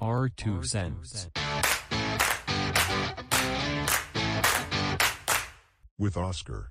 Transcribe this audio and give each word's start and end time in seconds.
Our 0.00 0.30
two 0.30 0.62
cents. 0.62 1.28
with 5.98 6.16
Oscar. 6.16 6.70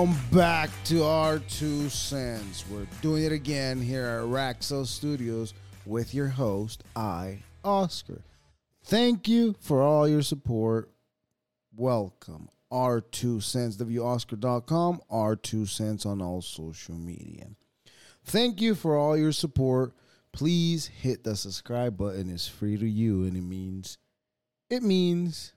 Welcome 0.00 0.16
back 0.32 0.70
to 0.82 1.04
our 1.04 1.40
two 1.40 1.90
cents. 1.90 2.64
We're 2.70 2.86
doing 3.02 3.22
it 3.24 3.32
again 3.32 3.82
here 3.82 4.06
at 4.06 4.24
Raxo 4.24 4.86
Studios 4.86 5.52
with 5.84 6.14
your 6.14 6.28
host, 6.28 6.84
I, 6.96 7.40
Oscar. 7.62 8.22
Thank 8.82 9.28
you 9.28 9.56
for 9.60 9.82
all 9.82 10.08
your 10.08 10.22
support. 10.22 10.90
Welcome. 11.76 12.48
R 12.70 13.02
two 13.02 13.42
cents, 13.42 13.76
WOscar.com, 13.76 15.02
R 15.10 15.36
two 15.36 15.66
cents 15.66 16.06
on 16.06 16.22
all 16.22 16.40
social 16.40 16.94
media. 16.94 17.48
Thank 18.24 18.62
you 18.62 18.74
for 18.74 18.96
all 18.96 19.18
your 19.18 19.32
support. 19.32 19.92
Please 20.32 20.86
hit 20.86 21.24
the 21.24 21.36
subscribe 21.36 21.98
button. 21.98 22.30
It's 22.30 22.48
free 22.48 22.78
to 22.78 22.88
you 22.88 23.24
and 23.24 23.36
it 23.36 23.42
means 23.42 23.98
it 24.70 24.82
means 24.82 25.52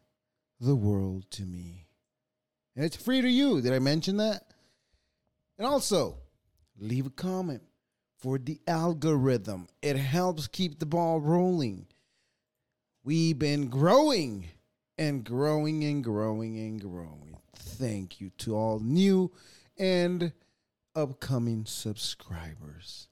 the 0.60 0.76
world 0.76 1.32
to 1.32 1.44
me. 1.44 1.83
And 2.76 2.84
it's 2.86 2.96
free 2.96 3.22
to 3.22 3.30
you. 3.30 3.62
Did 3.62 3.74
I 3.74 3.80
mention 3.80 4.18
that? 4.18 4.44
And 5.58 5.68
also, 5.68 6.18
leave 6.80 7.06
a 7.06 7.12
comment 7.12 7.62
for 8.18 8.38
the 8.38 8.60
algorithm. 8.68 9.68
It 9.82 9.96
helps 9.96 10.48
keep 10.48 10.80
the 10.80 10.86
ball 10.86 11.20
rolling. 11.22 11.88
We've 13.04 13.38
been 13.38 13.68
growing 13.68 14.48
and 14.98 15.24
growing 15.24 15.84
and 15.84 16.04
growing 16.04 16.58
and 16.58 16.80
growing. 16.80 17.38
Thank 17.56 18.22
you 18.22 18.32
to 18.40 18.56
all 18.56 18.80
new 18.80 19.32
and 19.78 20.32
upcoming 20.96 21.66
subscribers. 21.66 23.08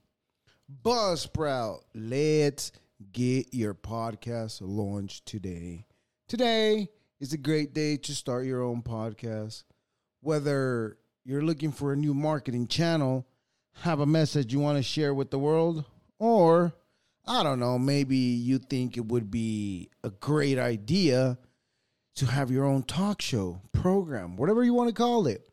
Buzzsprout, 0.84 1.82
let's 1.94 2.72
get 3.12 3.54
your 3.54 3.74
podcast 3.74 4.60
launched 4.62 5.26
today. 5.26 5.86
Today 6.28 6.88
is 7.22 7.34
a 7.34 7.38
great 7.38 7.72
day 7.76 7.96
to 7.98 8.16
start 8.16 8.48
your 8.48 8.64
own 8.64 8.82
podcast. 8.82 9.64
Whether 10.22 10.98
you're 11.24 11.44
looking 11.44 11.72
for 11.72 11.94
a 11.94 11.96
new 11.96 12.16
marketing 12.16 12.68
channel, 12.68 13.28
have 13.84 14.00
a 14.00 14.08
message 14.08 14.52
you 14.52 14.60
want 14.60 14.80
to 14.80 14.84
share 14.84 15.14
with 15.14 15.30
the 15.30 15.38
world, 15.38 15.86
or 16.18 16.74
I 17.28 17.44
don't 17.44 17.60
know, 17.60 17.78
maybe 17.78 18.18
you 18.18 18.58
think 18.58 18.98
it 18.98 19.06
would 19.06 19.30
be 19.30 19.92
a 20.04 20.10
great 20.10 20.58
idea 20.58 21.38
to 22.16 22.26
have 22.26 22.50
your 22.50 22.66
own 22.66 22.82
talk 22.82 23.22
show, 23.22 23.62
program, 23.72 24.36
whatever 24.36 24.64
you 24.64 24.74
want 24.74 24.90
to 24.90 24.96
call 24.96 25.28
it. 25.28 25.48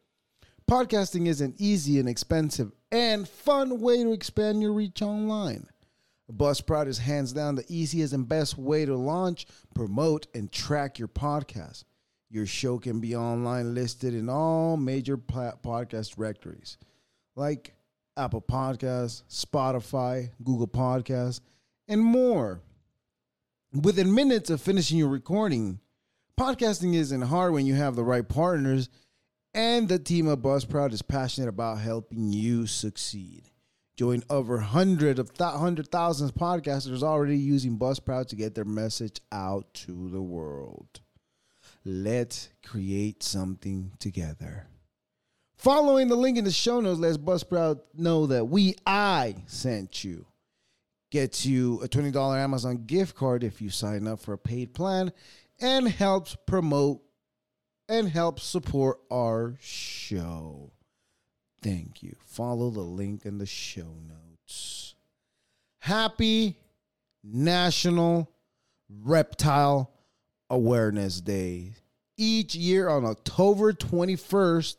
Podcasting 0.71 1.29
is 1.29 1.43
an 1.43 1.55
easy 1.59 2.01
and 2.01 2.09
expensive 2.09 2.73
and 2.91 3.29
fun 3.29 3.79
way 3.79 4.03
to 4.03 4.13
expand 4.13 4.63
your 4.63 4.73
reach 4.73 5.03
online. 5.03 5.67
Buzzsprout 6.33 6.89
is 6.89 6.99
hands 6.99 7.33
down 7.33 7.55
the 7.55 7.65
easiest 7.69 8.13
and 8.13 8.29
best 8.29 8.59
way 8.59 8.85
to 8.85 8.95
launch, 8.95 9.47
promote, 9.75 10.27
and 10.35 10.53
track 10.53 10.99
your 10.99 11.09
podcast. 11.09 11.85
Your 12.31 12.45
show 12.45 12.79
can 12.79 13.01
be 13.01 13.17
online 13.17 13.75
listed 13.75 14.15
in 14.15 14.29
all 14.29 14.77
major 14.77 15.17
podcast 15.17 16.17
directories 16.17 16.77
like 17.35 17.73
Apple 18.17 18.43
Podcasts, 18.43 19.23
Spotify, 19.31 20.31
Google 20.43 20.69
Podcasts, 20.69 21.41
and 21.87 22.03
more. 22.03 22.61
Within 23.73 24.15
minutes 24.15 24.51
of 24.51 24.61
finishing 24.61 24.99
your 24.99 25.09
recording, 25.09 25.81
podcasting 26.39 26.95
isn't 26.95 27.23
hard 27.23 27.53
when 27.53 27.65
you 27.65 27.75
have 27.75 27.97
the 27.97 28.05
right 28.05 28.29
partners, 28.29 28.91
and 29.55 29.89
the 29.89 29.99
team 29.99 30.27
of 30.27 30.41
Buzzsprout 30.41 30.93
is 30.93 31.01
passionate 31.01 31.49
about 31.49 31.79
helping 31.79 32.33
you 32.33 32.67
succeed. 32.67 33.51
Join 33.99 34.23
over 34.31 34.59
hundred 34.59 35.19
of 35.19 35.35
th- 35.35 35.55
hundred 35.55 35.89
thousands 35.89 36.31
podcasters 36.31 37.03
already 37.03 37.37
using 37.37 37.77
Buzzsprout 37.77 38.29
to 38.29 38.37
get 38.37 38.55
their 38.55 38.65
message 38.65 39.21
out 39.33 39.75
to 39.75 40.09
the 40.09 40.23
world. 40.23 41.01
Let's 41.85 42.51
create 42.65 43.25
something 43.25 43.91
together. 43.99 44.69
Following 45.57 46.07
the 46.07 46.15
link 46.15 46.39
in 46.39 46.45
the 46.45 46.53
show 46.53 46.81
notes 46.81 47.01
lets 47.01 47.17
Buzzsprout 47.17 47.81
know 47.93 48.27
that 48.27 48.45
we 48.45 48.77
I 48.87 49.35
sent 49.47 50.05
you. 50.05 50.27
Gets 51.11 51.45
you 51.45 51.83
a 51.83 51.89
$20 51.89 52.39
Amazon 52.39 52.85
gift 52.87 53.17
card 53.17 53.43
if 53.43 53.61
you 53.61 53.69
sign 53.69 54.07
up 54.07 54.21
for 54.21 54.33
a 54.33 54.39
paid 54.39 54.75
plan 54.75 55.13
and 55.61 55.89
helps 55.89 56.37
promote 56.47 57.03
and 57.89 58.09
helps 58.09 58.45
support 58.45 59.01
our 59.11 59.57
show. 59.61 60.71
Thank 61.61 62.03
you. 62.03 62.15
Follow 62.25 62.71
the 62.71 62.81
link 62.81 63.27
in 63.27 63.39
the 63.39 63.47
show 63.47 63.95
notes. 64.07 64.95
Happy 65.81 66.57
National 67.25 68.31
Reptile 68.89 69.91
Awareness 70.51 71.21
Day. 71.21 71.75
Each 72.17 72.55
year 72.55 72.89
on 72.89 73.05
October 73.05 73.73
21st, 73.73 74.77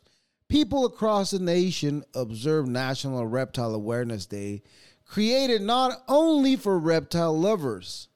people 0.48 0.84
across 0.84 1.30
the 1.30 1.38
nation 1.38 2.04
observe 2.14 2.66
National 2.66 3.26
Reptile 3.26 3.74
Awareness 3.74 4.26
Day, 4.26 4.62
created 5.06 5.62
not 5.62 6.02
only 6.08 6.56
for 6.56 6.78
reptile 6.78 7.38
lovers 7.38 8.08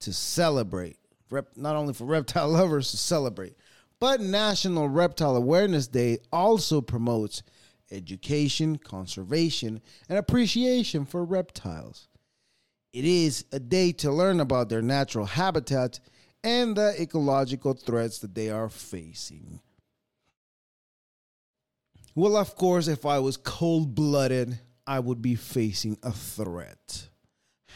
to 0.00 0.12
celebrate, 0.12 0.96
rep, 1.30 1.48
not 1.56 1.76
only 1.76 1.94
for 1.94 2.04
reptile 2.04 2.48
lovers 2.50 2.90
to 2.90 2.96
celebrate, 2.96 3.56
but 4.00 4.20
National 4.20 4.88
Reptile 4.88 5.36
Awareness 5.36 5.86
Day 5.86 6.18
also 6.32 6.80
promotes 6.80 7.42
education, 7.92 8.78
conservation, 8.78 9.80
and 10.08 10.18
appreciation 10.18 11.04
for 11.04 11.24
reptiles. 11.24 12.08
It 12.92 13.04
is 13.04 13.44
a 13.52 13.60
day 13.60 13.92
to 13.92 14.10
learn 14.10 14.40
about 14.40 14.68
their 14.68 14.82
natural 14.82 15.26
habitat 15.26 16.00
and 16.44 16.76
the 16.76 17.00
ecological 17.00 17.74
threats 17.74 18.18
that 18.18 18.34
they 18.34 18.50
are 18.50 18.68
facing. 18.68 19.60
Well, 22.14 22.36
of 22.36 22.56
course, 22.56 22.88
if 22.88 23.06
I 23.06 23.20
was 23.20 23.36
cold 23.38 23.94
blooded, 23.94 24.58
I 24.86 25.00
would 25.00 25.22
be 25.22 25.34
facing 25.34 25.96
a 26.02 26.12
threat. 26.12 27.08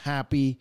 Happy 0.03 0.59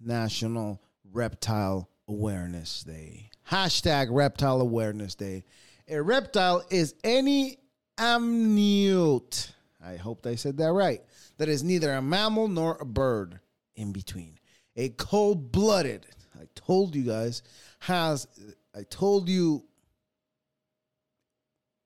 National 0.00 0.82
Reptile 1.10 1.88
Awareness 2.06 2.82
Day. 2.82 3.30
Hashtag 3.50 4.08
Reptile 4.10 4.60
Awareness 4.60 5.14
Day. 5.14 5.44
A 5.88 6.02
reptile 6.02 6.64
is 6.70 6.94
any 7.02 7.58
amniote. 7.98 9.52
I 9.84 9.96
hope 9.96 10.26
I 10.26 10.34
said 10.34 10.56
that 10.58 10.72
right. 10.72 11.02
That 11.38 11.48
is 11.48 11.62
neither 11.62 11.92
a 11.92 12.02
mammal 12.02 12.48
nor 12.48 12.76
a 12.80 12.84
bird 12.84 13.40
in 13.76 13.92
between. 13.92 14.38
A 14.76 14.88
cold 14.90 15.52
blooded, 15.52 16.06
I 16.40 16.46
told 16.54 16.94
you 16.94 17.04
guys, 17.04 17.42
has, 17.80 18.26
I 18.74 18.82
told 18.84 19.28
you, 19.28 19.64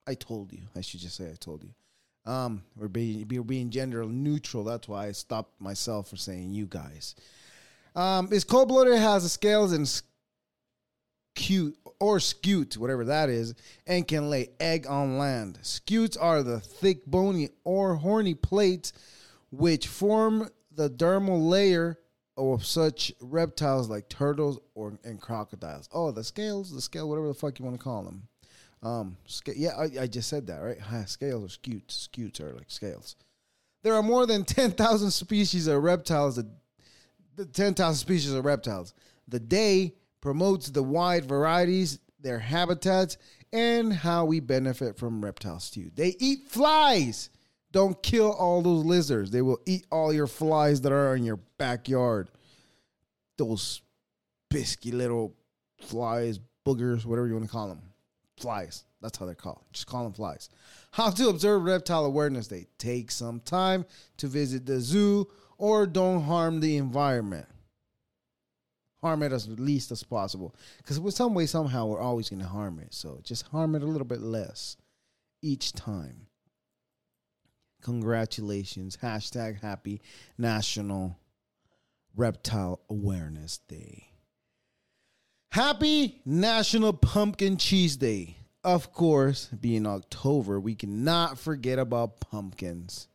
I 0.07 0.15
told 0.15 0.53
you, 0.53 0.63
I 0.75 0.81
should 0.81 1.01
just 1.01 1.17
say 1.17 1.31
I 1.31 1.37
told 1.39 1.65
you. 1.65 1.71
Um, 2.31 2.63
we're 2.77 2.89
being, 2.89 3.27
we're 3.29 3.43
being 3.43 3.71
gender 3.71 4.05
neutral. 4.05 4.65
That's 4.65 4.89
why 4.89 5.07
I 5.07 5.13
stopped 5.13 5.61
myself 5.61 6.09
from 6.09 6.19
saying 6.19 6.51
you 6.51 6.67
guys. 6.67 7.15
Um, 7.95 8.29
is 8.33 8.45
cold 8.45 8.69
blooded 8.69 8.99
has 8.99 9.31
scales 9.33 9.73
and 9.73 10.03
cute 11.35 11.77
or 12.01 12.19
scute, 12.19 12.77
whatever 12.77 13.05
that 13.05 13.29
is, 13.29 13.55
and 13.87 14.07
can 14.07 14.31
lay 14.31 14.51
egg 14.61 14.87
on 14.89 15.19
land. 15.19 15.59
Scutes 15.63 16.17
are 16.17 16.43
the 16.43 16.61
thick, 16.61 17.05
bony, 17.07 17.51
or 17.65 17.97
horny 17.97 18.35
plates 18.35 18.93
which 19.51 19.89
form 19.89 20.49
the 20.73 20.91
dermal 20.91 21.49
layer 21.49 21.99
of 22.37 22.65
such 22.65 23.13
reptiles 23.21 23.89
like 23.89 24.09
turtles 24.09 24.61
or 24.75 24.99
and 25.05 25.21
crocodiles. 25.21 25.89
Oh, 25.93 26.13
the 26.13 26.23
scales, 26.23 26.73
the 26.73 26.81
scale, 26.81 27.09
whatever 27.09 27.29
the 27.29 27.35
fuck 27.35 27.59
you 27.59 27.65
want 27.65 27.77
to 27.77 27.83
call 27.83 28.05
them. 28.05 28.29
Um, 28.81 29.17
sca- 29.27 29.59
yeah, 29.59 29.71
I, 29.77 30.03
I 30.03 30.07
just 30.07 30.29
said 30.29 30.47
that 30.47 30.59
right. 30.59 30.79
Scales 31.09 31.45
or 31.45 31.49
scutes. 31.49 31.95
Scutes 31.95 32.41
are 32.41 32.53
like 32.53 32.71
scales. 32.71 33.17
There 33.83 33.95
are 33.95 34.03
more 34.03 34.27
than 34.27 34.45
ten 34.45 34.71
thousand 34.71 35.11
species 35.11 35.67
of 35.67 35.83
reptiles. 35.83 36.37
That, 36.37 36.47
the 37.35 37.47
ten 37.47 37.75
thousand 37.75 37.99
species 37.99 38.33
of 38.33 38.45
reptiles. 38.45 38.95
The 39.27 39.41
day 39.41 39.95
promotes 40.21 40.71
the 40.71 40.83
wide 40.83 41.25
varieties, 41.25 41.99
their 42.21 42.39
habitats, 42.39 43.17
and 43.53 43.93
how 43.93 44.25
we 44.25 44.41
benefit 44.41 44.99
from 44.99 45.25
reptiles 45.25 45.71
too. 45.71 45.91
They 45.95 46.17
eat 46.19 46.49
flies. 46.49 47.31
Don't 47.71 48.03
kill 48.03 48.33
all 48.33 48.63
those 48.63 48.85
lizards. 48.85 49.31
They 49.31 49.43
will 49.43 49.61
eat 49.67 49.87
all 49.91 50.13
your 50.13 50.27
flies 50.27 50.81
that 50.83 50.93
are 50.93 51.15
in 51.15 51.25
your 51.25 51.39
backyard. 51.59 52.31
Those 53.37 53.83
bisky 54.51 54.93
little 54.93 55.35
flies, 55.81 56.41
boogers, 56.67 57.05
whatever 57.05 57.27
you 57.27 57.35
want 57.35 57.47
to 57.47 57.51
call 57.51 57.69
them. 57.69 57.83
flies. 58.39 58.85
That's 59.01 59.19
how 59.19 59.27
they're 59.27 59.35
called. 59.35 59.65
Just 59.73 59.87
call 59.87 60.05
them 60.05 60.13
flies. 60.13 60.49
How 60.91 61.11
to 61.11 61.29
observe 61.29 61.63
Reptile 61.63 62.05
Awareness 62.05 62.49
Day. 62.49 62.67
Take 62.79 63.11
some 63.11 63.41
time 63.41 63.85
to 64.17 64.27
visit 64.27 64.67
the 64.67 64.81
zoo 64.81 65.29
or 65.57 65.87
don't 65.87 66.23
harm 66.23 66.61
the 66.61 66.77
environment. 66.77 67.47
Harm 69.01 69.23
it 69.23 69.33
as 69.33 69.49
least 69.49 69.93
as 69.93 70.03
possible. 70.03 70.55
Because 70.79 70.99
with 70.99 71.15
some 71.15 71.35
way, 71.35 71.47
somehow, 71.47 71.87
we're 71.87 72.01
always 72.01 72.29
going 72.29 72.43
to 72.43 72.49
harm 72.49 72.81
it. 72.81 72.93
So 72.93 73.21
just 73.23 73.47
harm 73.49 73.75
it 73.75 73.83
a 73.83 73.87
little 73.87 74.07
bit 74.07 74.21
less 74.21 74.77
each 75.41 75.73
time. 75.73 76.27
Congratulations. 77.83 78.97
Hashtag 78.97 79.61
happy 79.61 80.01
National 80.37 81.17
Reptile 82.17 82.81
Awareness 82.91 83.59
Day. 83.69 84.09
Happy 85.53 86.21
National 86.25 86.93
Pumpkin 86.93 87.57
Cheese 87.57 87.97
Day. 87.97 88.37
Of 88.65 88.93
course, 88.93 89.47
being 89.47 89.87
October, 89.87 90.59
we 90.59 90.75
cannot 90.75 91.39
forget 91.39 91.79
about 91.79 92.21
pumpkins. 92.21 93.09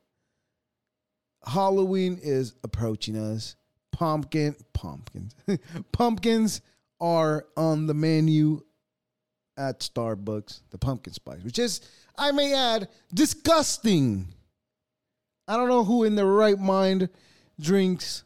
Halloween 1.46 2.18
is 2.24 2.54
approaching 2.64 3.18
us. 3.18 3.56
Pumpkin, 3.94 4.56
pumpkins, 4.74 5.34
pumpkins 5.94 6.62
are 7.00 7.46
on 7.56 7.88
the 7.88 7.94
menu 7.94 8.62
at 9.56 9.80
Starbucks. 9.80 10.62
The 10.72 10.78
pumpkin 10.78 11.14
spice, 11.14 11.44
which 11.44 11.60
is, 11.60 11.80
I 12.18 12.32
may 12.32 12.54
add, 12.54 12.90
disgusting. 13.14 14.28
I 15.48 15.56
don't 15.56 15.70
know 15.70 15.86
who 15.86 16.04
in 16.04 16.16
their 16.16 16.26
right 16.26 16.60
mind 16.60 17.10
drinks 17.60 18.24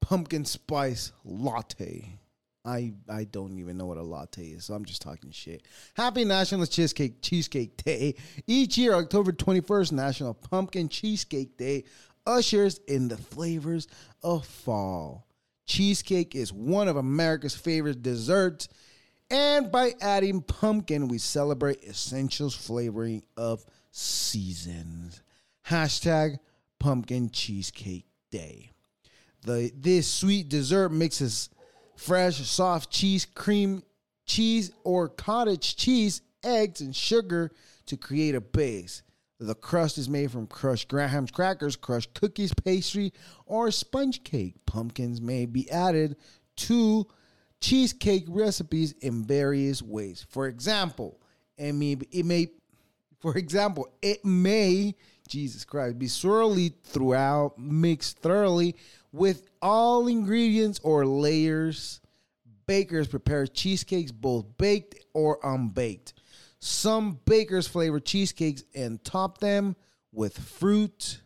pumpkin 0.00 0.44
spice 0.44 1.12
latte. 1.24 2.18
I 2.64 2.94
I 3.08 3.24
don't 3.24 3.58
even 3.58 3.76
know 3.76 3.86
what 3.86 3.96
a 3.96 4.02
latte 4.02 4.42
is, 4.42 4.64
so 4.64 4.74
I'm 4.74 4.84
just 4.84 5.02
talking 5.02 5.30
shit. 5.30 5.62
Happy 5.94 6.24
National 6.24 6.66
Cheesecake 6.66 7.22
Cheesecake 7.22 7.76
Day. 7.84 8.14
Each 8.46 8.76
year, 8.76 8.94
October 8.94 9.32
21st, 9.32 9.92
National 9.92 10.34
Pumpkin 10.34 10.88
Cheesecake 10.88 11.56
Day 11.56 11.84
ushers 12.26 12.78
in 12.88 13.08
the 13.08 13.16
flavors 13.16 13.86
of 14.22 14.46
fall. 14.46 15.26
Cheesecake 15.66 16.34
is 16.34 16.52
one 16.52 16.88
of 16.88 16.96
America's 16.96 17.56
favorite 17.56 18.02
desserts, 18.02 18.68
and 19.30 19.72
by 19.72 19.94
adding 20.00 20.40
pumpkin, 20.40 21.08
we 21.08 21.18
celebrate 21.18 21.82
essentials 21.82 22.54
flavoring 22.54 23.24
of 23.36 23.64
seasons. 23.90 25.20
Hashtag 25.66 26.38
Pumpkin 26.78 27.30
Cheesecake 27.30 28.06
Day. 28.30 28.70
The 29.44 29.72
this 29.76 30.06
sweet 30.06 30.48
dessert 30.48 30.90
mixes 30.90 31.50
fresh, 31.96 32.36
soft 32.48 32.90
cheese, 32.90 33.24
cream 33.24 33.82
cheese, 34.24 34.70
or 34.84 35.08
cottage 35.08 35.76
cheese, 35.76 36.22
eggs, 36.44 36.80
and 36.80 36.94
sugar 36.94 37.50
to 37.86 37.96
create 37.96 38.34
a 38.34 38.40
base. 38.40 39.02
The 39.38 39.54
crust 39.54 39.98
is 39.98 40.08
made 40.08 40.30
from 40.30 40.46
crushed 40.46 40.88
Graham's 40.88 41.30
crackers, 41.30 41.76
crushed 41.76 42.14
cookies, 42.14 42.54
pastry, 42.54 43.12
or 43.44 43.70
sponge 43.70 44.24
cake. 44.24 44.54
Pumpkins 44.64 45.20
may 45.20 45.44
be 45.44 45.70
added 45.70 46.16
to 46.56 47.06
cheesecake 47.60 48.24
recipes 48.28 48.92
in 49.00 49.24
various 49.24 49.82
ways. 49.82 50.26
For 50.30 50.46
example, 50.46 51.20
it 51.58 51.72
may, 51.72 51.98
it 52.10 52.24
may 52.24 52.48
for 53.20 53.36
example, 53.36 53.88
it 54.02 54.24
may, 54.24 54.94
Jesus 55.28 55.64
Christ, 55.64 55.98
be 55.98 56.06
swirly 56.06 56.74
throughout, 56.84 57.58
mixed 57.58 58.18
thoroughly 58.18 58.76
with 59.12 59.48
all 59.60 60.06
ingredients 60.06 60.80
or 60.82 61.06
layers. 61.06 62.00
Bakers 62.66 63.08
prepare 63.08 63.46
cheesecakes 63.46 64.12
both 64.12 64.44
baked 64.58 64.96
or 65.12 65.38
unbaked. 65.42 66.14
Some 66.66 67.20
bakers 67.24 67.68
flavor 67.68 68.00
cheesecakes 68.00 68.64
and 68.74 69.02
top 69.04 69.38
them 69.38 69.76
with 70.10 70.36
fruit, 70.36 71.20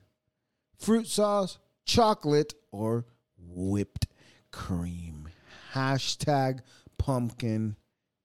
fruit 0.78 1.06
sauce, 1.06 1.58
chocolate, 1.86 2.52
or 2.70 3.06
whipped 3.38 4.06
cream. 4.50 5.30
Hashtag 5.72 6.60
pumpkin 6.98 7.76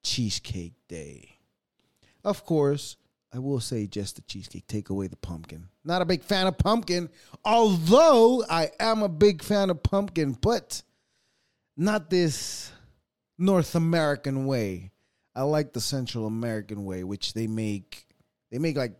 cheesecake 0.04 0.74
day. 0.90 1.38
Of 2.26 2.44
course, 2.44 2.98
I 3.34 3.40
will 3.40 3.62
say 3.62 3.88
just 3.88 4.18
the 4.18 4.22
cheesecake. 4.24 4.68
Take 4.68 4.90
away 4.90 5.08
the 5.08 5.16
pumpkin. 5.16 5.70
Not 5.86 6.02
a 6.02 6.06
big 6.06 6.22
fan 6.22 6.48
of 6.48 6.58
pumpkin, 6.58 7.10
although 7.46 8.44
I 8.50 8.72
am 8.78 9.04
a 9.04 9.10
big 9.10 9.42
fan 9.42 9.70
of 9.70 9.82
pumpkin, 9.82 10.34
but 10.34 10.84
not 11.78 12.10
this 12.10 12.74
North 13.38 13.74
American 13.74 14.46
way. 14.46 14.92
I 15.36 15.44
like 15.44 15.74
the 15.74 15.82
Central 15.82 16.28
American 16.28 16.86
way, 16.86 17.04
which 17.04 17.34
they 17.34 17.48
make 17.48 18.08
they 18.52 18.58
make 18.58 18.78
like 18.78 18.94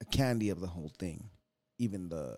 a 0.00 0.04
candy 0.04 0.50
of 0.50 0.60
the 0.60 0.66
whole 0.66 0.92
thing, 0.98 1.28
even 1.78 2.08
the 2.08 2.36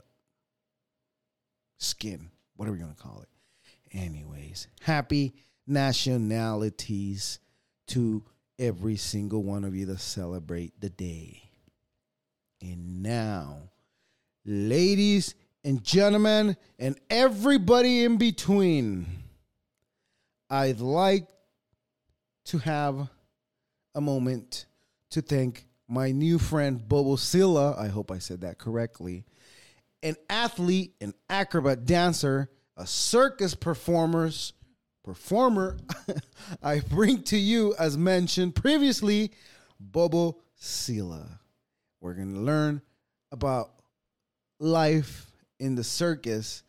skin, 1.79 2.31
whatever 2.57 2.77
you 2.77 2.85
want 2.85 2.97
to 2.97 3.03
call 3.03 3.23
it. 3.23 3.29
Anyways, 3.97 4.69
happy 4.81 5.35
nationalities 5.67 7.41
to 7.89 8.25
every 8.59 8.97
single 8.97 9.43
one 9.43 9.65
of 9.65 9.75
you 9.75 9.87
that 9.87 10.01
celebrate 10.01 10.81
the 10.81 10.89
day. 10.89 11.43
And 12.63 13.03
now, 13.03 13.59
ladies 14.45 15.35
and 15.65 15.83
gentlemen, 15.83 16.57
and 16.79 16.99
everybody 17.11 18.05
in 18.05 18.17
between, 18.17 19.07
I'd 20.49 20.81
like 20.81 21.27
to 22.47 22.59
have 22.59 23.09
a 23.95 24.01
moment 24.01 24.67
to 25.11 25.23
thank 25.23 25.67
my 25.89 26.11
new 26.11 26.39
friend 26.39 26.87
Bobo 26.89 27.17
Sylla. 27.17 27.77
I 27.79 27.89
hope 27.89 28.11
I 28.11 28.19
said 28.19 28.41
that 28.43 28.59
correctly. 28.59 29.25
An 30.03 30.17
athlete, 30.29 30.95
an 31.01 31.15
acrobat 31.29 31.85
dancer, 31.85 32.51
a 32.77 32.87
circus 32.87 33.55
performers 33.55 34.55
performer. 35.05 35.79
I 36.63 36.81
bring 36.81 37.23
to 37.25 37.37
you, 37.37 37.75
as 37.79 37.99
mentioned 37.99 38.55
previously, 38.55 39.33
Bobo 39.79 40.39
Sylla. 40.55 41.41
We're 42.01 42.15
gonna 42.15 42.41
learn 42.41 42.83
about 43.31 43.73
life 44.59 45.31
in 45.59 45.75
the 45.75 45.85
circus. 45.85 46.63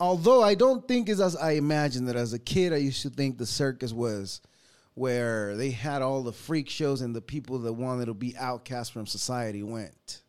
Although 0.00 0.42
I 0.42 0.54
don't 0.54 0.86
think 0.86 1.08
it's 1.08 1.20
as 1.20 1.36
I 1.36 1.52
imagined 1.52 2.08
that 2.08 2.16
as 2.16 2.32
a 2.32 2.38
kid, 2.38 2.72
I 2.72 2.76
used 2.76 3.02
to 3.02 3.10
think 3.10 3.38
the 3.38 3.46
circus 3.46 3.92
was 3.92 4.40
where 4.94 5.56
they 5.56 5.70
had 5.70 6.02
all 6.02 6.22
the 6.22 6.32
freak 6.32 6.68
shows 6.68 7.00
and 7.00 7.14
the 7.14 7.20
people 7.20 7.58
that 7.58 7.72
wanted 7.72 8.06
to 8.06 8.14
be 8.14 8.36
outcast 8.36 8.92
from 8.92 9.06
society 9.06 9.62
went. 9.62 10.22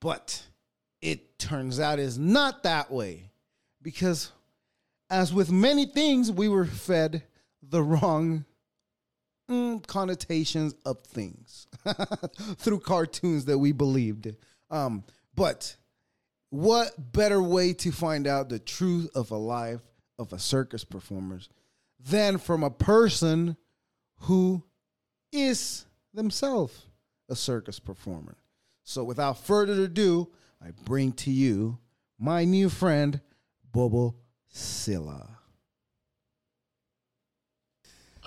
But 0.00 0.42
it 1.02 1.38
turns 1.38 1.78
out 1.78 1.98
is 1.98 2.18
not 2.18 2.62
that 2.62 2.90
way 2.90 3.30
because 3.82 4.30
as 5.10 5.34
with 5.34 5.50
many 5.50 5.84
things 5.84 6.30
we 6.30 6.48
were 6.48 6.64
fed 6.64 7.22
the 7.62 7.82
wrong 7.82 8.44
mm, 9.50 9.86
connotations 9.86 10.74
of 10.86 11.00
things 11.00 11.66
through 12.56 12.80
cartoons 12.80 13.44
that 13.44 13.58
we 13.58 13.72
believed 13.72 14.34
um, 14.70 15.04
but 15.34 15.76
what 16.50 17.12
better 17.12 17.42
way 17.42 17.72
to 17.72 17.90
find 17.90 18.26
out 18.26 18.48
the 18.48 18.58
truth 18.58 19.10
of 19.14 19.30
a 19.30 19.36
life 19.36 19.80
of 20.18 20.32
a 20.32 20.38
circus 20.38 20.84
performers 20.84 21.48
than 21.98 22.38
from 22.38 22.62
a 22.62 22.70
person 22.70 23.56
who 24.22 24.62
is 25.32 25.84
themselves 26.14 26.86
a 27.28 27.36
circus 27.36 27.78
performer. 27.78 28.36
So 28.84 29.04
without 29.04 29.38
further 29.38 29.84
ado, 29.84 30.28
I 30.60 30.70
bring 30.84 31.12
to 31.12 31.30
you 31.30 31.78
my 32.18 32.44
new 32.44 32.68
friend, 32.68 33.20
Bobo 33.72 34.14
Sylla. 34.48 35.28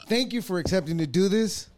Thank 0.07 0.33
you 0.33 0.41
for 0.41 0.59
accepting 0.59 0.97
to 0.97 1.07
do 1.07 1.29
this. 1.29 1.69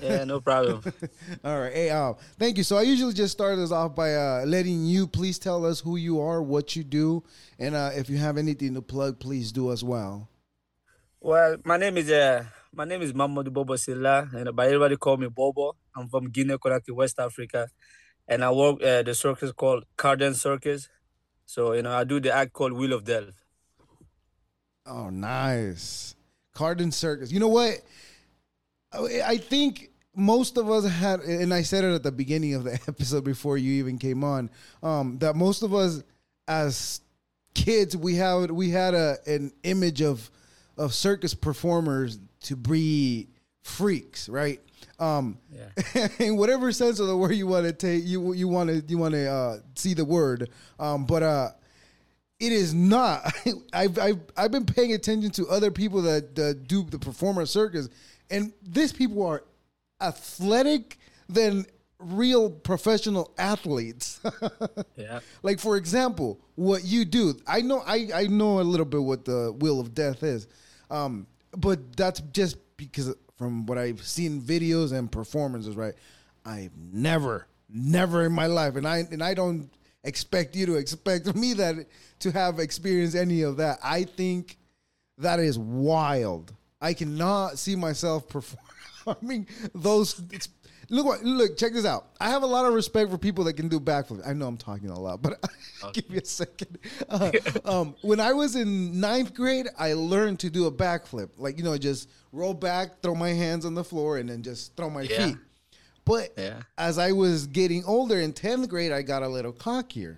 Yeah, 0.00 0.24
no 0.24 0.40
problem. 0.40 0.82
All 1.44 1.60
right. 1.60 1.72
Hey, 1.72 1.90
uh, 1.90 2.14
thank 2.38 2.56
you. 2.56 2.62
So 2.62 2.76
I 2.76 2.82
usually 2.82 3.12
just 3.12 3.32
start 3.32 3.58
us 3.58 3.72
off 3.72 3.94
by 3.94 4.14
uh, 4.14 4.44
letting 4.46 4.86
you 4.86 5.06
please 5.06 5.38
tell 5.38 5.66
us 5.66 5.80
who 5.80 5.96
you 5.96 6.20
are, 6.20 6.42
what 6.42 6.76
you 6.76 6.84
do, 6.84 7.24
and 7.58 7.74
uh, 7.74 7.90
if 7.94 8.08
you 8.08 8.16
have 8.16 8.38
anything 8.38 8.74
to 8.74 8.82
plug, 8.82 9.18
please 9.18 9.52
do 9.52 9.72
as 9.72 9.82
well. 9.82 10.28
Well, 11.22 11.58
my 11.66 11.76
name 11.76 11.98
is 11.98 12.10
uh, 12.10 12.44
my 12.72 12.86
name 12.86 13.02
is 13.02 13.12
Mamadou 13.12 13.52
Bobo 13.52 13.76
Sylla, 13.76 14.26
and 14.32 14.56
but 14.56 14.66
everybody 14.66 14.96
call 14.96 15.18
me 15.18 15.28
Bobo. 15.28 15.76
I'm 15.94 16.08
from 16.08 16.30
Guinea 16.30 16.56
Conakry, 16.56 16.94
West 16.94 17.18
Africa, 17.18 17.68
and 18.26 18.42
I 18.42 18.50
work 18.50 18.82
at 18.82 19.04
the 19.04 19.14
circus 19.14 19.52
called 19.52 19.84
Carden 19.98 20.32
Circus. 20.32 20.88
So 21.44 21.74
you 21.74 21.82
know, 21.82 21.92
I 21.92 22.04
do 22.04 22.20
the 22.20 22.32
act 22.32 22.54
called 22.54 22.72
Wheel 22.72 22.94
of 22.94 23.04
Death. 23.04 23.44
Oh, 24.86 25.10
nice. 25.10 26.16
Carden 26.54 26.90
Circus. 26.90 27.30
You 27.30 27.40
know 27.40 27.48
what? 27.48 27.82
I 28.90 29.36
think 29.36 29.90
most 30.16 30.56
of 30.56 30.70
us 30.70 30.86
had, 30.88 31.20
and 31.20 31.52
I 31.52 31.60
said 31.62 31.84
it 31.84 31.92
at 31.92 32.02
the 32.02 32.12
beginning 32.12 32.54
of 32.54 32.64
the 32.64 32.72
episode 32.88 33.24
before 33.24 33.58
you 33.58 33.72
even 33.72 33.98
came 33.98 34.24
on, 34.24 34.48
um, 34.82 35.18
that 35.18 35.36
most 35.36 35.62
of 35.62 35.74
us 35.74 36.02
as 36.48 37.02
kids 37.52 37.94
we 37.94 38.14
had 38.14 38.50
we 38.50 38.70
had 38.70 38.94
a 38.94 39.18
an 39.26 39.52
image 39.64 40.00
of 40.00 40.30
of 40.80 40.94
circus 40.94 41.34
performers 41.34 42.18
to 42.42 42.56
be 42.56 43.28
freaks, 43.62 44.28
right? 44.28 44.60
Um, 44.98 45.38
Yeah. 45.52 46.08
in 46.18 46.36
whatever 46.36 46.72
sense 46.72 47.00
of 47.00 47.06
the 47.06 47.16
word 47.16 47.32
you 47.34 47.46
want 47.46 47.66
to 47.66 47.72
take, 47.72 48.04
you 48.04 48.32
you 48.32 48.48
want 48.48 48.68
to 48.70 48.82
you 48.88 48.98
want 48.98 49.14
to 49.14 49.26
uh, 49.30 49.58
see 49.74 49.94
the 49.94 50.04
word. 50.04 50.48
Um, 50.78 51.04
but 51.04 51.22
uh, 51.22 51.50
it 52.38 52.52
is 52.52 52.72
not. 52.74 53.32
I've, 53.72 53.98
I've 53.98 54.20
I've 54.36 54.50
been 54.50 54.64
paying 54.66 54.92
attention 54.94 55.30
to 55.32 55.46
other 55.48 55.70
people 55.70 56.00
that, 56.02 56.34
that 56.36 56.66
do 56.66 56.82
the 56.84 56.98
performer 56.98 57.44
circus, 57.46 57.88
and 58.30 58.52
these 58.62 58.92
people 58.92 59.22
are 59.26 59.44
athletic 60.00 60.98
than 61.28 61.66
real 61.98 62.48
professional 62.50 63.32
athletes. 63.38 64.20
Yeah. 64.96 65.20
like 65.42 65.58
for 65.60 65.76
example, 65.76 66.38
what 66.56 66.84
you 66.84 67.04
do. 67.04 67.34
I 67.46 67.60
know 67.62 67.82
I, 67.86 68.08
I 68.14 68.26
know 68.26 68.60
a 68.60 68.62
little 68.72 68.86
bit 68.86 69.02
what 69.02 69.24
the 69.24 69.52
wheel 69.52 69.80
of 69.80 69.94
death 69.94 70.22
is. 70.22 70.46
Um, 70.90 71.26
but 71.56 71.96
that's 71.96 72.20
just 72.32 72.56
because 72.76 73.14
from 73.36 73.66
what 73.66 73.78
I've 73.78 74.02
seen 74.02 74.40
videos 74.40 74.92
and 74.92 75.10
performances, 75.10 75.76
right? 75.76 75.94
I've 76.44 76.76
never, 76.76 77.46
never 77.68 78.26
in 78.26 78.32
my 78.32 78.46
life, 78.46 78.76
and 78.76 78.86
I 78.86 78.98
and 79.10 79.22
I 79.22 79.34
don't 79.34 79.70
expect 80.04 80.56
you 80.56 80.66
to 80.66 80.76
expect 80.76 81.34
me 81.34 81.54
that 81.54 81.86
to 82.20 82.30
have 82.32 82.58
experienced 82.58 83.16
any 83.16 83.42
of 83.42 83.56
that. 83.58 83.78
I 83.82 84.04
think 84.04 84.58
that 85.18 85.38
is 85.38 85.58
wild. 85.58 86.52
I 86.80 86.94
cannot 86.94 87.58
see 87.58 87.76
myself 87.76 88.28
performing 89.04 89.46
those. 89.74 90.20
Look, 90.92 91.06
what, 91.06 91.22
look, 91.24 91.56
check 91.56 91.72
this 91.72 91.84
out. 91.86 92.06
I 92.20 92.30
have 92.30 92.42
a 92.42 92.46
lot 92.46 92.66
of 92.66 92.74
respect 92.74 93.10
for 93.12 93.16
people 93.16 93.44
that 93.44 93.52
can 93.54 93.68
do 93.68 93.78
backflips. 93.78 94.26
I 94.26 94.32
know 94.32 94.48
I'm 94.48 94.56
talking 94.56 94.90
a 94.90 94.98
lot, 94.98 95.22
but 95.22 95.42
give 95.92 96.10
me 96.10 96.18
a 96.18 96.24
second. 96.24 96.78
Uh, 97.08 97.30
um, 97.64 97.94
when 98.02 98.18
I 98.18 98.32
was 98.32 98.56
in 98.56 98.98
ninth 99.00 99.32
grade, 99.32 99.68
I 99.78 99.92
learned 99.92 100.40
to 100.40 100.50
do 100.50 100.66
a 100.66 100.72
backflip. 100.72 101.30
Like 101.38 101.56
you 101.58 101.64
know, 101.64 101.78
just 101.78 102.10
roll 102.32 102.54
back, 102.54 103.00
throw 103.02 103.14
my 103.14 103.30
hands 103.30 103.64
on 103.64 103.74
the 103.74 103.84
floor, 103.84 104.18
and 104.18 104.28
then 104.28 104.42
just 104.42 104.76
throw 104.76 104.90
my 104.90 105.02
Yeah. 105.02 105.26
feet. 105.26 105.36
But 106.04 106.32
Yeah. 106.36 106.62
as 106.76 106.98
I 106.98 107.12
was 107.12 107.46
getting 107.46 107.84
older 107.84 108.18
in 108.18 108.32
10th 108.32 108.68
grade, 108.68 108.90
I 108.90 109.02
got 109.02 109.22
a 109.22 109.28
little 109.28 109.52
cockier. 109.52 110.16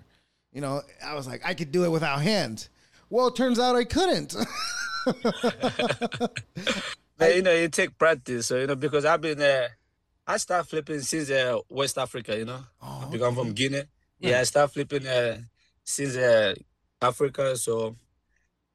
You 0.53 0.61
know, 0.61 0.81
I 1.05 1.13
was 1.13 1.27
like, 1.27 1.41
I 1.45 1.53
could 1.53 1.71
do 1.71 1.83
it 1.83 1.89
without 1.91 2.21
hands. 2.21 2.69
Well, 3.11 3.27
it 3.27 3.35
turns 3.35 3.59
out 3.59 3.75
I 3.75 3.83
couldn't. 3.83 4.35
You 7.21 7.41
know, 7.41 7.51
it 7.51 7.71
take 7.71 7.97
practice. 7.97 8.47
So 8.47 8.57
you 8.59 8.67
know, 8.67 8.75
because 8.75 9.05
I've 9.05 9.21
been 9.21 9.41
uh, 9.41 9.67
I 10.25 10.37
start 10.37 10.67
flipping 10.67 11.01
since 11.01 11.29
uh, 11.29 11.59
West 11.69 11.97
Africa. 11.97 12.37
You 12.37 12.45
know, 12.45 12.63
Oh, 12.81 13.07
because 13.11 13.27
I'm 13.27 13.35
from 13.35 13.53
Guinea. 13.53 13.83
Yeah, 14.19 14.39
I 14.39 14.43
start 14.43 14.71
flipping 14.73 15.05
uh, 15.05 15.37
since 15.83 16.15
uh, 16.15 16.55
Africa. 17.01 17.55
So 17.57 17.97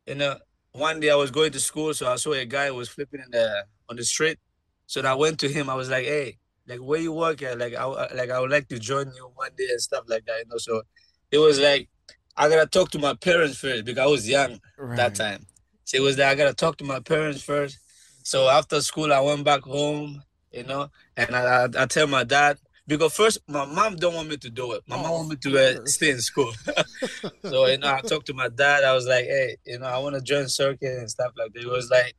you 0.06 0.14
know, 0.14 0.36
one 0.72 1.00
day 1.00 1.10
I 1.10 1.14
was 1.14 1.30
going 1.30 1.52
to 1.52 1.60
school, 1.60 1.94
so 1.94 2.10
I 2.10 2.16
saw 2.16 2.32
a 2.32 2.44
guy 2.44 2.68
who 2.68 2.74
was 2.74 2.88
flipping 2.88 3.20
in 3.20 3.30
the 3.30 3.64
on 3.88 3.96
the 3.96 4.04
street. 4.04 4.38
So 4.86 5.02
I 5.02 5.14
went 5.14 5.38
to 5.40 5.48
him. 5.48 5.68
I 5.70 5.74
was 5.74 5.88
like, 5.90 6.04
"Hey, 6.04 6.38
like 6.66 6.80
where 6.80 7.00
you 7.00 7.12
work 7.12 7.42
at? 7.42 7.58
Like 7.58 7.74
I 7.74 7.84
like 8.14 8.30
I 8.30 8.40
would 8.40 8.50
like 8.50 8.68
to 8.68 8.78
join 8.78 9.06
you 9.14 9.30
one 9.34 9.50
day 9.56 9.68
and 9.70 9.80
stuff 9.80 10.04
like 10.08 10.24
that." 10.26 10.38
You 10.38 10.44
know, 10.48 10.58
so 10.58 10.82
it 11.30 11.38
was 11.38 11.58
like 11.58 11.88
I 12.36 12.48
gotta 12.48 12.66
talk 12.66 12.90
to 12.92 12.98
my 12.98 13.14
parents 13.14 13.58
first 13.58 13.84
because 13.84 14.02
I 14.02 14.06
was 14.06 14.28
young 14.28 14.60
Right. 14.76 14.96
that 14.96 15.14
time. 15.14 15.46
So 15.84 15.96
it 15.96 16.00
was 16.00 16.16
that 16.16 16.30
I 16.30 16.34
gotta 16.34 16.54
talk 16.54 16.76
to 16.78 16.84
my 16.84 17.00
parents 17.00 17.42
first. 17.42 17.78
So 18.22 18.48
after 18.48 18.80
school, 18.82 19.12
I 19.12 19.20
went 19.20 19.44
back 19.44 19.62
home, 19.62 20.22
you 20.52 20.64
know, 20.64 20.90
and 21.16 21.34
I, 21.34 21.64
I, 21.64 21.68
I 21.82 21.86
tell 21.86 22.06
my 22.06 22.24
dad 22.24 22.58
because 22.86 23.14
first 23.14 23.38
my 23.46 23.64
mom 23.66 23.96
don't 23.96 24.14
want 24.14 24.28
me 24.28 24.36
to 24.38 24.50
do 24.50 24.72
it. 24.72 24.82
My 24.86 24.96
mom 24.96 25.06
Oh, 25.06 25.12
want 25.18 25.28
me 25.28 25.36
to 25.36 25.80
uh, 25.82 25.84
stay 25.84 26.10
in 26.10 26.20
school. 26.20 26.52
so 27.44 27.66
you 27.66 27.78
know, 27.78 27.94
I 27.94 28.00
talked 28.00 28.26
to 28.26 28.34
my 28.34 28.48
dad. 28.48 28.82
I 28.82 28.94
was 28.94 29.06
like, 29.06 29.26
hey, 29.26 29.56
you 29.66 29.78
know, 29.78 29.86
I 29.86 29.98
want 29.98 30.14
to 30.16 30.22
join 30.22 30.48
circuit 30.48 30.98
and 30.98 31.10
stuff 31.10 31.32
like 31.36 31.52
that. 31.52 31.60
He 31.60 31.68
was 31.68 31.90
like, 31.90 32.14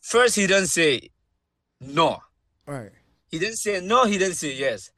first 0.00 0.36
he 0.36 0.46
didn't 0.46 0.68
say 0.68 1.10
no. 1.80 2.20
Right. 2.66 2.90
He 3.28 3.38
didn't 3.38 3.56
say 3.56 3.80
no. 3.80 4.04
He 4.04 4.18
didn't 4.18 4.36
say 4.36 4.54
yes. 4.54 4.90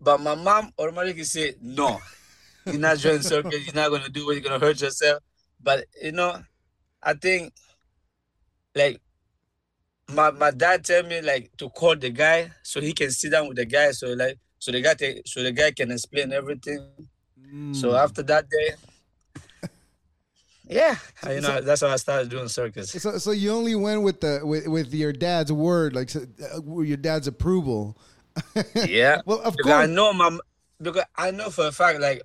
But 0.00 0.20
my 0.20 0.34
mom 0.34 0.72
automatically 0.78 1.24
said 1.24 1.56
no. 1.60 2.00
You're 2.64 2.78
not 2.78 2.98
joining 2.98 3.22
circuit. 3.22 3.60
You're 3.64 3.74
not 3.74 3.90
gonna 3.90 4.08
do 4.08 4.30
it. 4.30 4.34
You're 4.34 4.42
gonna 4.42 4.64
hurt 4.64 4.80
yourself. 4.80 5.22
But 5.60 5.84
you 6.00 6.12
know, 6.12 6.40
I 7.02 7.14
think 7.14 7.52
like 8.74 9.00
my 10.08 10.30
my 10.30 10.50
dad 10.50 10.84
tell 10.84 11.02
me 11.04 11.20
like 11.22 11.50
to 11.58 11.68
call 11.70 11.96
the 11.96 12.10
guy 12.10 12.50
so 12.62 12.80
he 12.80 12.92
can 12.92 13.10
sit 13.10 13.30
down 13.30 13.48
with 13.48 13.56
the 13.56 13.64
guy 13.64 13.90
so 13.92 14.08
like 14.14 14.38
so 14.58 14.70
the 14.72 14.80
guy 14.80 14.94
so 15.24 15.42
the 15.42 15.52
guy 15.52 15.70
can 15.70 15.90
explain 15.90 16.32
everything. 16.32 16.86
So 17.72 17.90
Mm. 17.90 18.02
after 18.02 18.22
that 18.22 18.46
day, 18.48 19.68
yeah, 20.66 20.96
you 21.28 21.40
know 21.40 21.60
that's 21.60 21.80
how 21.82 21.88
I 21.88 21.96
started 21.96 22.30
doing 22.30 22.48
circus. 22.48 22.90
So, 22.92 23.18
so 23.18 23.30
you 23.32 23.52
only 23.52 23.74
went 23.74 24.02
with 24.02 24.20
the 24.20 24.40
with, 24.42 24.66
with 24.68 24.94
your 24.94 25.12
dad's 25.12 25.52
word, 25.52 25.94
like 25.94 26.08
so- 26.08 26.24
uh, 26.54 26.80
your 26.80 26.96
dad's 26.96 27.26
approval. 27.26 27.98
Yeah. 28.86 29.20
Well, 29.26 29.40
of 29.42 29.56
because 29.56 29.72
I 29.72 29.86
know 29.86 30.12
my 30.14 30.38
because 30.80 31.04
I 31.16 31.30
know 31.32 31.50
for 31.50 31.66
a 31.66 31.72
fact 31.72 32.00
like 32.00 32.22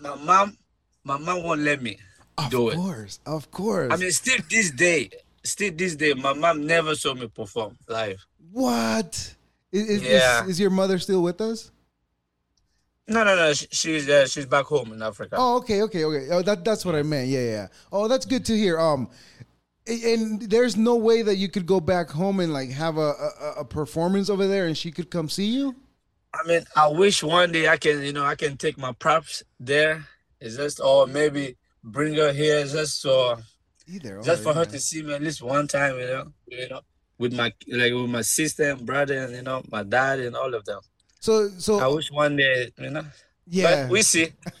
my 0.00 0.14
mom 0.14 0.56
my 1.02 1.18
mom 1.18 1.42
won't 1.42 1.60
let 1.60 1.82
me 1.82 1.98
Of 2.38 2.50
do 2.50 2.68
it. 2.70 2.74
Of 2.74 2.80
course, 2.80 3.20
of 3.26 3.50
course. 3.50 3.92
I 3.92 3.96
mean 3.96 4.12
still 4.12 4.38
this 4.48 4.70
day 4.70 5.10
still 5.44 5.72
this 5.74 5.94
day 5.96 6.14
my 6.14 6.32
mom 6.32 6.66
never 6.66 6.94
saw 6.94 7.14
me 7.14 7.28
perform 7.28 7.76
live. 7.88 8.24
what? 8.50 9.34
Is, 9.72 9.88
is, 9.90 10.02
Yeah. 10.02 10.42
is, 10.44 10.50
is 10.50 10.60
your 10.60 10.70
mother 10.70 10.98
still 10.98 11.22
with 11.22 11.40
us? 11.40 11.70
No 13.06 13.22
no 13.22 13.36
no 13.36 13.52
she, 13.52 13.66
she's 13.70 14.08
uh, 14.08 14.26
she's 14.26 14.46
back 14.46 14.64
home 14.64 14.92
in 14.92 15.02
Africa. 15.02 15.36
Oh, 15.38 15.56
okay, 15.58 15.82
okay, 15.82 16.04
okay. 16.04 16.28
Oh, 16.30 16.40
that 16.42 16.64
that's 16.64 16.84
what 16.86 16.94
I 16.94 17.02
meant. 17.02 17.28
Yeah, 17.28 17.40
yeah. 17.44 17.66
Oh, 17.92 18.08
that's 18.08 18.24
good 18.24 18.44
to 18.46 18.56
hear. 18.56 18.80
Um, 18.80 19.10
and 19.86 20.40
there's 20.40 20.76
no 20.76 20.96
way 20.96 21.20
that 21.20 21.36
you 21.36 21.48
could 21.48 21.66
go 21.66 21.80
back 21.80 22.08
home 22.08 22.40
and 22.40 22.50
like 22.52 22.70
have 22.70 22.96
a, 22.96 23.12
a, 23.40 23.54
a 23.58 23.64
performance 23.64 24.30
over 24.30 24.46
there, 24.46 24.66
and 24.66 24.78
she 24.78 24.90
could 24.90 25.10
come 25.10 25.28
see 25.28 25.46
you. 25.46 25.74
I 26.32 26.46
mean 26.48 26.64
I 26.74 26.86
wish 26.88 27.22
one 27.22 27.52
day 27.52 27.68
I 27.68 27.76
can 27.76 28.02
you 28.02 28.12
know 28.12 28.24
I 28.24 28.36
can 28.36 28.56
take 28.56 28.78
my 28.78 28.92
props 28.92 29.42
there. 29.60 30.06
It's 30.40 30.56
just 30.56 30.80
or 30.80 31.06
maybe 31.06 31.56
bring 31.82 32.14
her 32.14 32.32
here 32.32 32.64
just 32.64 33.02
so 33.02 33.38
Either. 33.86 34.20
just 34.22 34.40
or, 34.40 34.52
for 34.52 34.54
her 34.54 34.64
to 34.64 34.78
see 34.80 35.02
me 35.02 35.12
at 35.14 35.22
least 35.22 35.42
one 35.42 35.68
time, 35.68 35.98
you 35.98 36.06
know, 36.06 36.32
you 36.48 36.68
know, 36.68 36.80
with 37.18 37.32
my 37.32 37.52
like 37.68 37.92
with 37.92 38.10
my 38.10 38.22
sister 38.22 38.70
and 38.70 38.84
brother 38.86 39.18
and 39.24 39.34
you 39.34 39.42
know 39.42 39.62
my 39.70 39.82
dad 39.82 40.20
and 40.20 40.34
all 40.36 40.52
of 40.54 40.64
them. 40.64 40.80
So, 41.20 41.48
so 41.58 41.78
I 41.78 41.86
wish 41.88 42.10
one 42.10 42.36
day, 42.36 42.70
you 42.78 42.90
know. 42.90 43.04
yeah. 43.46 43.84
But 43.84 43.90
we 43.92 44.02
see. 44.02 44.28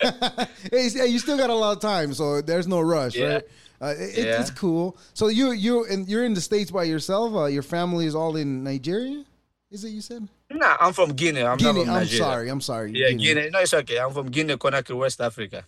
hey, 0.70 1.06
you 1.06 1.18
still 1.18 1.36
got 1.36 1.50
a 1.50 1.54
lot 1.54 1.76
of 1.76 1.82
time, 1.82 2.14
so 2.14 2.40
there's 2.40 2.66
no 2.66 2.80
rush, 2.80 3.16
Yeah. 3.16 3.34
right? 3.34 3.42
Uh, 3.80 3.94
it, 3.98 4.18
Yeah. 4.26 4.40
It's 4.40 4.50
cool. 4.50 4.96
So 5.14 5.28
you 5.28 5.52
you 5.52 5.84
and 5.86 6.08
you're 6.08 6.24
in 6.24 6.32
the 6.34 6.40
states 6.40 6.70
by 6.70 6.84
yourself. 6.84 7.34
Uh, 7.34 7.46
your 7.46 7.62
family 7.62 8.06
is 8.06 8.14
all 8.14 8.36
in 8.36 8.62
Nigeria. 8.64 9.24
Is 9.70 9.84
it 9.84 9.90
you 9.90 10.00
said? 10.00 10.28
Nah, 10.50 10.76
I'm 10.80 10.92
from 10.92 11.10
Guinea. 11.12 11.42
I'm 11.42 11.58
Guinea. 11.58 11.80
not 11.80 11.84
from 11.86 11.90
I'm 11.94 12.00
Nigeria. 12.02 12.18
sorry. 12.24 12.48
I'm 12.48 12.60
sorry. 12.60 12.92
Yeah, 12.94 13.10
Guinea. 13.10 13.50
No, 13.50 13.58
it's 13.58 13.74
okay. 13.74 13.98
I'm 13.98 14.12
from 14.12 14.30
Guinea, 14.30 14.56
Conakry, 14.56 14.96
West 14.96 15.20
Africa. 15.20 15.64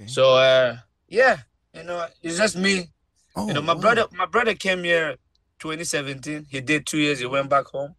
Okay. 0.00 0.08
So, 0.08 0.36
uh, 0.36 0.76
yeah, 1.08 1.38
you 1.74 1.82
know, 1.82 2.06
it's 2.22 2.38
just 2.38 2.56
me. 2.56 2.88
Oh, 3.38 3.46
you 3.48 3.54
know, 3.54 3.62
my 3.62 3.74
wow. 3.74 3.80
brother, 3.80 4.04
my 4.12 4.26
brother 4.26 4.54
came 4.54 4.82
here 4.84 5.16
2017. 5.60 6.46
He 6.50 6.60
did 6.60 6.86
two 6.86 6.98
years. 6.98 7.18
He 7.20 7.26
went 7.26 7.48
back 7.48 7.66
home, 7.66 7.94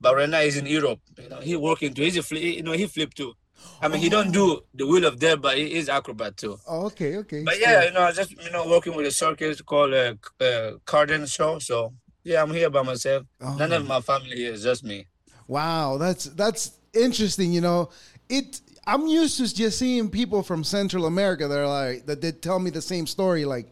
but 0.00 0.14
right 0.16 0.28
now 0.28 0.40
he's 0.40 0.56
in 0.56 0.66
Europe. 0.66 1.00
You 1.22 1.28
know, 1.28 1.40
he 1.40 1.56
working 1.56 1.94
too. 1.94 2.02
He's 2.02 2.16
a, 2.16 2.20
fli- 2.20 2.56
you 2.56 2.62
know, 2.62 2.72
he 2.72 2.86
flipped 2.86 3.16
too. 3.16 3.32
I 3.80 3.86
mean, 3.88 4.00
he 4.00 4.08
don't 4.08 4.32
do 4.32 4.60
the 4.74 4.86
wheel 4.86 5.04
of 5.06 5.18
death, 5.20 5.40
but 5.40 5.56
he 5.56 5.74
is 5.74 5.88
acrobat 5.88 6.36
too. 6.36 6.58
Oh, 6.68 6.86
okay. 6.86 7.16
Okay. 7.18 7.42
But 7.44 7.60
yeah, 7.60 7.84
you 7.84 7.92
know, 7.92 8.02
I 8.02 8.12
just 8.12 8.32
you 8.32 8.50
know 8.50 8.66
working 8.68 8.94
with 8.96 9.06
a 9.06 9.10
circus 9.12 9.60
called 9.60 9.94
uh, 9.94 10.14
uh, 10.40 10.72
Carden 10.84 11.26
Show. 11.26 11.58
So 11.60 11.92
yeah, 12.24 12.42
I'm 12.42 12.50
here 12.52 12.70
by 12.70 12.82
myself. 12.82 13.24
None 13.40 13.72
Oh. 13.72 13.76
of 13.76 13.86
my 13.86 14.00
family 14.00 14.36
here. 14.36 14.52
It's 14.52 14.64
just 14.64 14.82
me. 14.84 15.06
Wow, 15.46 15.96
that's 15.98 16.24
that's 16.24 16.72
interesting. 16.92 17.52
You 17.52 17.60
know, 17.60 17.90
it. 18.28 18.60
I'm 18.84 19.06
used 19.06 19.36
to 19.38 19.54
just 19.54 19.78
seeing 19.78 20.10
people 20.10 20.42
from 20.42 20.64
Central 20.64 21.06
America 21.06 21.46
that 21.46 21.56
are 21.58 21.68
like 21.68 22.06
that. 22.06 22.20
They 22.20 22.32
tell 22.32 22.58
me 22.58 22.70
the 22.70 22.82
same 22.82 23.06
story. 23.06 23.44
Like, 23.44 23.68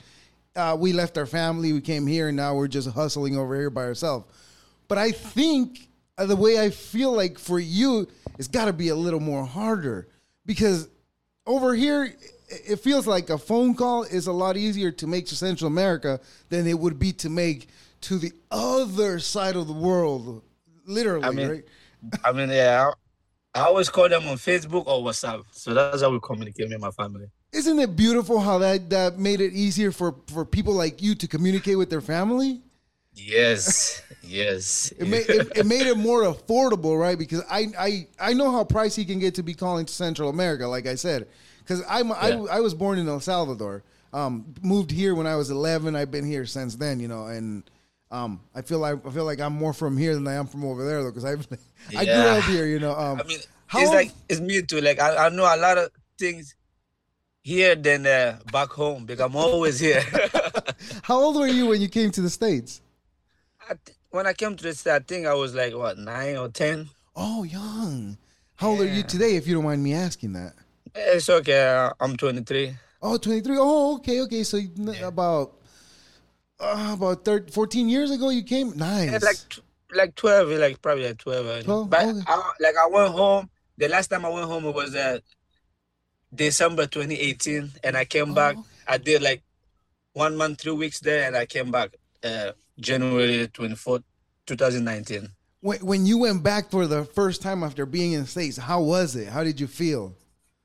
uh, 0.57 0.77
we 0.79 0.93
left 0.93 1.17
our 1.19 1.27
family, 1.27 1.73
we 1.73 1.81
came 1.81 2.07
here, 2.07 2.29
and 2.29 2.37
now 2.37 2.55
we're 2.55 2.69
just 2.69 2.89
hustling 2.91 3.37
over 3.37 3.55
here 3.55 3.71
by 3.71 3.83
ourselves. 3.85 4.27
But 4.89 4.99
I 4.99 5.13
think 5.13 5.89
uh, 6.19 6.27
the 6.27 6.37
way 6.37 6.59
I 6.61 6.71
feel 6.71 7.13
like 7.13 7.39
for 7.39 7.59
you, 7.59 8.09
it's 8.39 8.49
got 8.49 8.65
to 8.67 8.73
be 8.73 8.89
a 8.89 8.95
little 8.97 9.21
more 9.21 9.45
harder 9.45 10.09
because 10.47 10.89
over 11.47 11.75
here, 11.75 12.15
it- 12.49 12.81
feels 12.81 13.07
like 13.07 13.31
a 13.31 13.39
phone 13.39 13.75
call 13.75 14.03
is 14.03 14.27
a 14.27 14.33
lot 14.33 14.57
easier 14.57 14.91
to 14.91 15.07
make 15.07 15.27
to 15.27 15.37
Central 15.37 15.69
America 15.69 16.19
than 16.49 16.67
it 16.67 16.79
would 16.79 16.99
be 16.99 17.13
to 17.13 17.29
make 17.31 17.69
to 18.01 18.19
the 18.19 18.33
other 18.51 19.19
side 19.21 19.55
of 19.55 19.69
the 19.69 19.73
world. 19.73 20.43
Literally, 20.87 21.25
I 21.25 21.31
mean, 21.31 21.49
right? 21.49 21.65
I 22.25 22.33
mean, 22.33 22.49
yeah, 22.49 22.91
I, 23.55 23.61
I 23.61 23.65
always 23.67 23.89
call 23.89 24.09
them 24.09 24.27
on 24.27 24.37
Facebook 24.37 24.87
or 24.87 25.01
WhatsApp. 25.05 25.45
So 25.53 25.75
that's 25.75 26.03
how 26.03 26.11
we 26.11 26.19
communicate 26.21 26.69
with 26.71 26.81
my 26.81 26.91
family. 26.91 27.27
Isn't 27.53 27.79
it 27.81 27.97
beautiful 27.97 28.41
how 28.41 28.59
that, 28.59 28.91
that 28.91 29.19
made 29.19 29.41
it 29.41 29.53
easier 29.53 29.91
for, 29.93 30.15
for 30.29 30.45
people 30.45 30.73
like 30.75 31.03
you 31.03 31.15
to 31.17 31.27
communicate 31.27 31.77
with 31.79 31.91
their 31.91 32.01
family? 32.01 32.61
Yes, 33.15 34.03
yes. 34.23 34.93
It 34.99 35.09
made 35.09 35.29
it, 35.29 35.49
it 35.57 35.67
made 35.67 35.87
it 35.87 35.97
more 35.97 36.23
affordable, 36.23 36.99
right? 36.99 37.19
Because 37.19 37.43
I, 37.51 37.67
I 37.79 38.07
I 38.21 38.33
know 38.35 38.53
how 38.53 38.63
pricey 38.63 39.03
it 39.03 39.09
can 39.09 39.19
get 39.19 39.35
to 39.35 39.43
be 39.43 39.53
calling 39.53 39.85
to 39.85 39.93
Central 39.93 40.31
America, 40.31 40.67
like 40.69 40.87
I 40.87 40.95
said. 40.95 41.27
Because 41.59 41.83
I'm 41.89 42.09
Yeah. 42.09 42.15
I, 42.51 42.57
I 42.57 42.61
was 42.61 42.73
born 42.73 42.99
in 42.99 43.09
El 43.09 43.19
Salvador, 43.21 43.83
um, 44.13 44.55
moved 44.63 44.93
here 44.93 45.15
when 45.17 45.27
I 45.27 45.35
was 45.35 45.51
11. 45.51 45.97
I've 45.97 46.11
been 46.13 46.25
here 46.25 46.47
since 46.47 46.77
then, 46.77 47.01
you 47.01 47.09
know, 47.09 47.27
and 47.27 47.65
Um, 48.13 48.41
I 48.55 48.63
feel 48.63 48.79
like 48.79 49.05
I 49.07 49.11
feel 49.11 49.25
like 49.25 49.41
I'm 49.41 49.53
more 49.55 49.73
from 49.73 49.97
here 49.97 50.15
than 50.15 50.27
I 50.27 50.35
am 50.35 50.47
from 50.47 50.65
over 50.65 50.85
there 50.85 51.03
though, 51.03 51.11
because 51.11 51.25
I 51.25 51.33
I 51.99 52.05
grew 52.05 52.15
up 52.15 52.45
here. 52.45 52.67
You 52.67 52.79
know. 52.79 52.93
Um, 52.97 53.21
I 53.21 53.25
mean, 53.25 53.39
how 53.67 53.81
it's 53.83 53.91
like 53.93 54.13
it's 54.29 54.41
me 54.41 54.63
too. 54.63 54.81
Like 54.81 55.01
I, 55.01 55.27
I 55.27 55.29
know 55.31 55.45
a 55.45 55.57
lot 55.57 55.79
of 55.79 55.91
things 56.19 56.55
here 57.43 57.75
than 57.75 58.07
uh, 58.07 58.39
back 58.53 58.69
home 58.71 59.07
because 59.07 59.25
I'm 59.25 59.37
always 59.37 59.79
here. 59.81 60.03
how 61.03 61.21
old 61.21 61.37
were 61.37 61.47
you 61.47 61.67
when 61.67 61.81
you 61.81 61.89
came 61.89 62.11
to 62.13 62.21
the 62.21 62.31
states? 62.31 62.81
I 63.69 63.75
th- 63.85 63.97
when 64.11 64.27
I 64.27 64.33
came 64.33 64.57
to 64.57 64.63
the 64.63 64.75
state, 64.75 64.93
I 64.95 64.99
think 65.01 65.27
I 65.27 65.35
was 65.35 65.55
like 65.55 65.75
what 65.75 65.99
nine 65.99 66.37
or 66.37 66.49
ten. 66.49 66.89
Oh, 67.17 67.45
young. 67.45 68.19
How 68.57 68.71
old 68.71 68.81
are 68.81 68.87
you 68.87 69.03
today, 69.03 69.37
if 69.37 69.47
you 69.47 69.55
don't 69.55 69.65
mind 69.65 69.83
me 69.83 69.95
asking 69.95 70.33
that? 70.35 70.53
It's 70.95 71.29
okay. 71.31 71.69
uh, 71.69 71.91
I'm 72.01 72.17
23. 72.17 72.75
Oh, 73.03 73.17
23. 73.17 73.57
Oh, 73.59 73.97
okay, 73.97 74.21
okay. 74.23 74.43
So 74.43 74.57
you- 74.59 74.71
about 75.03 75.55
uh, 76.59 76.93
about 76.95 77.25
13, 77.25 77.53
14 77.53 77.89
years 77.89 78.11
ago 78.11 78.29
you 78.29 78.43
came? 78.43 78.77
Nice. 78.77 79.11
Yeah, 79.11 79.19
like 79.23 79.39
like 79.93 80.15
12, 80.15 80.51
like 80.59 80.83
probably 80.83 81.07
like 81.07 81.19
12. 81.19 81.47
uh, 81.47 81.63
12, 81.63 81.91
But 81.91 82.05
okay. 82.05 82.21
I, 82.27 82.53
like 82.61 82.77
I 82.77 82.87
went 82.89 83.13
home. 83.13 83.51
The 83.79 83.89
last 83.89 84.09
time 84.09 84.25
I 84.27 84.29
went 84.29 84.47
home 84.47 84.67
it 84.67 84.75
was 84.75 84.95
uh, 84.95 85.21
December 86.35 86.87
2018, 86.87 87.73
and 87.83 87.97
I 87.97 88.05
came 88.05 88.35
back. 88.35 88.57
Oh, 88.59 88.65
I 88.87 88.99
did 88.99 89.23
like 89.23 89.43
one 90.13 90.37
month, 90.37 90.61
three 90.61 90.73
weeks 90.73 91.01
there, 91.01 91.27
and 91.27 91.37
I 91.37 91.47
came 91.47 91.71
back 91.71 91.97
uh, 92.25 92.53
January 92.79 93.49
24th, 93.49 94.03
2019. 94.47 95.29
when, 95.61 95.79
when 95.85 96.07
you 96.07 96.19
went 96.19 96.43
back 96.43 96.71
for 96.71 96.87
the 96.87 97.05
first 97.05 97.43
time 97.43 97.63
after 97.63 97.87
being 97.87 98.13
in 98.13 98.23
the 98.23 98.27
States, 98.27 98.57
how 98.57 98.83
was 98.83 99.17
it? 99.17 99.29
How 99.29 99.45
did 99.45 99.61
you 99.61 99.67
feel? 99.67 100.15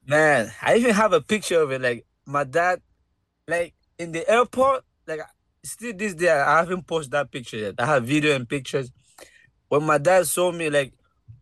Man, 0.08 0.52
I 0.62 0.76
even 0.78 0.94
have 0.94 1.14
a 1.14 1.22
picture 1.22 1.62
of 1.62 1.72
it. 1.72 1.82
Like 1.82 2.06
my 2.26 2.44
dad, 2.44 2.82
like 3.48 3.74
in 3.98 4.12
the 4.12 4.28
airport, 4.30 4.84
like 5.08 5.22
still 5.64 5.94
this 5.96 6.14
day, 6.14 6.30
I 6.30 6.60
haven't 6.60 6.88
posted 6.88 7.12
that 7.12 7.32
picture 7.32 7.58
yet. 7.58 7.76
I 7.80 7.86
have 7.86 8.06
video 8.06 8.36
and 8.36 8.48
pictures. 8.48 8.92
When 9.68 9.84
my 9.84 9.98
dad 9.98 10.28
saw 10.28 10.52
me, 10.52 10.70
like 10.70 10.94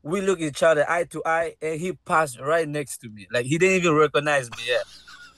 we 0.03 0.21
look 0.21 0.39
each 0.41 0.61
other 0.61 0.85
eye 0.89 1.05
to 1.05 1.21
eye, 1.25 1.55
and 1.61 1.79
he 1.79 1.93
passed 1.93 2.39
right 2.39 2.67
next 2.67 2.99
to 2.99 3.09
me. 3.09 3.27
Like 3.31 3.45
he 3.45 3.57
didn't 3.57 3.77
even 3.77 3.95
recognize 3.95 4.49
me. 4.51 4.57
Yeah, 4.67 4.83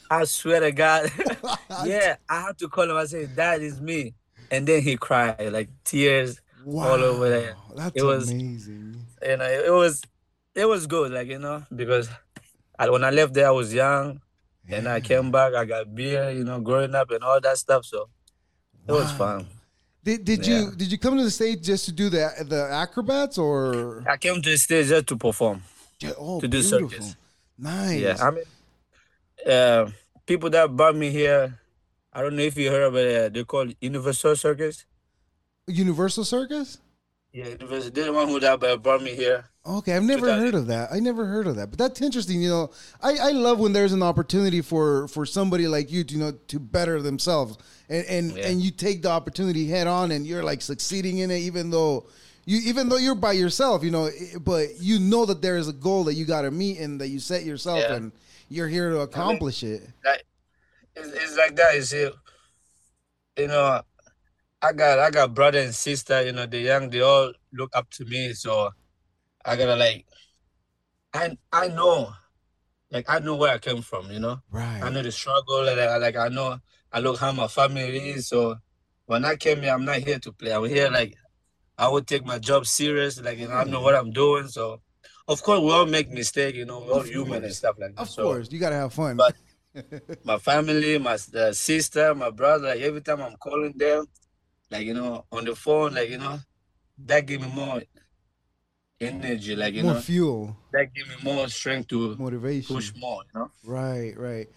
I 0.10 0.24
swear 0.26 0.60
to 0.60 0.72
God. 0.72 1.12
yeah, 1.86 2.18
I 2.28 2.42
had 2.42 2.58
to 2.60 2.68
call 2.68 2.90
him. 2.90 2.98
I 2.98 3.06
said, 3.06 3.36
"Dad, 3.36 3.62
is 3.62 3.80
me," 3.80 4.16
and 4.52 4.68
then 4.68 4.82
he 4.82 4.98
cried, 4.98 5.52
like 5.54 5.70
tears. 5.84 6.42
Wow. 6.66 6.94
all 6.94 7.04
over 7.04 7.30
there. 7.30 7.56
That's 7.76 7.92
It 7.96 8.04
was- 8.04 8.32
amazing. 8.32 9.06
You 9.22 9.38
know, 9.38 9.46
it 9.46 9.72
was, 9.72 10.02
it 10.56 10.66
was 10.66 10.88
good. 10.88 11.12
Like 11.12 11.28
you 11.28 11.38
know, 11.38 11.64
because 11.76 12.10
I, 12.80 12.90
when 12.90 13.04
I 13.04 13.12
left 13.12 13.34
there, 13.36 13.48
I 13.48 13.52
was 13.52 13.72
young. 13.74 14.20
And 14.68 14.88
I 14.88 15.00
came 15.00 15.30
back, 15.30 15.54
I 15.54 15.64
got 15.66 15.94
beer, 15.94 16.32
you 16.32 16.44
know, 16.44 16.60
growing 16.60 16.96
up 16.96 17.12
and 17.12 17.24
all 17.24 17.40
that 17.40 17.60
stuff. 17.60 17.86
So 17.86 18.10
it 18.88 18.92
was 18.92 19.12
fun. 19.12 19.46
Did, 20.06 20.24
did 20.24 20.46
Yeah. 20.46 20.60
you 20.60 20.72
did 20.80 20.92
you 20.92 21.00
come 21.00 21.18
to 21.18 21.24
the 21.24 21.32
stage 21.32 21.60
just 21.66 21.86
to 21.86 21.92
do 21.92 22.10
the 22.10 22.30
the 22.54 22.62
acrobats 22.84 23.38
or 23.40 24.04
I 24.08 24.18
came 24.18 24.38
to 24.42 24.50
the 24.54 24.58
stage 24.58 24.88
just 24.94 25.08
to 25.08 25.18
perform. 25.18 25.64
Yeah, 26.00 26.12
oh, 26.18 26.40
To 26.42 26.48
do 26.48 26.62
beautiful. 26.62 26.90
circus. 26.90 27.16
Nice. 27.58 28.00
Yeah, 28.02 28.18
I 28.22 28.30
mean, 28.36 28.44
uh, 29.50 29.90
people 30.28 30.50
that 30.52 30.70
brought 30.78 30.96
me 30.96 31.10
here, 31.10 31.58
I 32.14 32.22
don't 32.22 32.36
know 32.36 32.44
if 32.44 32.56
you 32.58 32.70
heard 32.70 32.84
about 32.92 33.06
it, 33.08 33.16
uh, 33.26 33.30
they 33.34 33.44
call 33.44 33.66
UniverSoul 33.82 34.38
Circus. 34.38 34.86
UniverSoul 35.70 36.26
Circus? 36.26 36.78
Yeah, 37.36 37.56
they're 37.60 38.06
the 38.06 38.14
one 38.14 38.30
who 38.30 38.40
that 38.40 38.64
uh, 38.64 38.78
brought 38.78 39.04
me 39.04 39.14
here. 39.14 39.44
Okay, 39.66 39.94
I've 39.94 40.04
never 40.04 40.32
heard 40.32 40.56
of 40.56 40.68
that. 40.68 40.94
I 40.94 41.02
never 41.02 41.26
heard 41.26 41.48
of 41.48 41.58
that. 41.58 41.70
But 41.70 41.78
that's 41.78 42.02
interesting. 42.02 42.42
You 42.42 42.50
know, 42.50 42.72
I, 43.04 43.18
I 43.18 43.32
love 43.32 43.60
when 43.60 43.74
there's 43.74 43.92
an 43.92 44.02
opportunity 44.02 44.62
for 44.62 45.10
for 45.10 45.26
somebody 45.26 45.68
like 45.68 45.92
you 45.92 46.06
to 46.06 46.14
you 46.14 46.20
know 46.22 46.32
to 46.32 46.60
better 46.62 47.02
themselves, 47.02 47.58
and 47.90 48.06
and, 48.06 48.38
Yeah. 48.38 48.48
and 48.48 48.62
you 48.62 48.72
take 48.72 49.02
the 49.02 49.10
opportunity 49.10 49.68
head 49.68 49.86
on, 49.86 50.12
and 50.12 50.26
you're 50.26 50.44
like 50.44 50.62
succeeding 50.62 51.18
in 51.18 51.30
it, 51.30 51.40
even 51.40 51.72
though 51.72 52.06
you 52.46 52.60
even 52.70 52.88
though 52.88 52.96
you're 52.96 53.16
by 53.16 53.34
yourself. 53.34 53.84
You 53.84 53.92
know, 53.92 54.10
but 54.40 54.80
you 54.80 54.98
know 54.98 55.26
that 55.26 55.42
there 55.42 55.58
is 55.58 55.68
a 55.68 55.74
goal 55.74 56.06
that 56.06 56.14
you 56.14 56.24
got 56.24 56.44
to 56.44 56.52
meet 56.52 56.80
and 56.80 57.02
that 57.02 57.10
you 57.10 57.20
set 57.20 57.44
yourself, 57.44 57.80
Yeah. 57.82 57.96
and 57.96 58.14
you're 58.48 58.70
here 58.70 58.92
to 58.92 59.00
accomplish 59.00 59.62
it. 59.62 59.82
Like, 60.06 60.24
it's, 60.96 61.10
it's 61.10 61.36
like 61.36 61.58
that. 61.58 61.76
You 61.76 61.82
see, 61.82 62.10
you 63.40 63.48
know, 63.48 63.82
I 64.66 64.74
got 64.74 65.00
I 65.00 65.10
got 65.12 65.34
brother 65.34 65.60
and 65.60 65.76
sister. 65.76 66.24
You 66.26 66.32
know, 66.32 66.46
the 66.48 66.60
young, 66.60 66.90
they 66.90 67.02
all 67.02 67.32
look 67.54 67.72
up 67.76 67.90
to 67.92 68.06
me. 68.06 68.34
So 68.34 68.72
I 69.46 69.56
gotta 69.56 69.76
like, 69.76 70.06
I 71.14 71.38
I 71.52 71.68
know, 71.68 72.14
like 72.92 73.06
I 73.08 73.20
know 73.20 73.36
where 73.36 73.54
I 73.54 73.60
came 73.60 73.82
from. 73.82 74.12
You 74.12 74.20
know, 74.20 74.38
Right. 74.50 74.82
I 74.84 74.90
know 74.90 75.04
the 75.04 75.12
struggle. 75.12 75.64
Like, 75.66 75.78
I- 75.78 75.98
like 75.98 76.16
I 76.16 76.30
know, 76.30 76.58
I 76.92 77.00
look 77.00 77.20
how 77.20 77.32
my 77.32 77.48
family 77.48 78.10
is. 78.16 78.28
So 78.30 78.56
when 79.06 79.24
I 79.26 79.36
came 79.36 79.62
here, 79.62 79.74
I'm 79.74 79.86
not 79.86 79.98
here 79.98 80.20
to 80.20 80.32
play. 80.34 80.52
I'm 80.54 80.66
here 80.66 80.90
like 80.90 81.16
I 81.78 81.88
would 81.88 82.08
take 82.08 82.26
my 82.26 82.40
job 82.40 82.66
serious. 82.66 83.22
Like 83.22 83.38
you 83.38 83.48
know, 83.48 83.56
I 83.56 83.66
know 83.66 83.82
what 83.82 83.96
I'm 83.96 84.12
doing. 84.12 84.48
So 84.48 84.82
of 85.28 85.44
course 85.44 85.62
we 85.62 85.72
all 85.72 85.86
make 85.86 86.10
mistakes. 86.12 86.58
You 86.58 86.66
know, 86.66 86.80
we're 86.80 86.94
all 86.94 87.04
human 87.04 87.44
and 87.44 87.54
stuff 87.54 87.76
like 87.80 87.96
that. 87.96 88.02
Of 88.02 88.10
So, 88.10 88.24
course, 88.24 88.52
you 88.52 88.60
got 88.60 88.70
to 88.72 88.76
have 88.78 88.94
fun. 88.94 89.18
But- 89.18 89.36
my 90.24 90.38
family, 90.38 90.98
my 91.00 91.18
uh, 91.36 91.52
sister, 91.52 92.16
my 92.16 92.30
brother, 92.30 92.70
like 92.70 92.80
every 92.80 93.02
time 93.02 93.22
I'm 93.22 93.36
calling 93.36 93.74
them, 93.76 94.06
like 94.72 94.86
you 94.86 94.94
know, 94.94 95.26
on 95.32 95.46
the 95.46 95.56
phone, 95.56 95.94
like 95.94 96.10
you 96.10 96.18
know, 96.18 96.40
that 97.06 97.26
gave 97.26 97.42
me 97.42 97.48
more 97.48 97.82
energy, 99.00 99.56
like 99.56 99.74
you 99.74 99.84
More 99.84 99.94
know, 99.94 100.00
fuel, 100.00 100.58
that 100.72 100.94
gave 100.94 101.08
me 101.08 101.16
more 101.24 101.48
strength 101.48 101.90
to 101.90 102.16
motivation. 102.18 102.76
push 102.76 102.94
more, 102.96 103.24
you 103.34 103.40
know. 103.40 103.52
Right, 103.66 104.18
right. 104.18 104.48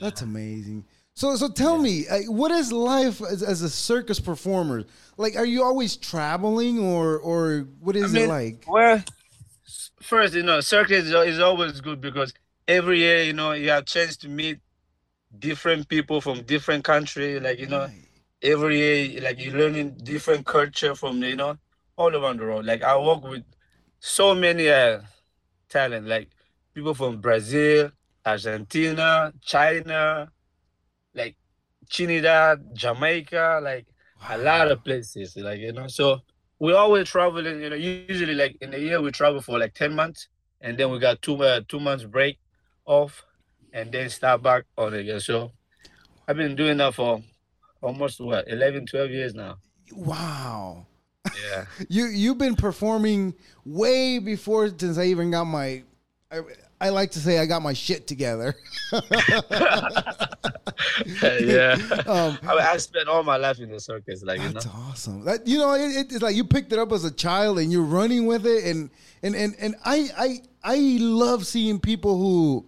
That's 0.00 0.22
amazing. 0.22 0.84
So, 1.14 1.34
so 1.36 1.48
tell 1.48 1.78
me, 1.78 2.06
uh, 2.08 2.30
what 2.30 2.50
is 2.50 2.70
life 2.70 3.22
as, 3.22 3.42
as 3.42 3.62
a 3.62 3.70
circus 3.70 4.20
performer? 4.20 4.84
Like, 5.16 5.34
are 5.36 5.46
you 5.46 5.62
always 5.62 5.96
traveling, 5.96 6.78
or 6.78 7.18
or 7.18 7.66
what 7.80 7.96
is 7.96 8.14
I 8.14 8.20
it 8.20 8.28
like? 8.28 8.64
Well, 8.68 9.02
first, 10.02 10.34
you 10.34 10.42
know, 10.42 10.60
circus 10.60 11.06
is, 11.06 11.12
is 11.12 11.40
always 11.40 11.80
good 11.80 12.00
because 12.02 12.34
every 12.68 12.98
year, 12.98 13.22
you 13.22 13.32
know, 13.32 13.52
you 13.52 13.70
have 13.70 13.86
chance 13.86 14.16
to 14.18 14.28
meet 14.28 14.58
different 15.38 15.88
people 15.88 16.20
from 16.20 16.42
different 16.42 16.84
country, 16.84 17.40
like 17.40 17.58
you 17.58 17.66
know. 17.66 17.84
Right. 17.84 18.05
Every 18.46 18.78
year 18.78 19.20
like 19.22 19.40
you're 19.42 19.54
learning 19.56 19.96
different 20.02 20.46
culture 20.46 20.94
from 20.94 21.22
you 21.22 21.36
know 21.36 21.56
all 21.96 22.14
around 22.14 22.38
the 22.40 22.44
world. 22.44 22.66
Like 22.66 22.82
i 22.82 22.96
work 22.98 23.22
with 23.24 23.44
so 24.00 24.34
many 24.34 24.68
uh 24.68 25.00
talent 25.68 26.06
like 26.06 26.28
people 26.74 26.94
from 26.94 27.20
brazil 27.20 27.90
argentina 28.24 29.32
china 29.42 30.28
like 31.14 31.36
trinidad 31.90 32.60
jamaica 32.74 33.60
like 33.62 33.86
a 34.30 34.38
lot 34.38 34.70
of 34.70 34.82
places 34.84 35.36
like 35.36 35.60
you 35.60 35.72
know. 35.72 35.86
So 35.88 36.20
we 36.58 36.72
always 36.72 37.08
traveling 37.08 37.60
you 37.60 37.70
know 37.70 37.76
usually 37.76 38.34
like 38.34 38.56
in 38.60 38.74
a 38.74 38.78
year 38.78 39.00
we 39.00 39.10
travel 39.10 39.40
for 39.40 39.58
like 39.58 39.74
10 39.74 39.94
months 39.94 40.28
and 40.60 40.78
then 40.78 40.90
we 40.90 40.98
got 40.98 41.22
two 41.22 41.42
uh, 41.42 41.60
two 41.68 41.80
months 41.80 42.04
break 42.04 42.38
off 42.86 43.24
and 43.72 43.92
then 43.92 44.08
start 44.08 44.42
back 44.42 44.64
on 44.78 44.94
again. 44.94 45.20
So 45.20 45.52
i've 46.28 46.36
been 46.36 46.56
doing 46.56 46.78
that 46.78 46.94
for 46.94 47.22
almost 47.86 48.20
what 48.20 48.46
11 48.48 48.86
12 48.86 49.10
years 49.10 49.34
now 49.34 49.56
Wow. 49.94 50.86
yeah 51.50 51.64
You 51.88 52.06
you've 52.06 52.38
been 52.38 52.56
performing 52.56 53.34
way 53.64 54.18
before 54.18 54.68
since 54.76 54.98
I 54.98 55.04
even 55.04 55.30
got 55.30 55.44
my. 55.44 55.82
I, 56.30 56.40
I 56.80 56.88
like 56.90 57.10
to 57.12 57.20
say 57.20 57.38
I 57.38 57.46
got 57.46 57.62
my 57.62 57.72
shit 57.72 58.06
together. 58.06 58.54
yeah 61.40 61.76
Um, 62.06 62.38
I, 62.46 62.72
I 62.72 62.76
spent 62.76 63.08
all 63.08 63.22
my 63.22 63.36
life 63.36 63.58
in 63.60 63.70
the 63.70 63.80
circus 63.80 64.22
like 64.22 64.38
you 64.40 64.46
know 64.48 64.52
That's 64.54 64.66
awesome. 64.66 65.24
That 65.24 65.46
you 65.46 65.58
know, 65.58 65.72
it, 65.74 65.90
it- 65.96 66.12
it's 66.12 66.22
like 66.22 66.36
you 66.36 66.44
picked 66.44 66.72
it 66.72 66.78
up 66.78 66.92
as 66.92 67.04
a 67.04 67.10
child 67.10 67.58
and 67.58 67.72
you're 67.72 67.82
running 67.82 68.26
with 68.26 68.46
it, 68.46 68.64
and 68.64 68.90
and 69.22 69.34
and 69.34 69.54
and 69.60 69.74
I 69.84 70.08
I 70.18 70.40
I 70.62 70.76
love 71.00 71.46
seeing 71.46 71.78
people 71.80 72.18
who 72.18 72.66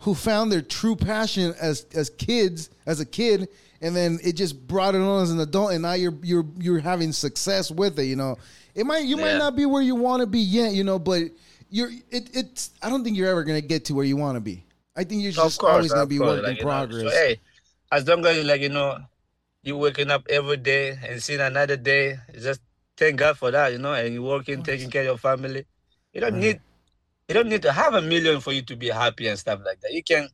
who 0.00 0.14
found 0.14 0.52
their 0.52 0.62
true 0.62 0.96
passion 0.96 1.54
as 1.60 1.86
as 1.94 2.10
kids 2.10 2.70
as 2.86 3.00
a 3.00 3.06
kid, 3.06 3.48
and 3.80 3.94
then 3.94 4.18
it 4.22 4.32
just 4.34 4.66
brought 4.66 4.94
it 4.94 5.00
on 5.00 5.22
as 5.22 5.30
an 5.30 5.40
adult, 5.40 5.72
and 5.72 5.82
now 5.82 5.92
you're 5.94 6.14
you're 6.22 6.46
you're 6.58 6.78
having 6.80 7.12
success 7.12 7.70
with 7.70 7.98
it. 7.98 8.04
You 8.04 8.16
know, 8.16 8.36
it 8.74 8.84
might 8.86 9.04
you 9.04 9.16
might 9.16 9.36
not 9.36 9.56
be 9.56 9.66
where 9.66 9.82
you 9.82 9.94
want 9.94 10.20
to 10.20 10.26
be 10.26 10.40
yet, 10.40 10.72
you 10.72 10.84
know, 10.84 10.98
but 10.98 11.22
you're 11.70 11.90
it 12.10 12.30
it's. 12.34 12.70
I 12.82 12.88
don't 12.90 13.04
think 13.04 13.16
you're 13.16 13.28
ever 13.28 13.44
gonna 13.44 13.60
get 13.60 13.84
to 13.86 13.94
where 13.94 14.04
you 14.04 14.16
want 14.16 14.36
to 14.36 14.40
be. 14.40 14.64
I 14.96 15.04
think 15.04 15.22
you're 15.22 15.32
just 15.32 15.58
course 15.58 15.72
always 15.72 15.92
gonna 15.92 16.06
be 16.06 16.18
course, 16.18 16.36
work 16.36 16.42
like, 16.42 16.52
in 16.52 16.56
you 16.58 16.64
know. 16.64 16.70
progress. 16.70 17.12
so 17.12 17.18
hey 17.18 17.40
as 17.92 18.06
long 18.08 18.24
as 18.26 18.36
you 18.36 18.44
like 18.44 18.60
you 18.60 18.68
know 18.68 18.98
you 19.62 19.76
waking 19.76 20.10
up 20.10 20.26
every 20.28 20.56
day 20.56 20.98
and 21.06 21.22
seeing 21.22 21.40
another 21.40 21.76
day 21.76 22.18
just 22.40 22.60
thank 22.96 23.16
god 23.16 23.36
for 23.38 23.50
that 23.50 23.72
you 23.72 23.78
know 23.78 23.92
and 23.94 24.12
you 24.14 24.22
working 24.22 24.62
taking 24.62 24.90
care 24.90 25.02
of 25.02 25.06
your 25.06 25.18
family 25.18 25.64
you 26.12 26.20
don't 26.20 26.34
Right. 26.34 26.40
need 26.40 26.60
you 27.28 27.34
don't 27.34 27.48
need 27.48 27.62
to 27.62 27.72
have 27.72 27.94
a 27.94 28.02
million 28.02 28.40
for 28.40 28.52
you 28.52 28.62
to 28.62 28.76
be 28.76 28.88
happy 28.88 29.26
and 29.28 29.38
stuff 29.38 29.60
like 29.64 29.80
that 29.80 29.92
you 29.92 30.02
can 30.02 30.28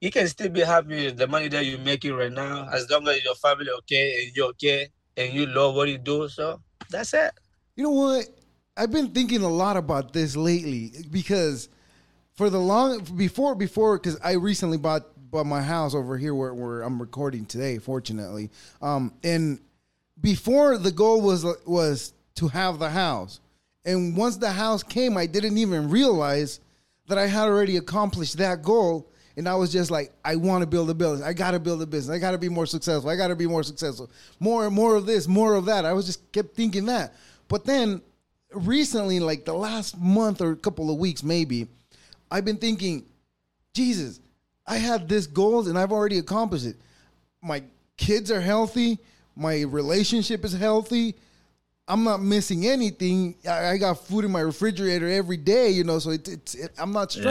you 0.00 0.10
can 0.10 0.26
still 0.28 0.48
be 0.48 0.60
happy 0.60 1.06
with 1.06 1.16
the 1.16 1.26
money 1.26 1.48
that 1.48 1.64
you're 1.66 1.78
making 1.78 2.14
right 2.14 2.32
now 2.32 2.68
as 2.72 2.88
long 2.90 3.06
as 3.08 3.22
your 3.24 3.34
family 3.34 3.68
okay 3.78 4.22
and 4.24 4.36
you're 4.36 4.48
okay 4.48 4.88
and 5.16 5.32
you 5.32 5.46
love 5.46 5.74
what 5.74 5.88
you 5.88 5.98
do 5.98 6.28
so 6.28 6.60
that's 6.90 7.14
it 7.14 7.32
You 7.76 7.84
know 7.84 7.90
what? 7.90 8.28
I've 8.76 8.90
been 8.90 9.08
thinking 9.08 9.42
a 9.42 9.48
lot 9.48 9.76
about 9.76 10.12
this 10.12 10.36
lately 10.36 10.92
because 11.10 11.68
for 12.32 12.50
the 12.50 12.58
long 12.58 13.00
before 13.16 13.54
before 13.54 13.98
because 13.98 14.18
I 14.22 14.32
recently 14.32 14.78
bought 14.78 15.04
bought 15.30 15.46
my 15.46 15.62
house 15.62 15.94
over 15.94 16.18
here 16.18 16.34
where, 16.34 16.52
where 16.52 16.82
I'm 16.82 17.00
recording 17.00 17.46
today, 17.46 17.78
fortunately. 17.78 18.50
Um, 18.82 19.12
and 19.22 19.60
before 20.20 20.76
the 20.78 20.90
goal 20.92 21.20
was 21.20 21.44
was 21.66 22.12
to 22.36 22.48
have 22.48 22.78
the 22.78 22.90
house, 22.90 23.40
and 23.84 24.16
once 24.16 24.36
the 24.36 24.52
house 24.52 24.82
came, 24.82 25.16
I 25.16 25.26
didn't 25.26 25.58
even 25.58 25.88
realize 25.90 26.60
that 27.08 27.18
I 27.18 27.26
had 27.26 27.48
already 27.48 27.76
accomplished 27.76 28.36
that 28.38 28.62
goal. 28.62 29.10
And 29.40 29.48
I 29.48 29.54
was 29.54 29.72
just 29.72 29.90
like, 29.90 30.12
I 30.22 30.36
want 30.36 30.60
to 30.60 30.66
build 30.66 30.90
a 30.90 30.94
business. 30.94 31.22
I 31.22 31.32
got 31.32 31.52
to 31.52 31.58
build 31.58 31.80
a 31.80 31.86
business. 31.86 32.14
I 32.14 32.18
got 32.18 32.32
to 32.32 32.38
be 32.38 32.50
more 32.50 32.66
successful. 32.66 33.08
I 33.08 33.16
got 33.16 33.28
to 33.28 33.34
be 33.34 33.46
more 33.46 33.62
successful. 33.62 34.10
More 34.38 34.66
and 34.66 34.74
more 34.74 34.96
of 34.96 35.06
this, 35.06 35.26
more 35.26 35.54
of 35.54 35.64
that. 35.64 35.86
I 35.86 35.94
was 35.94 36.04
just 36.04 36.30
kept 36.30 36.54
thinking 36.54 36.84
that. 36.84 37.14
But 37.48 37.64
then 37.64 38.02
recently, 38.52 39.18
like 39.18 39.46
the 39.46 39.54
last 39.54 39.98
month 39.98 40.42
or 40.42 40.52
a 40.52 40.56
couple 40.56 40.90
of 40.90 40.98
weeks, 40.98 41.22
maybe, 41.22 41.68
I've 42.30 42.44
been 42.44 42.58
thinking, 42.58 43.06
Jesus, 43.72 44.20
I 44.66 44.76
had 44.76 45.08
this 45.08 45.26
goals 45.26 45.68
and 45.68 45.78
I've 45.78 45.90
already 45.90 46.18
accomplished 46.18 46.66
it. 46.66 46.76
My 47.40 47.62
kids 47.96 48.30
are 48.30 48.42
healthy. 48.42 48.98
My 49.36 49.62
relationship 49.62 50.44
is 50.44 50.52
healthy. 50.52 51.14
I'm 51.88 52.04
not 52.04 52.20
missing 52.20 52.66
anything. 52.66 53.36
I, 53.48 53.68
I 53.68 53.78
got 53.78 54.06
food 54.06 54.26
in 54.26 54.32
my 54.32 54.40
refrigerator 54.40 55.08
every 55.08 55.38
day, 55.38 55.70
you 55.70 55.82
know, 55.82 55.98
so 55.98 56.10
it, 56.10 56.28
it's 56.28 56.54
it, 56.54 56.72
I'm 56.78 56.92
not 56.92 57.16
Yeah. 57.16 57.22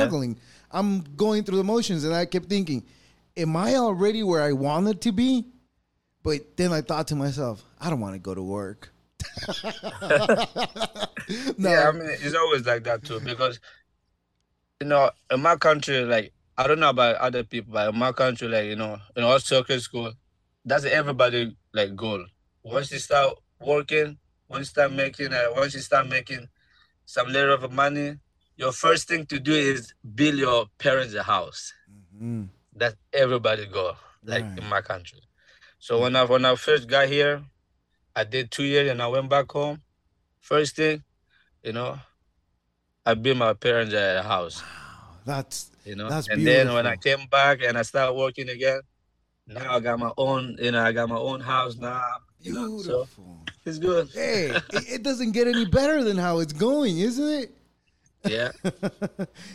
I'm 0.72 1.02
going 1.16 1.44
through 1.44 1.58
the 1.58 1.64
motions, 1.64 2.04
and 2.04 2.14
I 2.14 2.26
kept 2.26 2.48
thinking, 2.48 2.86
am 3.38 3.56
I 3.56 3.76
already 3.76 4.24
where 4.24 4.42
I 4.42 4.54
wanted 4.54 5.02
to 5.02 5.12
be? 5.12 5.46
But 6.24 6.58
then 6.58 6.74
I 6.74 6.82
thought 6.82 7.08
to 7.08 7.16
myself, 7.16 7.64
I 7.80 7.90
don't 7.90 8.00
want 8.00 8.14
to 8.14 8.20
go 8.20 8.36
to 8.36 8.44
work. 8.44 8.92
no, 9.48 9.56
Yeah, 11.58 11.88
I 11.88 11.92
mean 11.92 12.08
it's 12.10 12.36
always 12.36 12.66
like 12.66 12.84
that 12.86 13.04
too 13.04 13.20
because 13.20 13.60
you 14.80 14.88
know 14.88 15.12
in 15.32 15.42
my 15.42 15.56
country 15.58 16.06
like 16.06 16.32
I 16.58 16.68
don't 16.68 16.80
know 16.80 16.90
about 16.90 17.16
other 17.18 17.44
people 17.44 17.74
but 17.74 17.94
in 17.94 18.00
my 18.00 18.14
country 18.14 18.48
like 18.48 18.66
you 18.66 18.78
know 18.78 18.98
in 19.16 19.24
our 19.24 19.40
circuit 19.40 19.82
school 19.82 20.14
that's 20.66 20.86
everybody 20.86 21.56
like 21.74 21.96
goal. 21.96 22.26
Once 22.64 22.92
you 22.92 23.00
start 23.00 23.34
working, 23.60 24.18
once 24.48 24.60
you 24.62 24.66
start 24.66 24.92
making 24.94 25.34
uh, 25.34 25.48
once 25.56 25.74
you 25.74 25.82
start 25.82 26.08
making 26.08 26.48
some 27.06 27.28
little 27.28 27.56
of 27.56 27.72
money, 27.72 28.16
your 28.60 28.74
first 28.74 29.08
thing 29.08 29.26
to 29.28 29.39
do 29.39 29.54
is 29.54 29.93
build 30.15 30.36
your 30.36 30.65
parents 30.78 31.13
a 31.15 31.24
house. 31.24 31.74
Mm, 32.22 32.50
That's 32.76 32.95
everybody 33.13 33.65
go 33.65 33.95
like 34.24 34.43
Right. 34.43 34.58
in 34.60 34.65
my 34.69 34.82
country. 34.82 35.22
So 35.80 36.02
when 36.02 36.15
I 36.15 36.24
when 36.26 36.43
I 36.43 36.56
first 36.56 36.88
got 36.89 37.08
here, 37.08 37.41
I 38.15 38.26
did 38.26 38.52
two 38.52 38.63
years 38.74 38.91
and 38.91 39.02
I 39.02 39.08
went 39.08 39.30
back 39.30 39.50
home. 39.50 39.82
First 40.41 40.76
thing, 40.76 41.04
you 41.63 41.72
know, 41.72 42.00
I 43.06 43.13
built 43.13 43.38
my 43.38 43.54
parents 43.54 43.93
a 43.93 44.22
house. 44.24 44.62
that's 45.26 45.72
You 45.86 45.95
know, 45.95 46.10
That's 46.10 46.28
and 46.28 46.45
then 46.45 46.74
when 46.74 46.86
I 46.86 46.98
came 46.98 47.24
back 47.32 47.62
and 47.65 47.78
I 47.78 47.84
started 47.84 48.13
working 48.13 48.50
again, 48.50 48.82
now 49.48 49.76
I 49.78 49.80
got 49.80 49.98
my 50.00 50.12
own. 50.17 50.58
You 50.60 50.72
know, 50.74 50.84
I 50.84 50.91
got 50.91 51.08
my 51.08 51.17
own 51.17 51.39
house 51.39 51.78
now. 51.78 52.04
You 52.41 52.54
know, 52.54 52.82
so 52.82 53.08
beautiful. 53.08 53.39
it's 53.65 53.80
good. 53.80 54.10
Hey, 54.13 54.52
it, 54.78 54.84
it 54.95 55.02
doesn't 55.04 55.32
get 55.32 55.48
any 55.48 55.65
better 55.65 56.04
than 56.04 56.17
how 56.17 56.39
it's 56.39 56.54
going, 56.54 57.00
isn't 57.00 57.30
it? 57.43 57.59
Yeah. 58.28 58.52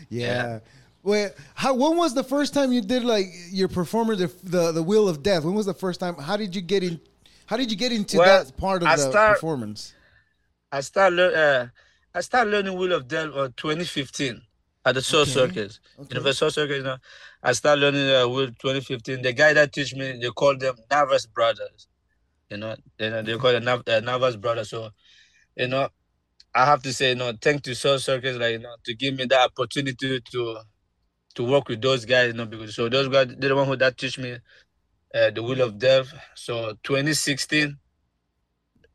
yeah. 0.08 0.60
Wait, 1.02 1.32
how? 1.54 1.74
When 1.74 1.96
was 1.98 2.14
the 2.14 2.24
first 2.24 2.54
time 2.54 2.72
you 2.72 2.80
did 2.80 3.04
like 3.04 3.26
your 3.50 3.68
performance, 3.68 4.18
the, 4.20 4.48
the 4.48 4.72
the 4.72 4.82
Wheel 4.82 5.06
of 5.08 5.22
Death? 5.22 5.44
When 5.44 5.54
was 5.54 5.66
the 5.66 5.74
first 5.74 6.00
time? 6.00 6.14
How 6.16 6.36
did 6.36 6.54
you 6.56 6.62
get 6.62 6.82
in? 6.82 6.98
How 7.46 7.56
did 7.58 7.70
you 7.70 7.76
get 7.76 7.92
into 7.92 8.16
Well, 8.18 8.44
that 8.44 8.56
part 8.56 8.82
of 8.82 8.88
I 8.88 8.96
the 8.96 9.10
start- 9.10 9.34
performance? 9.36 9.92
I 10.72 10.80
started 10.80 11.16
lear- 11.16 11.36
uh, 11.36 11.66
I 12.14 12.20
started 12.22 12.50
learning 12.52 12.78
Wheel 12.78 12.92
of 12.94 13.06
Death 13.06 13.30
uh, 13.34 13.48
2015 13.56 14.40
at 14.86 14.94
the 14.94 15.02
Soul 15.02 15.22
Okay, 15.22 15.30
Circus. 15.30 15.80
okay. 16.00 16.16
UniverSoul 16.18 16.50
Circus, 16.50 16.76
you 16.78 16.82
know. 16.84 16.96
I 17.42 17.52
started 17.52 17.82
learning 17.82 18.08
uh, 18.10 18.26
Wheel 18.26 18.46
2015. 18.46 19.20
The 19.22 19.32
guy 19.34 19.52
that 19.52 19.72
teach 19.74 19.94
me, 19.94 20.18
they 20.20 20.30
call 20.30 20.56
them 20.56 20.74
Navas 20.90 21.26
Brothers. 21.26 21.86
You 22.48 22.56
know, 22.56 22.76
they, 22.98 23.10
they 23.22 23.36
call 23.36 23.52
them 23.52 23.64
Nav- 23.64 23.86
uh, 23.86 24.00
Navas 24.00 24.36
Brothers. 24.36 24.70
So, 24.70 24.88
you 25.56 25.68
know, 25.68 25.88
I 26.54 26.64
have 26.66 26.82
to 26.82 26.92
say, 26.92 27.10
you 27.10 27.14
know, 27.16 27.32
thank 27.40 27.62
to 27.64 27.74
Soul 27.74 27.98
Circus, 27.98 28.36
like, 28.36 28.52
you 28.52 28.58
know, 28.60 28.74
to 28.84 28.94
give 28.94 29.14
me 29.14 29.24
that 29.26 29.50
opportunity 29.50 30.20
to 30.32 30.58
to 31.34 31.42
work 31.44 31.68
with 31.68 31.82
those 31.82 32.04
guys, 32.04 32.28
you 32.28 32.32
know, 32.34 32.46
because 32.46 32.76
so 32.76 32.88
those 32.88 33.08
guys, 33.08 33.26
they're 33.38 33.48
the 33.48 33.56
one 33.56 33.66
who 33.66 33.76
that 33.76 33.98
teach 33.98 34.18
me 34.18 34.36
uh, 35.14 35.30
the 35.30 35.42
Wheel 35.42 35.62
of 35.62 35.78
Death. 35.78 36.12
So 36.36 36.74
2016, 36.84 37.76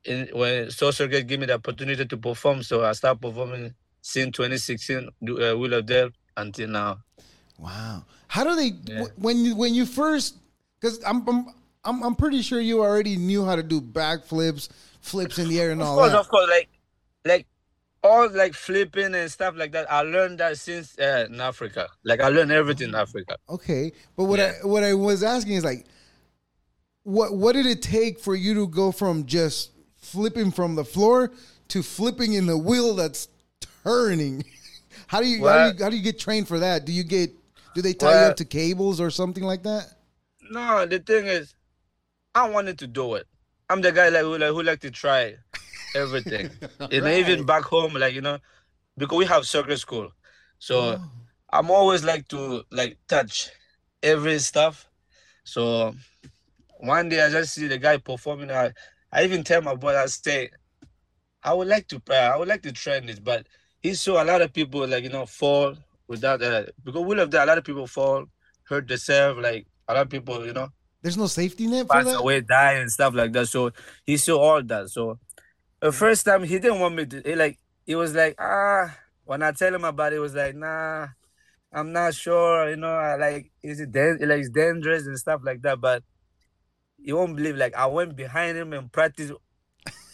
in, 0.06 0.30
when 0.34 0.72
Soul 0.72 0.92
Circus 0.94 1.24
gave 1.24 1.40
me 1.40 1.46
the 1.48 1.56
opportunity 1.56 2.06
to 2.06 2.18
perform, 2.18 2.64
so 2.64 2.86
I 2.86 2.94
started 2.94 3.22
performing 3.22 3.74
since 4.02 4.36
2016, 4.38 5.10
do- 5.24 5.44
uh, 5.44 5.56
Wheel 5.58 5.74
of 5.74 5.86
Death 5.86 6.12
until 6.38 6.70
now. 6.70 7.00
Wow. 7.58 8.06
How 8.30 8.44
do 8.46 8.56
they 8.56 8.72
Yeah. 8.86 9.04
wh- 9.04 9.20
when 9.22 9.44
you 9.44 9.56
when 9.56 9.74
you 9.74 9.86
first? 9.86 10.36
Because 10.80 11.04
I'm, 11.04 11.28
I'm 11.28 11.48
I'm 11.84 12.04
I'm 12.04 12.16
pretty 12.16 12.42
sure 12.42 12.62
you 12.62 12.82
already 12.82 13.18
knew 13.18 13.44
how 13.44 13.56
to 13.58 13.64
do 13.64 13.82
backflips, 13.82 14.70
flips 15.02 15.38
in 15.40 15.50
the 15.50 15.60
air, 15.60 15.72
and 15.72 15.82
all. 15.82 15.88
Of 15.88 15.92
all 15.92 15.98
course, 15.98 16.12
that. 16.14 16.20
of 16.20 16.30
course, 16.30 16.50
like 16.50 16.70
like 17.26 17.48
all 18.04 18.30
like 18.30 18.54
flipping 18.54 19.14
and 19.14 19.30
stuff 19.32 19.56
like 19.58 19.72
that. 19.74 19.92
I 19.92 20.02
learned 20.02 20.40
that 20.40 20.58
since 20.58 20.98
uh, 21.00 21.26
in 21.30 21.40
Africa. 21.42 21.90
Like 22.04 22.22
I 22.22 22.30
learned 22.30 22.52
everything 22.52 22.90
in 22.90 22.96
Africa. 22.96 23.38
Okay, 23.50 23.92
but 24.16 24.26
what 24.26 24.40
Yeah. 24.40 24.54
I 24.64 24.66
what 24.66 24.84
I 24.84 24.94
was 24.94 25.24
asking 25.24 25.54
is 25.54 25.64
like, 25.64 25.86
what 27.04 27.34
what 27.36 27.54
did 27.54 27.66
it 27.66 27.82
take 27.82 28.20
for 28.20 28.36
you 28.36 28.54
to 28.56 28.68
go 28.68 28.92
from 28.92 29.26
just 29.26 29.72
flipping 29.98 30.52
from 30.52 30.76
the 30.76 30.86
floor 30.86 31.32
to 31.70 31.84
flipping 31.84 32.34
in 32.34 32.46
the 32.46 32.58
wheel 32.58 32.96
that's 32.96 33.28
turning? 33.84 34.44
How 35.08 35.22
do 35.22 35.28
you 35.28 35.46
how, 35.46 35.72
do 35.72 35.78
you 35.78 35.84
how 35.84 35.90
do 35.90 35.98
you 35.98 36.04
get 36.04 36.20
trained 36.20 36.48
for 36.48 36.60
that? 36.60 36.86
Do 36.86 36.92
you 36.92 37.04
get 37.04 37.32
do 37.74 37.82
they 37.82 37.94
tie 37.94 38.12
you 38.12 38.28
up 38.28 38.36
to 38.38 38.46
cables 38.46 39.02
or 39.02 39.10
something 39.10 39.44
like 39.44 39.64
that? 39.64 39.94
No, 40.52 40.86
the 40.86 41.00
thing 41.00 41.26
is, 41.26 41.54
I 42.36 42.48
wanted 42.50 42.78
to 42.80 42.88
do 42.88 43.16
it. 43.16 43.26
I'm 43.70 43.82
the 43.82 43.92
guy 43.92 44.10
like 44.10 44.22
who 44.22 44.38
like 44.38 44.50
who 44.50 44.64
like 44.64 44.80
to 44.82 44.92
try 44.92 45.36
everything. 45.96 46.50
you 46.92 47.02
know, 47.02 47.10
even 47.10 47.46
back 47.46 47.64
home, 47.64 47.94
like 47.94 48.14
you 48.14 48.22
know, 48.22 48.40
because 48.98 49.18
we 49.18 49.26
have 49.26 49.46
circuit 49.46 49.80
school, 49.80 50.12
so 50.60 50.80
Oh, 50.80 51.02
I'm 51.52 51.72
always 51.72 52.04
like 52.04 52.28
to 52.30 52.64
like 52.72 52.98
touch 53.08 53.50
every 54.04 54.40
stuff. 54.40 54.88
So 55.44 55.96
one 56.80 57.10
day 57.10 57.24
I 57.26 57.30
just 57.30 57.54
see 57.54 57.68
the 57.68 57.78
guy 57.78 57.98
performing. 57.98 58.52
I, 58.52 58.72
I 59.12 59.24
even 59.24 59.44
tell 59.44 59.62
my 59.62 59.76
brother, 59.76 60.00
I 60.00 60.06
say, 60.06 60.50
I 61.44 61.54
would 61.54 61.68
like 61.68 61.88
to, 61.90 62.02
I 62.12 62.38
would 62.38 62.48
like 62.48 62.62
to 62.64 62.72
train 62.72 63.06
this, 63.08 63.20
but 63.20 63.48
he 63.82 63.94
saw 63.94 64.22
a 64.22 64.26
lot 64.26 64.42
of 64.42 64.54
people 64.54 64.86
like 64.88 65.04
you 65.04 65.10
know 65.10 65.26
fall 65.26 65.76
without 66.08 66.42
uh, 66.42 66.66
because 66.84 67.04
we 67.06 67.16
love 67.16 67.32
that 67.32 67.46
a 67.46 67.50
lot 67.50 67.58
of 67.58 67.64
people 67.64 67.88
fall, 67.88 68.26
hurt 68.64 68.88
themselves, 68.88 69.40
like 69.40 69.66
a 69.88 69.94
lot 69.94 70.02
of 70.04 70.10
people 70.10 70.46
you 70.46 70.54
know 70.54 70.70
there's 71.02 71.18
no 71.18 71.28
safety 71.28 71.68
net 71.68 71.88
for 71.88 72.04
that. 72.04 72.18
away, 72.20 72.42
die 72.42 72.74
and 72.74 72.92
stuff 72.92 73.14
like 73.14 73.32
that. 73.32 73.48
So 73.48 73.72
he 74.06 74.18
saw 74.18 74.38
all 74.38 74.64
that. 74.64 74.90
So 74.90 75.18
the 75.82 75.92
first 75.92 76.26
time 76.26 76.44
he 76.44 76.60
didn't 76.60 76.80
want 76.80 76.96
me 76.96 77.06
to. 77.06 77.22
He 77.26 77.36
like 77.36 77.60
he 77.86 77.96
was 77.96 78.14
like 78.16 78.36
ah. 78.40 78.96
When 79.26 79.44
I 79.44 79.52
tell 79.52 79.74
him 79.74 79.84
about 79.84 80.12
it, 80.14 80.18
he 80.18 80.20
was 80.20 80.34
like 80.36 80.56
nah. 80.56 81.08
I'm 81.72 81.92
not 81.92 82.16
sure. 82.16 82.70
You 82.70 82.78
know, 82.78 82.94
I 82.94 83.16
like 83.16 83.52
is 83.64 83.80
it 83.80 83.92
dan- 83.92 84.20
like 84.22 84.40
it's 84.40 84.50
dangerous 84.50 85.06
and 85.08 85.18
stuff 85.18 85.42
like 85.44 85.62
that. 85.64 85.82
But 85.82 86.04
you 86.98 87.16
won't 87.16 87.36
believe. 87.36 87.56
Like 87.58 87.76
I 87.76 87.86
went 87.88 88.16
behind 88.16 88.58
him 88.58 88.74
and 88.74 88.92
practiced 88.92 89.34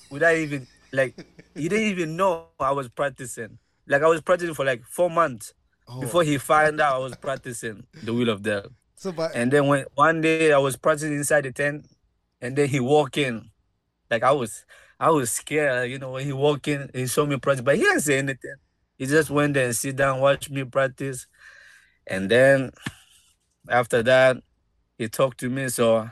without 0.09 0.35
even 0.35 0.67
like 0.91 1.15
he 1.55 1.69
didn't 1.69 1.87
even 1.87 2.15
know 2.15 2.47
I 2.59 2.71
was 2.71 2.89
practicing. 2.89 3.59
Like 3.87 4.01
I 4.03 4.07
was 4.07 4.21
practicing 4.21 4.55
for 4.55 4.65
like 4.65 4.83
four 4.85 5.09
months 5.09 5.53
Oh, 5.87 6.01
before 6.01 6.23
he 6.23 6.37
found 6.39 6.81
out 6.81 6.95
I 6.95 6.99
was 6.99 7.15
practicing 7.15 7.85
the 8.01 8.13
wheel 8.13 8.29
of 8.29 8.41
death. 8.41 8.65
so 8.95 9.11
but 9.11 9.35
And 9.35 9.51
then 9.51 9.67
when 9.67 9.85
one 9.95 10.21
day 10.21 10.51
I 10.51 10.57
was 10.57 10.75
practicing 10.77 11.13
inside 11.13 11.45
the 11.45 11.51
tent, 11.51 11.85
and 12.41 12.55
then 12.55 12.69
he 12.69 12.79
walked 12.79 13.17
in, 13.17 13.51
like 14.09 14.23
I 14.23 14.31
was, 14.31 14.65
I 14.99 15.09
was 15.11 15.31
scared. 15.31 15.89
You 15.91 15.99
know, 15.99 16.11
when 16.11 16.25
he 16.25 16.31
walked 16.33 16.67
in, 16.67 16.89
he 16.93 17.07
saw 17.07 17.25
me 17.25 17.37
practice, 17.37 17.63
but 17.63 17.75
he 17.75 17.81
didn't 17.83 18.01
say 18.01 18.17
anything. 18.17 18.55
He 18.97 19.05
just 19.05 19.29
went 19.29 19.53
there 19.55 19.65
and 19.65 19.75
sit 19.75 19.95
down, 19.97 20.21
watch 20.21 20.49
me 20.49 20.63
practice, 20.63 21.27
and 22.07 22.29
then 22.31 22.71
after 23.69 24.01
that, 24.03 24.37
he 24.97 25.09
talked 25.09 25.39
to 25.41 25.49
me. 25.49 25.67
So 25.69 26.09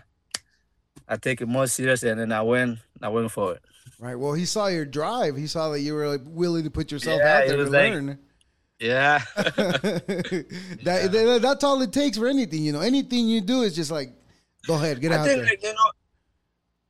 I 1.07 1.15
take 1.17 1.39
it 1.41 1.47
more 1.47 1.67
serious, 1.67 2.03
and 2.03 2.19
then 2.19 2.31
I 2.33 2.41
went, 2.41 2.79
I 3.01 3.07
went 3.09 3.31
for 3.31 3.53
it. 3.53 3.61
right. 3.99 4.15
Well, 4.15 4.33
he 4.33 4.45
saw 4.45 4.67
your 4.67 4.83
drive. 4.85 5.37
He 5.37 5.47
saw 5.47 5.69
that 5.69 5.79
you 5.79 5.93
were 5.93 6.07
like 6.09 6.21
willing 6.25 6.65
to 6.65 6.69
put 6.71 6.91
yourself 6.91 7.21
Yeah, 7.23 7.37
out 7.37 7.47
there 7.47 7.57
to 7.57 7.63
like- 7.63 7.71
learn. 7.71 8.19
Yeah, 8.79 9.23
that, 9.35 11.09
that- 11.11 11.39
that's 11.41 11.63
all 11.63 11.81
it 11.81 11.93
takes 11.93 12.17
for 12.17 12.27
anything, 12.27 12.63
you 12.63 12.73
know. 12.73 12.81
Anything 12.81 13.27
you 13.29 13.39
do 13.39 13.61
is 13.61 13.75
just 13.75 13.91
like, 13.91 14.11
go 14.67 14.73
ahead, 14.75 14.99
get 14.99 15.11
I 15.13 15.17
out 15.17 15.25
think 15.27 15.37
there. 15.41 15.45
like 15.51 15.63
you 15.63 15.69
know, 15.73 15.91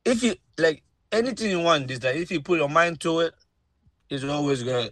if 0.04 0.22
you 0.22 0.34
like 0.58 0.82
anything 1.14 1.50
you 1.50 1.60
want, 1.60 1.90
is 1.90 2.00
that 2.00 2.16
if 2.16 2.30
you 2.30 2.40
put 2.40 2.58
your 2.58 2.68
mind 2.68 3.00
to 3.00 3.20
it, 3.20 3.34
it's 4.08 4.24
always 4.24 4.62
gonna 4.62 4.90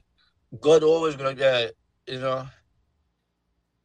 God 0.60 0.82
always 0.82 1.16
gonna 1.16 1.42
uh, 1.42 1.68
you 2.06 2.20
know 2.20 2.46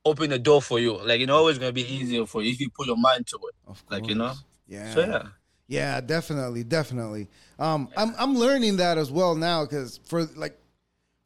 open 0.06 0.30
the 0.30 0.40
door 0.40 0.62
for 0.62 0.80
you. 0.80 0.98
Like 0.98 1.22
it's 1.22 1.32
always 1.32 1.58
gonna 1.58 1.72
be 1.72 1.94
easier 1.94 2.26
for 2.26 2.42
you 2.42 2.52
if 2.52 2.60
you 2.60 2.70
put 2.70 2.88
your 2.88 2.98
mind 2.98 3.28
to 3.28 3.40
it. 3.48 3.56
Of 3.68 3.84
like, 3.90 4.08
you 4.08 4.16
know? 4.16 4.34
Yeah. 4.68 4.94
So 4.94 5.00
yeah, 5.02 5.24
Yeah, 5.68 6.02
definitely, 6.02 6.64
definitely. 6.64 7.28
Um, 7.60 7.90
I'm 7.98 8.14
I'm 8.18 8.36
learning 8.36 8.78
that 8.78 8.98
as 8.98 9.12
well 9.12 9.36
now 9.36 9.64
because 9.64 10.00
for 10.06 10.24
like 10.36 10.58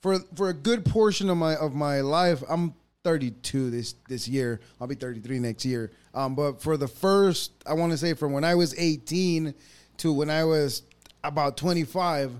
for 0.01 0.19
for 0.35 0.49
a 0.49 0.53
good 0.53 0.85
portion 0.85 1.29
of 1.29 1.37
my 1.37 1.55
of 1.55 1.73
my 1.73 2.01
life, 2.01 2.43
I'm 2.49 2.73
32 3.03 3.69
this 3.69 3.95
this 4.07 4.27
year. 4.27 4.59
I'll 4.79 4.87
be 4.87 4.95
33 4.95 5.39
next 5.39 5.65
year. 5.65 5.91
Um, 6.13 6.35
but 6.35 6.61
for 6.61 6.77
the 6.77 6.87
first, 6.87 7.51
I 7.65 7.73
want 7.73 7.91
to 7.91 7.97
say 7.97 8.13
from 8.13 8.33
when 8.33 8.43
I 8.43 8.55
was 8.55 8.77
18 8.77 9.53
to 9.97 10.13
when 10.13 10.29
I 10.29 10.43
was 10.43 10.83
about 11.23 11.57
25, 11.57 12.31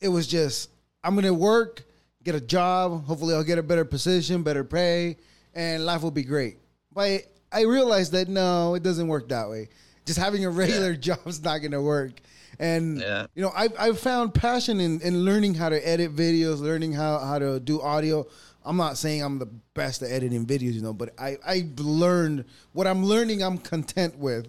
it 0.00 0.08
was 0.08 0.26
just 0.26 0.70
I'm 1.04 1.14
gonna 1.14 1.32
work, 1.34 1.84
get 2.24 2.34
a 2.34 2.40
job. 2.40 3.04
Hopefully, 3.04 3.34
I'll 3.34 3.44
get 3.44 3.58
a 3.58 3.62
better 3.62 3.84
position, 3.84 4.42
better 4.42 4.64
pay, 4.64 5.16
and 5.54 5.84
life 5.86 6.02
will 6.02 6.10
be 6.10 6.24
great. 6.24 6.58
But 6.92 7.22
I 7.52 7.62
realized 7.62 8.12
that 8.12 8.28
no, 8.28 8.74
it 8.74 8.82
doesn't 8.82 9.08
work 9.08 9.28
that 9.28 9.48
way. 9.48 9.68
Just 10.04 10.18
having 10.18 10.44
a 10.44 10.50
regular 10.50 10.94
job 11.08 11.20
is 11.26 11.42
not 11.42 11.58
gonna 11.58 11.82
work. 11.82 12.12
And 12.58 12.98
Yeah. 12.98 13.26
you 13.34 13.42
know, 13.42 13.52
I've 13.54 13.72
I've 13.78 13.98
found 14.00 14.34
passion 14.34 14.80
in, 14.80 15.00
in 15.00 15.24
learning 15.24 15.54
how 15.54 15.68
to 15.68 15.88
edit 15.88 16.14
videos, 16.16 16.60
learning 16.60 16.92
how 16.92 17.18
how 17.20 17.38
to 17.38 17.60
do 17.60 17.80
audio. 17.80 18.26
I'm 18.68 18.76
not 18.76 18.98
saying 18.98 19.22
I'm 19.22 19.38
the 19.38 19.46
best 19.72 20.02
at 20.02 20.10
editing 20.10 20.44
videos, 20.44 20.74
you 20.74 20.82
know, 20.82 20.92
but 20.92 21.14
I 21.18 21.38
I've 21.46 21.80
learned 21.80 22.44
what 22.72 22.86
I'm 22.86 23.02
learning. 23.02 23.42
I'm 23.42 23.56
content 23.56 24.18
with. 24.18 24.46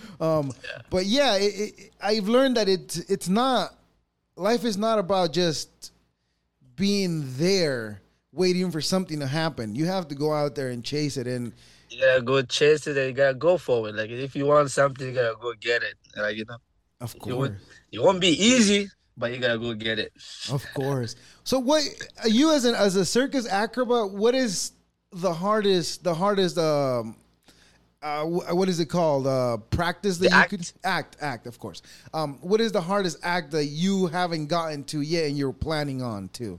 um, 0.20 0.52
But 0.90 1.06
yeah, 1.06 1.36
it, 1.36 1.42
it, 1.42 1.92
I've 2.02 2.28
learned 2.28 2.56
that 2.56 2.68
it's 2.68 2.96
it's 2.96 3.28
not 3.28 3.72
life 4.34 4.64
is 4.64 4.76
not 4.76 4.98
about 4.98 5.32
just 5.32 5.92
being 6.74 7.22
there 7.36 8.02
waiting 8.32 8.72
for 8.72 8.80
something 8.80 9.20
to 9.20 9.28
happen. 9.28 9.76
You 9.76 9.86
have 9.86 10.08
to 10.08 10.16
go 10.16 10.32
out 10.32 10.56
there 10.56 10.70
and 10.70 10.84
chase 10.84 11.16
it. 11.16 11.28
And 11.28 11.52
You 11.88 12.00
gotta 12.00 12.22
go 12.22 12.42
chase 12.42 12.88
it 12.88 12.96
and 12.96 13.06
you 13.06 13.12
gotta 13.12 13.34
go 13.34 13.58
for 13.58 13.88
it. 13.88 13.94
Like 13.94 14.10
if 14.10 14.34
you 14.34 14.46
want 14.46 14.72
something, 14.72 15.06
you 15.06 15.14
gotta 15.14 15.36
go 15.40 15.52
get 15.54 15.84
it. 15.84 15.94
Like 16.16 16.36
you 16.36 16.46
know, 16.48 16.56
of 17.00 17.14
it 17.14 17.20
course, 17.20 17.36
won't, 17.36 17.54
it 17.92 18.02
won't 18.02 18.20
be 18.20 18.28
easy, 18.44 18.88
but 19.16 19.32
you 19.32 19.38
gotta 19.38 19.58
go 19.58 19.74
get 19.74 19.98
it. 19.98 20.12
of 20.50 20.64
course. 20.74 21.16
So 21.44 21.58
what 21.58 21.82
you 22.26 22.52
as 22.52 22.64
an 22.64 22.74
as 22.74 22.96
a 22.96 23.04
circus 23.04 23.46
acrobat? 23.48 24.10
What 24.12 24.34
is 24.34 24.72
the 25.12 25.32
hardest? 25.32 26.04
The 26.04 26.14
hardest. 26.14 26.58
Um, 26.58 27.16
uh, 28.02 28.24
what 28.24 28.66
is 28.70 28.80
it 28.80 28.86
called? 28.86 29.26
Uh, 29.26 29.58
practice 29.58 30.16
that 30.18 30.30
The 30.30 30.34
you 30.34 30.40
act? 30.40 30.50
could 30.50 30.72
act, 30.84 31.16
act, 31.20 31.46
of 31.46 31.58
course. 31.58 31.82
Um, 32.14 32.38
what 32.40 32.58
is 32.58 32.72
the 32.72 32.80
hardest 32.80 33.18
act 33.22 33.50
that 33.50 33.66
you 33.66 34.06
haven't 34.06 34.46
gotten 34.46 34.84
to 34.84 35.02
yet 35.02 35.26
and 35.26 35.36
you're 35.36 35.52
planning 35.52 36.00
on 36.00 36.28
to? 36.30 36.58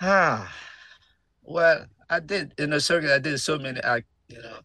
Ah, 0.00 0.52
well, 1.42 1.86
I 2.10 2.20
did 2.20 2.52
in 2.58 2.70
the 2.70 2.80
circus. 2.80 3.10
I 3.10 3.18
did 3.18 3.38
so 3.40 3.58
many 3.58 3.80
act, 3.80 4.06
you 4.28 4.42
know, 4.42 4.58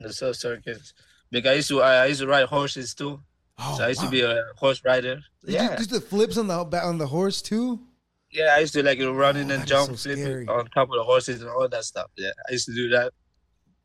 in 0.00 0.08
the 0.08 0.12
circus 0.12 0.92
because 1.30 1.50
I 1.50 1.54
used 1.54 1.68
to 1.68 1.80
I 1.82 2.06
used 2.06 2.20
to 2.20 2.26
ride 2.26 2.46
horses 2.48 2.94
too. 2.94 3.20
Oh, 3.58 3.76
so 3.78 3.84
I 3.84 3.88
used 3.88 4.00
wow. 4.02 4.06
to 4.06 4.10
be 4.10 4.22
a 4.22 4.44
horse 4.56 4.82
rider. 4.84 5.20
Did 5.44 5.52
you 5.52 5.54
Yeah, 5.54 5.76
do 5.76 5.86
the 5.86 6.00
flips 6.00 6.36
on 6.36 6.46
the 6.48 6.54
on 6.54 6.98
the 6.98 7.06
horse 7.06 7.40
too? 7.42 7.80
yeah. 8.30 8.54
I 8.56 8.60
used 8.60 8.74
to 8.74 8.82
like 8.82 8.98
running 9.00 9.50
Oh, 9.50 9.54
and 9.54 9.66
jump, 9.66 9.90
so 9.90 9.96
flipping 9.96 10.48
on 10.48 10.66
top 10.70 10.90
of 10.90 10.96
the 10.96 11.04
horses 11.04 11.40
and 11.40 11.50
all 11.50 11.68
that 11.68 11.84
stuff. 11.84 12.10
Yeah, 12.16 12.32
I 12.48 12.52
used 12.52 12.66
to 12.66 12.74
do 12.74 12.88
that. 12.90 13.12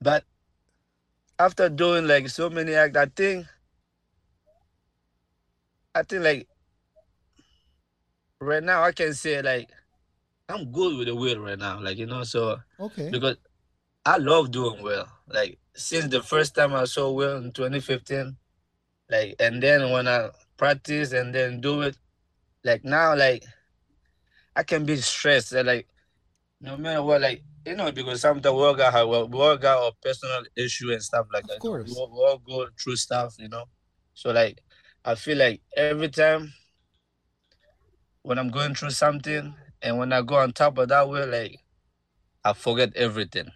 But 0.01 0.23
after 1.39 1.69
doing 1.69 2.07
like 2.07 2.27
so 2.29 2.49
many 2.49 2.73
act, 2.73 2.97
I 2.97 3.05
think, 3.05 3.45
I 5.95 6.03
think 6.03 6.23
like 6.23 6.47
right 8.41 8.63
now 8.63 8.83
I 8.83 8.91
can 8.91 9.13
say 9.13 9.41
like 9.41 9.69
I'm 10.49 10.71
good 10.71 10.97
with 10.97 11.07
the 11.07 11.15
wheel 11.15 11.39
right 11.39 11.57
now. 11.57 11.79
Like 11.79 11.97
you 11.97 12.07
know, 12.07 12.23
so. 12.23 12.57
Okay. 12.79 13.09
because 13.09 13.37
I 14.05 14.17
love 14.17 14.51
doing 14.51 14.81
well. 14.83 15.07
Like 15.27 15.59
since 15.75 16.07
the 16.07 16.21
first 16.23 16.55
time 16.55 16.73
I 16.73 16.85
saw 16.85 17.11
Will 17.11 17.37
in 17.37 17.51
2015, 17.51 18.35
like 19.11 19.35
and 19.39 19.61
then 19.61 19.91
when 19.91 20.07
I 20.07 20.29
practice 20.57 21.11
and 21.13 21.35
then 21.35 21.61
do 21.61 21.81
it, 21.81 21.97
like 22.63 22.83
now 22.85 23.15
like 23.15 23.43
I 24.55 24.63
can 24.63 24.85
be 24.85 24.97
stressed. 24.97 25.53
Like 25.53 25.87
no 26.61 26.77
matter 26.77 27.03
what, 27.03 27.21
like 27.21 27.43
you 27.65 27.75
know, 27.75 27.91
because 27.91 28.21
sometimes 28.21 28.55
we 28.55 28.61
all 28.63 28.75
got 28.75 28.93
our 28.95 29.05
all 29.05 29.57
got 29.57 29.83
our 29.83 29.91
personal 30.01 30.43
issue 30.55 30.91
and 30.91 31.03
stuff 31.03 31.27
like 31.33 31.45
Of 31.45 31.49
that. 31.49 31.59
course. 31.59 31.89
We 31.89 31.95
all, 31.95 32.11
we 32.11 32.19
all 32.23 32.37
go 32.39 32.67
through 32.81 32.95
stuff, 32.97 33.35
you 33.39 33.49
know. 33.49 33.65
So 34.13 34.31
like 34.31 34.61
I 35.05 35.15
feel 35.15 35.37
like 35.37 35.61
every 35.77 36.09
time 36.09 36.53
when 38.23 38.39
I'm 38.39 38.49
going 38.49 38.75
through 38.75 38.91
something 38.91 39.55
and 39.81 39.97
when 39.97 40.13
I 40.13 40.21
go 40.21 40.35
on 40.35 40.53
top 40.53 40.77
of 40.77 40.89
that 40.89 41.09
wheel, 41.09 41.27
like 41.27 41.59
I 42.43 42.53
forget 42.53 42.95
everything. 42.95 43.51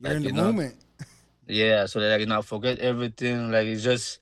You're 0.00 0.16
in 0.16 0.22
the 0.24 0.28
you 0.28 0.32
know, 0.32 0.44
moment. 0.44 0.76
Yeah, 1.46 1.86
so 1.86 2.00
that 2.00 2.10
like 2.10 2.20
you 2.20 2.26
know, 2.26 2.38
I 2.38 2.42
forget 2.42 2.78
everything. 2.78 3.50
Like 3.50 3.66
it's 3.66 3.82
just 3.82 4.20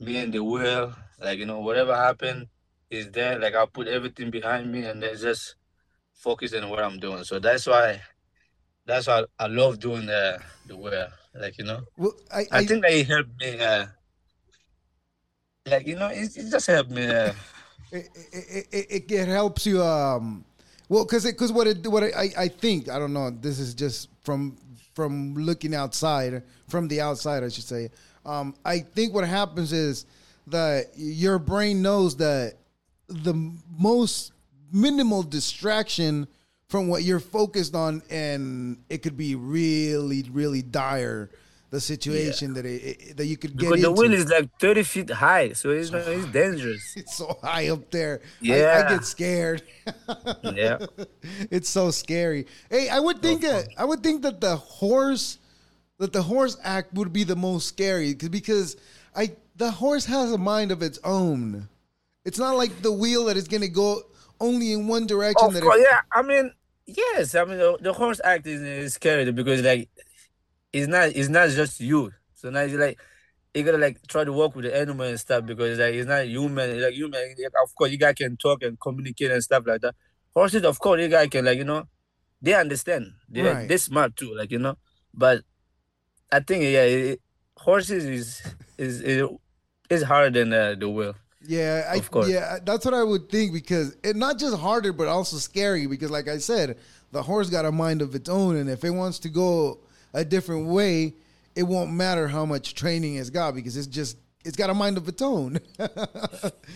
me 0.00 0.18
and 0.18 0.32
the 0.32 0.42
wheel. 0.42 0.94
Like 1.20 1.38
you 1.38 1.46
know, 1.46 1.60
whatever 1.60 1.94
happened 1.94 2.48
is 2.90 3.10
there. 3.10 3.38
Like 3.38 3.54
I 3.54 3.66
put 3.66 3.88
everything 3.88 4.30
behind 4.30 4.70
me 4.70 4.84
and 4.84 5.02
then 5.02 5.16
just 5.16 5.56
focus 6.12 6.54
on 6.54 6.68
what 6.70 6.80
I'm 6.80 6.98
doing. 6.98 7.24
So 7.24 7.38
that's 7.38 7.66
why, 7.66 8.00
that's 8.86 9.06
why 9.06 9.24
I 9.38 9.46
love 9.46 9.80
doing 9.80 10.06
the 10.06 10.38
the 10.66 10.76
wheel. 10.76 11.08
Like 11.34 11.58
you 11.58 11.64
know, 11.64 11.80
Well, 11.96 12.14
I, 12.32 12.40
I, 12.40 12.46
I, 12.52 12.64
think 12.64 12.82
that 12.82 12.92
it 12.92 13.06
helped 13.06 13.40
me. 13.40 13.60
Uh, 13.60 13.86
like 15.66 15.86
you 15.86 15.96
know, 15.96 16.08
it, 16.08 16.36
it 16.36 16.50
just 16.50 16.66
helped 16.66 16.90
me. 16.90 17.06
Uh, 17.06 17.32
it, 17.92 18.08
it, 18.32 18.66
it, 18.72 18.86
it, 18.90 19.12
it 19.12 19.28
helps 19.28 19.66
you. 19.66 19.82
Um, 19.82 20.44
well, 20.88 21.04
because 21.04 21.24
because 21.24 21.52
what 21.52 21.66
it 21.66 21.86
what 21.86 22.02
I 22.02 22.30
I 22.36 22.48
think 22.48 22.88
I 22.88 22.98
don't 22.98 23.12
know. 23.12 23.30
This 23.30 23.58
is 23.58 23.74
just 23.74 24.08
from 24.22 24.56
from 24.94 25.34
looking 25.34 25.74
outside 25.74 26.42
from 26.68 26.88
the 26.88 27.00
outside, 27.00 27.44
I 27.44 27.48
should 27.48 27.64
say. 27.64 27.90
Um, 28.28 28.54
I 28.64 28.80
think 28.80 29.14
what 29.14 29.26
happens 29.26 29.72
is 29.72 30.04
that 30.48 30.86
your 30.96 31.38
brain 31.38 31.80
knows 31.82 32.16
that 32.16 32.54
the 33.08 33.34
most 33.78 34.32
minimal 34.72 35.22
distraction 35.22 36.28
from 36.68 36.88
what 36.88 37.02
you're 37.02 37.20
focused 37.20 37.74
on, 37.74 38.02
and 38.10 38.76
it 38.90 38.98
could 39.02 39.16
be 39.16 39.34
really 39.34 40.28
really 40.30 40.62
dire. 40.62 41.30
The 41.70 41.80
situation 41.82 42.54
that 42.54 42.64
it, 42.64 42.82
it- 42.82 43.16
that 43.18 43.26
you 43.26 43.36
could 43.36 43.52
get 43.58 43.68
because 43.68 43.82
the 43.82 43.90
into. 43.90 44.00
wheel 44.00 44.12
is 44.14 44.30
like 44.30 44.48
30 44.58 44.82
feet 44.84 45.10
high, 45.10 45.52
so 45.52 45.68
it's 45.68 45.90
not, 45.90 46.00
it's 46.08 46.24
dangerous. 46.32 46.94
it's 46.96 47.14
so 47.18 47.36
high 47.42 47.68
up 47.68 47.90
there. 47.90 48.22
I, 48.42 48.84
I 48.84 48.88
get 48.88 49.04
scared. 49.04 49.60
Yeah. 50.42 50.78
it's 51.50 51.68
so 51.68 51.90
scary. 51.90 52.46
Hey, 52.70 52.88
I 52.88 52.98
would 53.00 53.20
think 53.20 53.42
that 53.42 53.68
I 53.76 53.84
would 53.84 54.02
think 54.02 54.22
that 54.22 54.40
the 54.40 54.56
horse 54.56 55.38
that 55.98 56.12
the 56.12 56.22
horse 56.22 56.56
act 56.62 56.94
would 56.94 57.12
be 57.12 57.24
the 57.24 57.36
most 57.36 57.66
scary 57.68 58.14
'cause- 58.14 58.28
because 58.28 58.76
I 59.14 59.36
the 59.56 59.70
horse 59.72 60.04
has 60.04 60.30
a 60.32 60.38
mind 60.38 60.70
of 60.70 60.82
its 60.82 60.98
own. 61.02 61.68
It's 62.24 62.38
not 62.38 62.56
like 62.56 62.82
the 62.82 62.92
wheel 62.92 63.24
that 63.24 63.36
is 63.36 63.48
going 63.48 63.62
to 63.62 63.68
go 63.68 64.02
only 64.40 64.72
in 64.72 64.86
one 64.86 65.06
direction. 65.06 65.46
Of 65.48 65.54
that 65.54 65.62
course, 65.62 65.78
if- 65.78 65.82
yeah. 65.90 66.00
I 66.12 66.22
mean, 66.22 66.52
yes. 66.86 67.34
I 67.34 67.44
mean, 67.44 67.58
the, 67.58 67.76
the 67.80 67.92
horse 67.92 68.20
act 68.22 68.46
is, 68.46 68.60
is 68.60 68.94
scary 68.94 69.30
because 69.32 69.62
like 69.62 69.88
it's 70.72 70.86
not 70.86 71.08
it's 71.16 71.28
not 71.28 71.50
just 71.50 71.80
you. 71.80 72.12
So 72.34 72.50
now 72.50 72.62
you're 72.62 72.78
like 72.80 73.00
you 73.54 73.64
gotta 73.64 73.78
like 73.78 73.98
try 74.06 74.22
to 74.22 74.32
work 74.32 74.54
with 74.54 74.66
the 74.66 74.76
animal 74.76 75.06
and 75.06 75.18
stuff 75.18 75.44
because 75.44 75.78
like 75.78 75.94
it's 75.94 76.06
not 76.06 76.26
human. 76.28 76.80
Like 76.80 76.94
human, 76.94 77.34
of 77.64 77.74
course, 77.74 77.90
you 77.90 77.98
guys 77.98 78.14
can 78.14 78.36
talk 78.36 78.62
and 78.62 78.78
communicate 78.78 79.32
and 79.32 79.42
stuff 79.42 79.64
like 79.66 79.80
that. 79.80 79.96
Horses, 80.34 80.62
of 80.64 80.78
course, 80.78 81.00
you 81.00 81.08
guys 81.08 81.28
can 81.30 81.44
like 81.44 81.58
you 81.58 81.64
know, 81.64 81.88
they 82.40 82.54
understand. 82.54 83.06
They 83.28 83.42
Right. 83.42 83.66
they 83.68 83.76
smart 83.78 84.14
too, 84.14 84.32
like 84.36 84.52
you 84.52 84.60
know. 84.60 84.76
But 85.12 85.42
I 86.32 86.40
think 86.40 86.62
yeah, 86.64 86.82
it, 86.82 87.20
horses 87.56 88.04
is 88.04 88.42
is 88.78 89.00
is 89.00 89.28
is 89.90 90.02
harder 90.02 90.30
than 90.30 90.52
uh, 90.52 90.74
the 90.78 90.88
wheel. 90.88 91.14
Yeah, 91.46 91.88
I, 91.90 91.96
Of 91.96 92.10
course. 92.10 92.28
yeah, 92.28 92.58
that's 92.64 92.84
what 92.84 92.94
I 92.94 93.02
would 93.02 93.30
think 93.30 93.52
because 93.52 93.96
it 94.02 94.16
not 94.16 94.38
just 94.38 94.56
harder 94.58 94.92
but 94.92 95.08
also 95.08 95.36
scary 95.36 95.86
because 95.86 96.10
like 96.10 96.28
I 96.28 96.38
said, 96.38 96.76
the 97.12 97.22
horse 97.22 97.48
got 97.48 97.64
a 97.64 97.72
mind 97.72 98.02
of 98.02 98.14
its 98.14 98.28
own 98.28 98.56
and 98.56 98.68
if 98.68 98.84
it 98.84 98.90
wants 98.90 99.18
to 99.20 99.28
go 99.28 99.78
a 100.12 100.24
different 100.24 100.66
way, 100.66 101.14
it 101.54 101.62
won't 101.62 101.92
matter 101.92 102.28
how 102.28 102.44
much 102.44 102.74
training 102.74 103.16
it's 103.16 103.30
got 103.30 103.54
because 103.54 103.76
it's 103.76 103.86
just 103.86 104.18
it's 104.44 104.56
got 104.56 104.68
a 104.68 104.74
mind 104.74 104.96
of 104.98 105.08
its 105.08 105.22
own. 105.22 105.58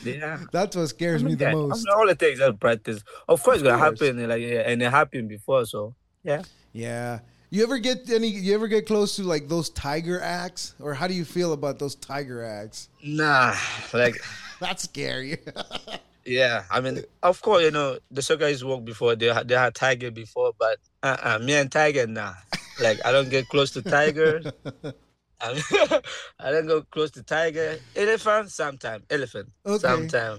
Yeah. 0.05 0.41
that's 0.53 0.75
what 0.77 0.89
scares 0.89 1.23
I 1.23 1.27
me 1.27 1.35
the 1.35 1.45
yeah, 1.45 1.51
I 1.51 1.55
most. 1.55 1.85
mean, 1.85 1.95
all 1.95 2.09
it 2.09 2.19
takes 2.19 2.41
is 2.41 2.51
practice. 2.59 3.03
Of 3.29 3.43
course, 3.43 3.57
it's 3.57 3.63
gonna 3.65 3.79
happen. 3.79 4.29
Like 4.29 4.43
yeah, 4.43 4.61
and 4.67 4.83
it 4.83 4.91
happened 4.91 5.29
before, 5.29 5.65
so 5.67 5.95
yeah. 6.23 6.43
Yeah. 6.73 7.21
You 7.53 7.63
ever 7.65 7.77
get 7.77 8.09
any 8.09 8.29
you 8.29 8.55
ever 8.55 8.67
get 8.67 8.87
close 8.87 9.17
to 9.17 9.25
like 9.25 9.47
those 9.47 9.69
tiger 9.69 10.19
acts 10.19 10.75
or 10.81 10.95
how 10.95 11.07
do 11.07 11.13
you 11.13 11.27
feel 11.27 11.53
about 11.53 11.79
those 11.79 11.95
tiger 11.95 12.43
acts? 12.43 12.89
Nah, 13.05 13.55
like 13.93 14.17
That's 14.61 14.85
scary. 14.85 15.37
yeah. 16.25 16.65
I 16.71 16.81
mean, 16.81 17.05
of 17.23 17.43
course, 17.43 17.65
you 17.65 17.71
know 17.71 17.99
the 18.11 18.23
soccer 18.23 18.49
guys 18.49 18.63
before. 18.63 19.17
They 19.17 19.27
had 19.27 19.49
they 19.49 19.55
had 19.55 19.75
Tiger 19.75 20.11
before, 20.11 20.53
but 20.59 20.79
uh, 21.03 21.19
uh 21.23 21.39
me 21.45 21.53
and 21.53 21.71
Tiger, 21.71 22.07
nah. 22.07 22.33
Like 22.81 23.05
I 23.05 23.13
don't 23.13 23.29
get 23.29 23.49
close 23.51 23.71
to 23.73 23.83
Tiger. 23.83 24.41
I, 25.45 25.53
mean, 25.53 26.01
I 26.41 26.51
don't 26.53 26.67
go 26.69 26.83
close 26.89 27.11
to 27.19 27.23
Tiger. 27.23 27.77
Elephant, 27.95 28.51
sometimes. 28.51 29.05
Elephant, 29.11 29.51
Okay. 29.67 29.79
sometime. 29.79 30.39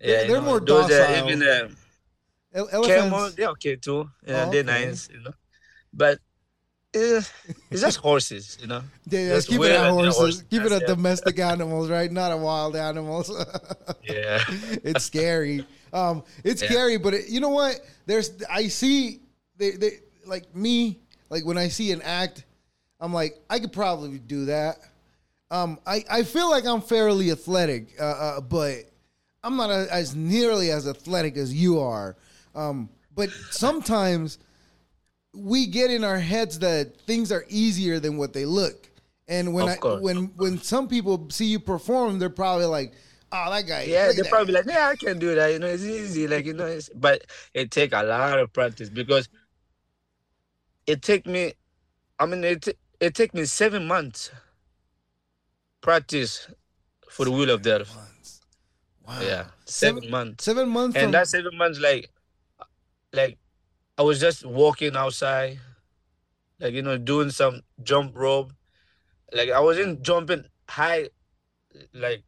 They're- 0.00 0.08
Yeah, 0.08 0.22
you 0.22 0.28
they're 0.28 0.40
know, 0.40 0.46
more 0.46 0.60
those, 0.60 0.88
docile. 0.88 1.28
even 1.28 1.42
um, 1.42 1.76
El- 2.54 2.84
camel, 2.84 3.30
they're 3.36 3.48
okay 3.58 3.76
too. 3.76 4.08
Yeah, 4.24 4.46
Oh, 4.46 4.50
they're 4.50 4.62
okay. 4.62 4.86
nice, 4.86 5.10
you 5.12 5.20
know. 5.20 5.34
But 5.92 6.20
eh, 6.94 7.20
it's 7.70 7.80
just 7.82 7.98
horses, 8.08 8.58
you 8.60 8.66
know. 8.66 8.82
Yeah, 9.08 9.20
yeah, 9.20 9.34
Just 9.34 9.48
keep 9.48 9.60
it 9.60 9.70
at 9.70 9.90
horses. 9.90 10.16
horse. 10.16 10.42
Keep 10.50 10.62
it 10.62 10.72
at 10.72 10.86
domestic 10.86 11.38
animals, 11.38 11.90
right? 11.90 12.10
Not 12.10 12.30
at 12.32 12.38
wild 12.38 12.76
animals. 12.76 13.30
Yeah. 14.08 14.42
it's 14.84 15.04
scary. 15.04 15.66
Um, 15.92 16.22
it's 16.42 16.62
Yeah. 16.62 16.70
scary, 16.70 16.96
but 16.96 17.12
it, 17.14 17.28
you 17.28 17.40
know 17.40 17.50
what? 17.50 17.78
There's 18.06 18.42
I 18.50 18.68
see 18.68 19.20
they, 19.58 19.72
they 19.72 19.90
like 20.26 20.54
me 20.54 20.98
like 21.28 21.44
when 21.44 21.58
I 21.58 21.68
see 21.68 21.92
an 21.92 22.00
act, 22.02 22.44
I'm 23.00 23.12
like 23.12 23.38
I 23.50 23.58
could 23.60 23.72
probably 23.72 24.18
do 24.18 24.46
that, 24.46 24.78
Um, 25.50 25.78
I, 25.86 26.04
I 26.10 26.22
feel 26.22 26.48
like 26.50 26.64
I'm 26.66 26.80
fairly 26.80 27.30
athletic, 27.30 27.94
uh, 28.00 28.04
uh, 28.04 28.40
but 28.40 28.76
I'm 29.44 29.56
not 29.56 29.70
a, 29.70 29.86
as 29.92 30.14
nearly 30.16 30.70
as 30.70 30.88
athletic 30.88 31.36
as 31.36 31.52
you 31.52 31.80
are. 31.80 32.16
Um, 32.54 32.88
but 33.14 33.28
sometimes 33.50 34.38
we 35.38 35.66
get 35.66 35.90
in 35.90 36.04
our 36.04 36.18
heads 36.18 36.58
that 36.60 37.00
things 37.02 37.30
are 37.32 37.44
easier 37.48 38.00
than 38.00 38.16
what 38.16 38.32
they 38.32 38.44
look. 38.44 38.88
And 39.28 39.52
when 39.54 39.64
Of 39.64 39.70
I 39.70 39.76
course. 39.76 40.02
when 40.02 40.16
when 40.36 40.58
some 40.58 40.88
people 40.88 41.28
see 41.30 41.46
you 41.46 41.60
perform, 41.60 42.18
they're 42.18 42.30
probably 42.30 42.64
like, 42.66 42.94
"Oh, 43.30 43.50
that 43.50 43.66
guy." 43.66 43.82
Yeah, 43.84 44.10
they're 44.12 44.24
probably 44.24 44.54
guy." 44.54 44.60
like, 44.60 44.68
yeah, 44.68 44.88
I 44.88 44.96
can 44.96 45.18
do 45.18 45.34
that. 45.34 45.48
You 45.52 45.58
know, 45.58 45.66
it's 45.66 45.82
easy. 45.84 46.26
Like 46.26 46.46
you 46.46 46.54
know, 46.54 46.66
it's, 46.66 46.88
but 46.94 47.24
it 47.54 47.70
take 47.70 47.92
a 47.92 48.02
lot 48.02 48.38
of 48.38 48.52
practice 48.52 48.88
because 48.88 49.28
it 50.86 51.02
take 51.02 51.26
me. 51.26 51.52
I 52.18 52.26
mean, 52.26 52.42
it 52.42 52.68
it 53.00 53.14
take 53.14 53.34
me 53.34 53.44
seven 53.44 53.86
months 53.86 54.30
practice 55.80 56.48
for 57.10 57.24
the 57.24 57.30
wheel 57.30 57.50
of 57.50 57.62
death. 57.62 57.94
Wow. 59.06 59.20
Yeah, 59.22 59.44
seven, 59.64 60.02
Seven- 60.02 60.10
months. 60.10 60.44
Seven 60.44 60.68
months. 60.68 60.96
and 60.96 61.04
from, 61.04 61.12
that 61.12 61.28
seven 61.28 61.56
months, 61.56 61.78
like, 61.80 62.10
like 63.12 63.38
I 63.98 64.02
was 64.02 64.20
just 64.20 64.46
walking 64.46 64.96
outside, 64.96 65.58
like 66.60 66.72
you 66.74 66.82
know, 66.82 66.96
doing 66.98 67.30
some 67.30 67.62
jump 67.82 68.16
rope. 68.16 68.52
Like 69.32 69.50
I 69.50 69.60
wasn't 69.60 70.02
jumping 70.02 70.44
high, 70.68 71.08
like 71.92 72.22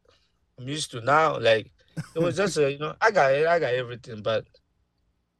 I'm 0.59 0.67
used 0.67 0.91
to 0.91 1.01
now. 1.01 1.39
Like 1.39 1.71
it 2.15 2.19
was 2.19 2.35
just 2.37 2.57
a, 2.57 2.71
you 2.71 2.79
know, 2.79 2.95
I 3.01 3.11
got 3.11 3.31
it, 3.33 3.47
I 3.47 3.59
got 3.59 3.73
everything, 3.73 4.21
but 4.21 4.45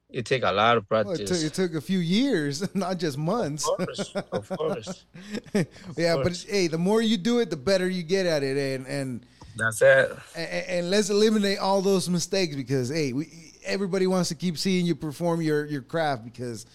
it 0.10 0.26
take 0.26 0.44
a 0.44 0.52
lot 0.52 0.78
of 0.78 0.86
Well, 0.89 1.04
practice. 1.06 1.20
it, 1.20 1.28
took, 1.34 1.44
it 1.44 1.54
took 1.54 1.76
a 1.76 1.82
few 1.82 2.00
years, 2.00 2.74
not 2.76 2.98
just 2.98 3.17
months. 3.17 3.67
Of 3.67 3.78
course, 3.78 4.15
of 4.32 4.50
course. 4.50 5.06
yeah, 5.98 6.15
but 6.15 6.24
course. 6.24 6.44
hey, 6.44 6.67
the 6.67 6.78
more 6.78 7.02
you 7.02 7.17
do 7.17 7.39
it, 7.39 7.50
the 7.50 7.58
better 7.58 7.88
you 7.89 8.04
get 8.04 8.26
at 8.26 8.44
it, 8.44 8.58
and 8.58 8.88
and 8.88 9.26
That's 9.56 9.82
it. 9.82 10.12
and, 10.36 10.50
and 10.67 10.89
let's 10.89 11.10
eliminate 11.10 11.60
all 11.60 11.82
those 11.82 12.10
mistakes 12.10 12.56
because 12.56 12.89
hey, 12.89 13.13
we, 13.13 13.51
everybody 13.65 14.08
wants 14.08 14.30
to 14.30 14.36
keep 14.36 14.58
seeing 14.58 14.86
you 14.86 14.95
perform 14.95 15.41
your 15.41 15.65
your 15.65 15.82
craft 15.82 16.24
because 16.26 16.65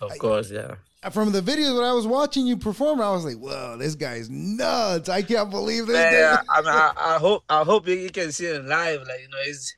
Of 0.00 0.16
course, 0.18 0.50
yeah. 0.50 0.74
from 1.10 1.32
the 1.32 1.40
videos 1.40 1.74
when 1.74 1.84
I 1.84 1.92
was 1.92 2.06
watching 2.06 2.46
you 2.46 2.56
perform, 2.56 3.00
I 3.00 3.10
was 3.10 3.24
like, 3.24 3.36
"Whoa, 3.36 3.76
this 3.78 3.94
guy's 3.94 4.28
nuts! 4.30 5.08
I 5.08 5.22
can't 5.22 5.50
believe 5.50 5.86
this." 5.86 5.96
Yeah, 6.12 6.42
I, 6.48 6.60
mean, 6.60 6.68
I, 6.70 6.92
I 6.96 7.18
hope 7.18 7.44
I 7.48 7.62
hope 7.64 7.86
you, 7.88 7.94
you 7.94 8.10
can 8.10 8.32
see 8.32 8.46
it 8.46 8.64
live. 8.64 9.00
Like 9.00 9.20
you 9.22 9.28
know, 9.28 9.38
it's 9.46 9.76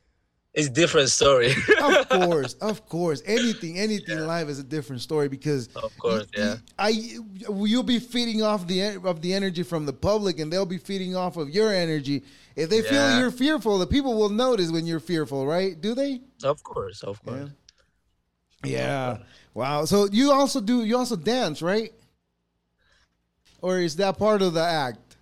it's 0.54 0.68
different 0.68 1.08
story. 1.10 1.52
of 1.82 2.08
course, 2.20 2.54
of 2.54 2.86
course. 2.88 3.22
Anything, 3.26 3.76
anything 3.78 4.20
live 4.20 4.48
is 4.48 4.58
a 4.60 4.62
different 4.62 5.02
story 5.02 5.28
because 5.28 5.66
Of 5.74 5.96
course, 5.98 6.26
y- 6.36 6.42
y- 6.42 6.44
yeah. 6.44 6.56
I 6.78 6.88
you'll 7.64 7.82
be 7.82 7.98
feeding 7.98 8.42
off 8.42 8.66
the 8.66 8.96
of 9.04 9.20
the 9.20 9.34
energy 9.34 9.62
from 9.64 9.84
the 9.84 9.92
public, 9.92 10.38
and 10.38 10.52
they'll 10.52 10.64
be 10.64 10.78
feeding 10.78 11.16
off 11.16 11.36
of 11.36 11.50
your 11.50 11.72
energy. 11.72 12.22
If 12.56 12.70
they 12.70 12.82
feel 12.82 13.18
you're 13.18 13.32
fearful, 13.32 13.78
the 13.78 13.86
people 13.86 14.14
will 14.14 14.28
notice 14.28 14.70
when 14.70 14.86
you're 14.86 15.00
fearful, 15.00 15.46
right? 15.46 15.80
Do 15.80 15.94
they? 15.94 16.20
Of 16.44 16.62
course, 16.62 17.02
of 17.02 17.20
course. 17.24 17.50
Yeah. 18.64 19.18
Wow. 19.54 19.84
So 19.84 20.08
you 20.10 20.32
also 20.32 20.60
do 20.60 20.84
you 20.84 20.96
also 20.96 21.16
dance, 21.16 21.62
right? 21.62 21.92
Or 23.60 23.78
is 23.78 23.96
that 23.96 24.18
part 24.18 24.42
of 24.42 24.54
the 24.54 24.62
act? 24.62 25.16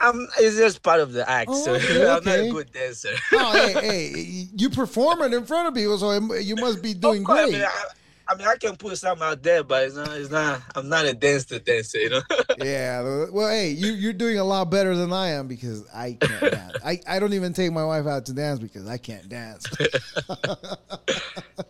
I'm, 0.00 0.28
it's 0.38 0.56
just 0.56 0.82
part 0.82 1.00
of 1.00 1.12
the 1.12 1.28
act. 1.28 1.50
Oh, 1.52 1.64
so 1.64 1.74
okay, 1.74 2.00
I'm 2.08 2.24
not 2.24 2.26
a 2.26 2.50
good 2.50 2.72
dancer. 2.72 3.14
Oh, 3.32 3.52
hey, 3.52 3.72
hey, 4.12 4.48
you 4.54 4.70
perform 4.70 5.22
it 5.22 5.34
in 5.34 5.44
front 5.44 5.68
of 5.68 5.74
people, 5.74 5.98
so 5.98 6.12
you 6.36 6.54
must 6.54 6.82
be 6.82 6.94
doing 6.94 7.24
course, 7.24 7.40
I 7.40 7.42
great. 7.42 7.52
mean, 7.54 7.62
I, 7.62 7.84
I 8.30 8.36
mean, 8.36 8.46
I 8.46 8.56
can 8.56 8.76
put 8.76 8.96
something 8.96 9.26
out 9.26 9.42
there, 9.42 9.64
but 9.64 9.82
it's 9.84 9.96
not. 9.96 10.10
It's 10.12 10.30
not. 10.30 10.62
I'm 10.76 10.88
not 10.88 11.04
a 11.04 11.14
dancer, 11.14 11.58
dancer. 11.58 11.98
You 11.98 12.10
know. 12.10 12.22
Yeah. 12.62 13.26
Well, 13.32 13.48
hey, 13.48 13.70
you 13.70 13.92
you're 13.92 14.12
doing 14.12 14.38
a 14.38 14.44
lot 14.44 14.70
better 14.70 14.94
than 14.94 15.12
I 15.12 15.30
am 15.30 15.48
because 15.48 15.84
I 15.92 16.12
can't 16.12 16.40
dance. 16.52 16.76
I, 16.84 17.00
I 17.08 17.18
don't 17.18 17.32
even 17.32 17.52
take 17.54 17.72
my 17.72 17.84
wife 17.84 18.06
out 18.06 18.26
to 18.26 18.32
dance 18.32 18.60
because 18.60 18.86
I 18.86 18.98
can't 18.98 19.28
dance. 19.28 19.66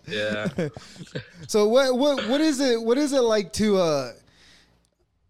yeah. 0.06 0.48
so 1.46 1.68
what 1.68 1.96
what 1.96 2.28
what 2.28 2.40
is 2.40 2.60
it 2.60 2.82
what 2.82 2.98
is 2.98 3.12
it 3.12 3.20
like 3.20 3.52
to 3.54 3.78
uh 3.78 4.12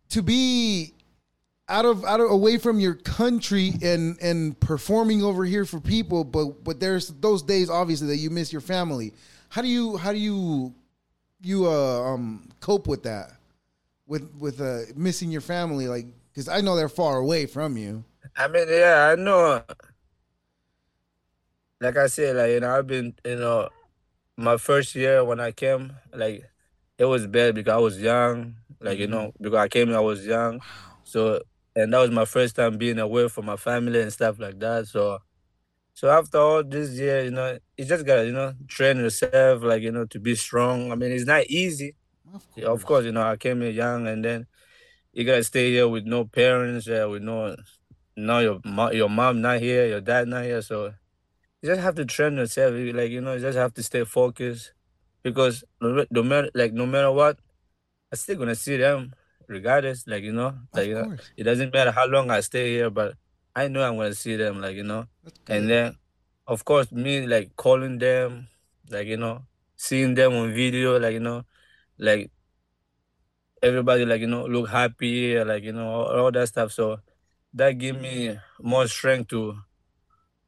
to 0.08 0.22
be 0.22 0.94
out 1.68 1.84
of 1.84 2.04
out 2.04 2.20
of 2.20 2.30
away 2.30 2.56
from 2.58 2.80
your 2.80 2.94
country 2.94 3.74
and 3.82 4.18
and 4.20 4.58
performing 4.60 5.22
over 5.22 5.44
here 5.44 5.64
for 5.64 5.78
people 5.78 6.24
but 6.24 6.64
but 6.64 6.80
there's 6.80 7.08
those 7.08 7.42
days 7.42 7.68
obviously 7.68 8.08
that 8.08 8.16
you 8.16 8.30
miss 8.30 8.52
your 8.52 8.62
family 8.62 9.12
how 9.50 9.62
do 9.62 9.68
you 9.68 9.96
how 9.96 10.10
do 10.10 10.18
you 10.18 10.74
you 11.42 11.66
uh 11.66 12.02
um 12.02 12.48
cope 12.60 12.86
with 12.86 13.02
that 13.02 13.32
with 14.06 14.30
with 14.38 14.60
uh 14.60 14.80
missing 14.96 15.30
your 15.30 15.40
family 15.40 15.88
like 15.88 16.06
because 16.32 16.48
i 16.48 16.60
know 16.60 16.76
they're 16.76 16.88
far 16.88 17.18
away 17.18 17.46
from 17.46 17.76
you 17.76 18.04
I 18.36 18.48
mean, 18.48 18.68
yeah, 18.68 19.10
I 19.12 19.14
know. 19.16 19.62
Like 21.80 21.96
I 21.96 22.06
said, 22.08 22.36
like 22.36 22.50
you 22.50 22.60
know, 22.60 22.76
I've 22.76 22.86
been, 22.86 23.14
you 23.24 23.36
know, 23.36 23.68
my 24.36 24.56
first 24.56 24.94
year 24.94 25.24
when 25.24 25.40
I 25.40 25.52
came, 25.52 25.92
like 26.14 26.44
it 26.98 27.04
was 27.06 27.26
bad 27.26 27.54
because 27.54 27.72
I 27.72 27.78
was 27.78 28.00
young. 28.00 28.56
Like 28.80 28.98
you 28.98 29.06
know, 29.08 29.32
because 29.40 29.58
I 29.58 29.68
came, 29.68 29.92
I 29.94 30.00
was 30.00 30.26
young. 30.26 30.62
So, 31.04 31.42
and 31.76 31.92
that 31.92 32.00
was 32.00 32.10
my 32.10 32.24
first 32.26 32.56
time 32.56 32.78
being 32.78 32.98
away 32.98 33.28
from 33.28 33.46
my 33.46 33.56
family 33.56 34.00
and 34.02 34.12
stuff 34.12 34.38
like 34.38 34.58
that. 34.60 34.88
So, 34.88 35.20
so 35.94 36.08
after 36.10 36.38
all 36.38 36.64
this 36.64 36.90
year, 36.92 37.24
you 37.24 37.30
know, 37.30 37.58
you 37.76 37.84
just 37.84 38.06
gotta, 38.06 38.24
you 38.26 38.32
know, 38.32 38.54
train 38.68 38.98
yourself, 38.98 39.62
like 39.62 39.82
you 39.82 39.92
know, 39.92 40.06
to 40.06 40.18
be 40.20 40.34
strong. 40.34 40.92
I 40.92 40.94
mean, 40.94 41.12
it's 41.12 41.26
not 41.26 41.46
easy. 41.46 41.94
of 42.34 42.42
Yeah, 42.56 42.66
of 42.68 42.84
course, 42.84 43.04
you 43.04 43.12
know, 43.12 43.22
I 43.22 43.36
came 43.36 43.60
here 43.60 43.70
young, 43.70 44.06
and 44.06 44.24
then 44.24 44.46
you 45.12 45.24
gotta 45.24 45.44
stay 45.44 45.70
here 45.72 45.88
with 45.88 46.04
no 46.04 46.24
parents, 46.24 46.88
uh, 46.88 47.08
with 47.10 47.22
no, 47.22 47.56
no 48.16 48.38
your 48.40 48.60
mo- 48.64 48.92
your 48.92 49.08
mom 49.10 49.40
not 49.40 49.60
here, 49.60 49.86
your 49.86 50.00
dad 50.00 50.28
not 50.28 50.44
here, 50.44 50.62
so 50.62 50.86
you 51.62 51.68
just 51.68 51.80
have 51.80 51.94
to 51.96 52.04
train 52.04 52.36
yourself. 52.36 52.74
you- 52.74 52.92
Like 52.92 53.10
you 53.10 53.20
know, 53.20 53.34
you 53.34 53.40
just 53.40 53.58
have 53.58 53.74
to 53.74 53.82
stay 53.82 54.04
focused, 54.04 54.72
because 55.22 55.64
no, 55.80 56.06
no 56.10 56.22
matter 56.22 56.50
like 56.54 56.72
no 56.72 56.86
matter 56.86 57.10
what, 57.12 57.38
I 58.12 58.16
still 58.16 58.36
gonna 58.36 58.54
see 58.54 58.76
them 58.76 59.12
regardless. 59.48 60.06
Like 60.06 60.22
you 60.24 60.32
know, 60.32 60.54
like 60.74 60.88
you 60.88 60.94
know, 60.94 61.08
it 61.36 61.44
doesn't 61.44 61.72
matter 61.74 61.90
how 61.92 62.06
long 62.06 62.30
I 62.30 62.40
stay 62.40 62.70
here, 62.72 62.90
but 62.90 63.14
I 63.54 63.68
know 63.68 63.82
I'm 63.82 63.96
gonna 63.96 64.14
see 64.14 64.36
them. 64.36 64.60
Like 64.60 64.76
you 64.76 64.84
know, 64.84 65.06
and 65.48 65.68
then 65.68 65.96
of 66.46 66.64
course 66.64 66.90
me 66.92 67.26
like 67.26 67.56
calling 67.56 67.98
them, 67.98 68.48
like 68.88 69.06
you 69.06 69.16
know, 69.16 69.42
seeing 69.76 70.14
them 70.14 70.34
on 70.34 70.52
video, 70.52 70.98
like 70.98 71.14
you 71.14 71.20
know, 71.20 71.44
like 71.98 72.30
everybody 73.62 74.04
like 74.04 74.20
you 74.20 74.26
know 74.26 74.46
look 74.46 74.68
happy, 74.68 75.42
like 75.44 75.64
you 75.64 75.72
know 75.72 75.88
all, 75.88 76.06
all 76.06 76.32
that 76.32 76.48
stuff. 76.48 76.72
So 76.72 77.00
that 77.54 77.78
give 77.78 78.00
me 78.00 78.38
more 78.60 78.86
strength 78.86 79.28
to 79.28 79.58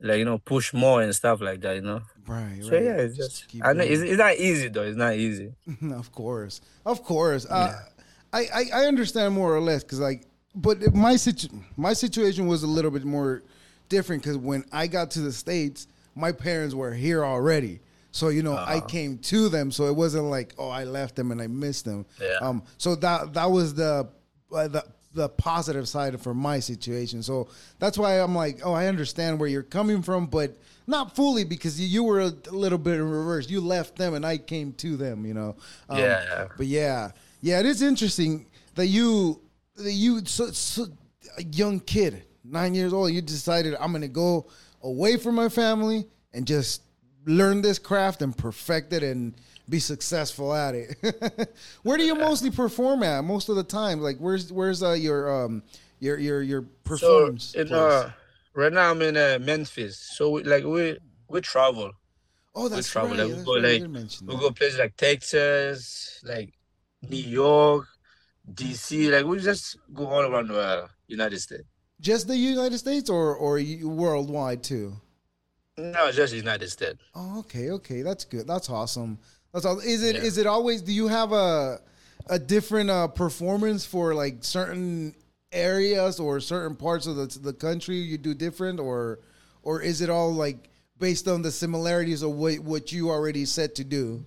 like 0.01 0.19
you 0.19 0.25
know 0.25 0.39
push 0.39 0.73
more 0.73 1.03
and 1.03 1.15
stuff 1.15 1.41
like 1.41 1.61
that. 1.63 1.77
You 1.77 1.83
know. 1.83 2.03
right 2.27 2.59
So 2.63 2.73
right 2.73 2.85
yeah, 2.85 2.97
it's 2.97 3.17
just 3.17 3.49
keep 3.49 3.65
I 3.65 3.73
know 3.73 3.85
it's, 3.85 4.03
it's 4.03 4.19
not 4.19 4.37
easy 4.37 4.69
though. 4.69 4.83
It's 4.83 4.97
not 4.97 5.15
easy. 5.15 5.55
of 5.93 6.13
course, 6.13 6.61
of 6.85 7.03
course. 7.03 7.47
Uh, 7.47 7.81
I, 8.33 8.47
I 8.55 8.65
I 8.75 8.87
understand 8.87 9.35
more 9.35 9.55
or 9.55 9.61
less 9.61 9.83
because 9.83 10.01
like, 10.01 10.27
but 10.55 10.95
my 10.95 11.17
situ 11.17 11.49
my 11.77 11.93
situation 11.93 12.47
was 12.47 12.63
a 12.63 12.67
little 12.67 12.91
bit 12.91 13.05
more 13.05 13.43
different 13.89 14.23
because 14.23 14.37
when 14.39 14.65
I 14.73 14.87
got 14.87 15.11
to 15.13 15.21
the 15.21 15.33
states, 15.33 15.87
my 16.15 16.33
parents 16.33 16.75
were 16.75 16.93
here 16.93 17.25
already. 17.25 17.81
So 18.11 18.29
you 18.29 18.43
know, 18.43 18.57
I 18.57 18.81
came 18.81 19.19
to 19.19 19.49
them, 19.49 19.71
so 19.71 19.87
it 19.87 19.97
wasn't 19.97 20.25
like 20.25 20.55
oh 20.59 20.69
I 20.69 20.85
left 20.85 21.17
them 21.17 21.31
and 21.33 21.41
I 21.41 21.47
missed 21.47 21.87
them. 21.87 22.05
Yeah. 22.21 22.39
Um. 22.43 22.63
So 22.77 22.95
that 22.97 23.33
that 23.33 23.51
was 23.51 23.73
the 23.75 24.09
uh, 24.55 24.69
the 24.69 24.85
the 25.15 25.29
positive 25.31 25.89
side 25.89 26.19
for 26.21 26.35
my 26.35 26.59
situation. 26.61 27.23
So 27.23 27.49
that's 27.79 27.99
why 27.99 28.21
I'm 28.21 28.35
like, 28.35 28.61
oh, 28.65 28.73
I 28.73 28.87
understand 28.87 29.39
where 29.39 29.49
you're 29.49 29.63
coming 29.63 30.03
from, 30.03 30.27
but 30.27 30.57
not 30.87 31.15
fully 31.15 31.45
because 31.45 31.79
you, 31.81 31.87
you 31.87 32.03
were 32.05 32.21
a 32.21 32.33
little 32.51 32.79
bit 32.79 32.95
in 32.95 33.09
reverse. 33.09 33.49
You 33.49 33.61
left 33.61 33.97
them 33.97 34.15
and 34.15 34.25
I 34.27 34.39
came 34.39 34.73
to 34.75 34.97
them. 34.97 35.25
You 35.25 35.35
know. 35.35 35.57
Um, 35.89 35.99
Yeah. 35.99 36.49
But 36.57 36.67
yeah, 36.67 37.13
yeah, 37.41 37.61
it 37.61 37.67
is 37.67 37.81
interesting 37.81 38.47
that 38.75 38.87
you 38.87 39.41
you 39.79 40.25
so, 40.25 40.51
so 40.51 40.87
a 41.39 41.43
young 41.45 41.81
kid, 41.81 42.25
nine 42.45 42.75
years 42.75 42.93
old, 42.93 43.13
you 43.13 43.23
decided 43.23 43.75
I'm 43.81 43.93
gonna 43.93 44.09
go 44.09 44.47
away 44.83 45.17
from 45.17 45.35
my 45.35 45.49
family 45.49 46.07
and 46.33 46.47
just 46.47 46.83
learn 47.27 47.63
this 47.63 47.79
craft 47.79 48.23
and 48.23 48.37
perfect 48.37 48.93
it 48.93 49.03
and 49.03 49.35
be 49.69 49.79
successful 49.79 50.53
at 50.55 50.75
it. 50.75 50.97
Where 51.83 51.97
do 51.97 52.05
you 52.05 52.15
mostly 52.15 52.51
perform 52.51 53.03
at 53.03 53.23
most 53.25 53.49
of 53.49 53.57
the 53.57 53.65
time? 53.65 54.01
Like 54.01 54.19
where's 54.19 54.53
where's 54.53 54.83
uh, 54.83 54.93
your 54.93 55.45
um 55.45 55.63
your 56.01 56.19
your 56.19 56.43
your 56.43 56.65
So 56.95 57.31
performance? 57.31 57.55
in 57.55 57.69
place? 57.69 58.05
uh, 58.07 58.13
right 58.55 58.73
now 58.73 58.91
I'm 58.91 59.03
in 59.03 59.17
uh, 59.17 59.39
Memphis. 59.41 59.99
So 59.99 60.31
we, 60.31 60.43
like 60.45 60.65
we 60.65 60.99
we 61.29 61.41
travel. 61.41 61.93
oh, 62.55 62.69
that's 62.69 62.89
travel, 62.89 63.17
right. 63.17 63.19
like, 63.19 63.29
we 63.29 63.33
that's 63.33 63.45
go, 63.45 63.59
right. 63.59 63.81
Like, 63.83 63.87
We 64.27 64.37
go 64.37 64.51
places 64.51 64.79
like 64.79 64.97
Texas, 64.97 66.21
like 66.25 66.53
New 67.03 67.17
York, 67.17 67.87
DC. 68.51 69.11
Like 69.11 69.25
we 69.27 69.39
just 69.39 69.77
go 69.93 70.07
all 70.07 70.23
around 70.23 70.49
the 70.49 70.59
uh, 70.61 70.89
United 71.07 71.39
States. 71.41 71.65
Just 72.01 72.27
the 72.27 72.37
United 72.37 72.79
States 72.79 73.09
or 73.09 73.37
or 73.37 73.61
worldwide 73.83 74.63
too? 74.63 74.97
No, 75.79 76.11
just 76.13 76.35
United 76.35 76.69
States. 76.71 76.99
Oh, 77.15 77.39
okay, 77.41 77.71
okay, 77.71 78.03
that's 78.03 78.25
good. 78.25 78.47
That's 78.47 78.69
awesome. 78.69 79.19
That's 79.53 79.65
all. 79.65 79.79
Is 79.81 80.03
it? 80.03 80.17
Is 80.17 80.37
Yeah. 80.37 80.43
it 80.43 80.47
always? 80.47 80.83
Do 80.83 80.93
you 80.93 81.09
have 81.09 81.33
a 81.33 81.81
a 82.27 82.39
different 82.39 82.91
uh, 82.91 83.09
performance 83.09 83.85
for 83.85 84.15
like 84.15 84.45
certain 84.45 85.15
areas 85.53 86.19
or 86.21 86.41
certain 86.41 86.77
parts 86.77 87.07
of 87.07 87.17
the 87.17 87.27
the 87.39 87.53
country 87.53 87.97
you 87.97 88.19
do 88.19 88.35
different, 88.35 88.81
or 88.81 89.21
or 89.63 89.81
is 89.81 90.01
it 90.01 90.11
all 90.11 90.33
like 90.33 90.69
based 90.99 91.29
on 91.29 91.43
the 91.43 91.51
similarities 91.51 92.23
of 92.23 92.33
what 92.33 92.59
what 92.61 92.93
you 92.93 93.11
already 93.11 93.45
set 93.45 93.75
to 93.77 93.85
do? 93.85 94.25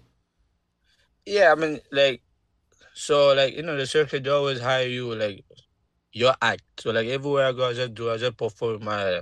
Yeah, 1.26 1.52
I 1.52 1.56
mean, 1.56 1.80
like, 1.92 2.22
so 2.96 3.34
like 3.34 3.56
you 3.56 3.62
know, 3.64 3.76
the 3.76 3.86
circuit 3.86 4.24
they 4.24 4.30
always 4.30 4.60
hire 4.62 4.88
you 4.88 5.14
like 5.14 5.44
your 6.14 6.34
act. 6.42 6.64
So 6.80 6.92
like 6.92 7.08
everywhere 7.08 7.48
I 7.48 7.52
go, 7.52 7.70
I 7.70 7.74
just 7.74 7.94
do, 7.94 8.10
I 8.10 8.18
just 8.18 8.38
perform 8.38 8.86
my 8.86 9.22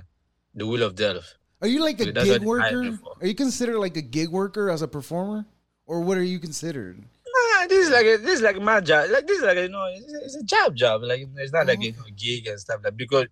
the 0.54 0.66
Wheel 0.66 0.84
of 0.84 0.94
Death. 0.94 1.34
Are 1.60 1.66
you 1.68 1.80
like 1.82 2.00
a 2.00 2.06
that's 2.12 2.30
gig 2.30 2.40
what 2.40 2.40
they 2.40 2.46
hired 2.56 2.76
worker? 2.80 2.98
Are 3.20 3.26
you 3.26 3.34
considered 3.34 3.78
like 3.78 3.96
a 3.96 4.02
gig 4.02 4.28
worker 4.28 4.70
as 4.70 4.82
a 4.82 4.88
performer, 4.88 5.46
or 5.86 6.00
what 6.02 6.16
are 6.18 6.22
you 6.22 6.38
considered? 6.38 7.02
Nah, 7.26 7.66
this 7.66 7.86
is 7.88 7.90
like 7.92 8.06
a, 8.06 8.16
this 8.18 8.34
is 8.36 8.42
like 8.42 8.60
my 8.60 8.80
job. 8.80 9.10
Like 9.10 9.26
this 9.26 9.38
is 9.38 9.44
like 9.44 9.58
you 9.58 9.68
know, 9.68 9.84
it's, 9.92 10.12
it's 10.12 10.36
a 10.36 10.44
job 10.44 10.76
job. 10.76 11.02
Like 11.02 11.26
it's 11.36 11.52
not 11.52 11.66
like 11.66 11.80
Oh, 11.80 11.82
you 11.82 11.92
know, 11.92 12.04
gig 12.16 12.46
and 12.46 12.60
stuff 12.60 12.80
like 12.84 12.96
because 12.96 13.26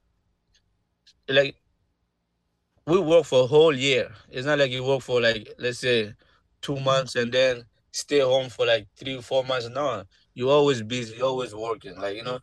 like 1.29 1.57
we 2.87 2.99
work 2.99 3.25
for 3.25 3.45
a 3.45 3.47
whole 3.47 3.75
year. 3.75 4.11
It's 4.31 4.47
not 4.47 4.59
like 4.59 4.71
you 4.71 4.85
work 4.85 5.03
for 5.03 5.21
like 5.21 5.55
let's 5.59 5.79
say 5.79 6.15
two 6.61 6.81
months 6.81 7.15
and 7.17 7.33
then 7.33 7.65
stay 7.93 8.21
home 8.21 8.49
for 8.49 8.67
like 8.67 8.89
three 8.97 9.21
four 9.21 9.45
months. 9.45 9.69
No, 9.69 10.05
you 10.35 10.51
always 10.51 10.83
busy. 10.83 11.17
You 11.17 11.27
always 11.27 11.55
working. 11.55 11.99
Like 11.99 12.17
you 12.17 12.25
know, 12.25 12.39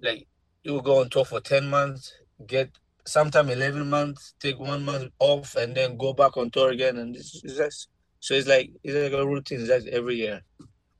like 0.00 0.26
you 0.62 0.80
go 0.82 1.00
on 1.00 1.10
tour 1.10 1.24
for 1.24 1.40
ten 1.40 1.68
months, 1.68 2.12
get 2.46 2.70
sometime 3.06 3.50
eleven 3.50 3.88
months, 3.88 4.34
take 4.40 4.58
one 4.58 4.84
month 4.84 5.10
off, 5.18 5.56
and 5.56 5.74
then 5.74 5.96
go 5.96 6.12
back 6.12 6.36
on 6.36 6.50
tour 6.50 6.70
again. 6.70 6.98
And 6.98 7.14
this 7.14 7.40
is 7.44 7.56
just 7.56 7.88
so 8.20 8.34
it's 8.34 8.48
like 8.48 8.70
it's 8.82 8.94
like 8.94 9.20
a 9.20 9.26
routine. 9.26 9.60
It's 9.60 9.68
just 9.68 9.86
every 9.88 10.16
year 10.16 10.42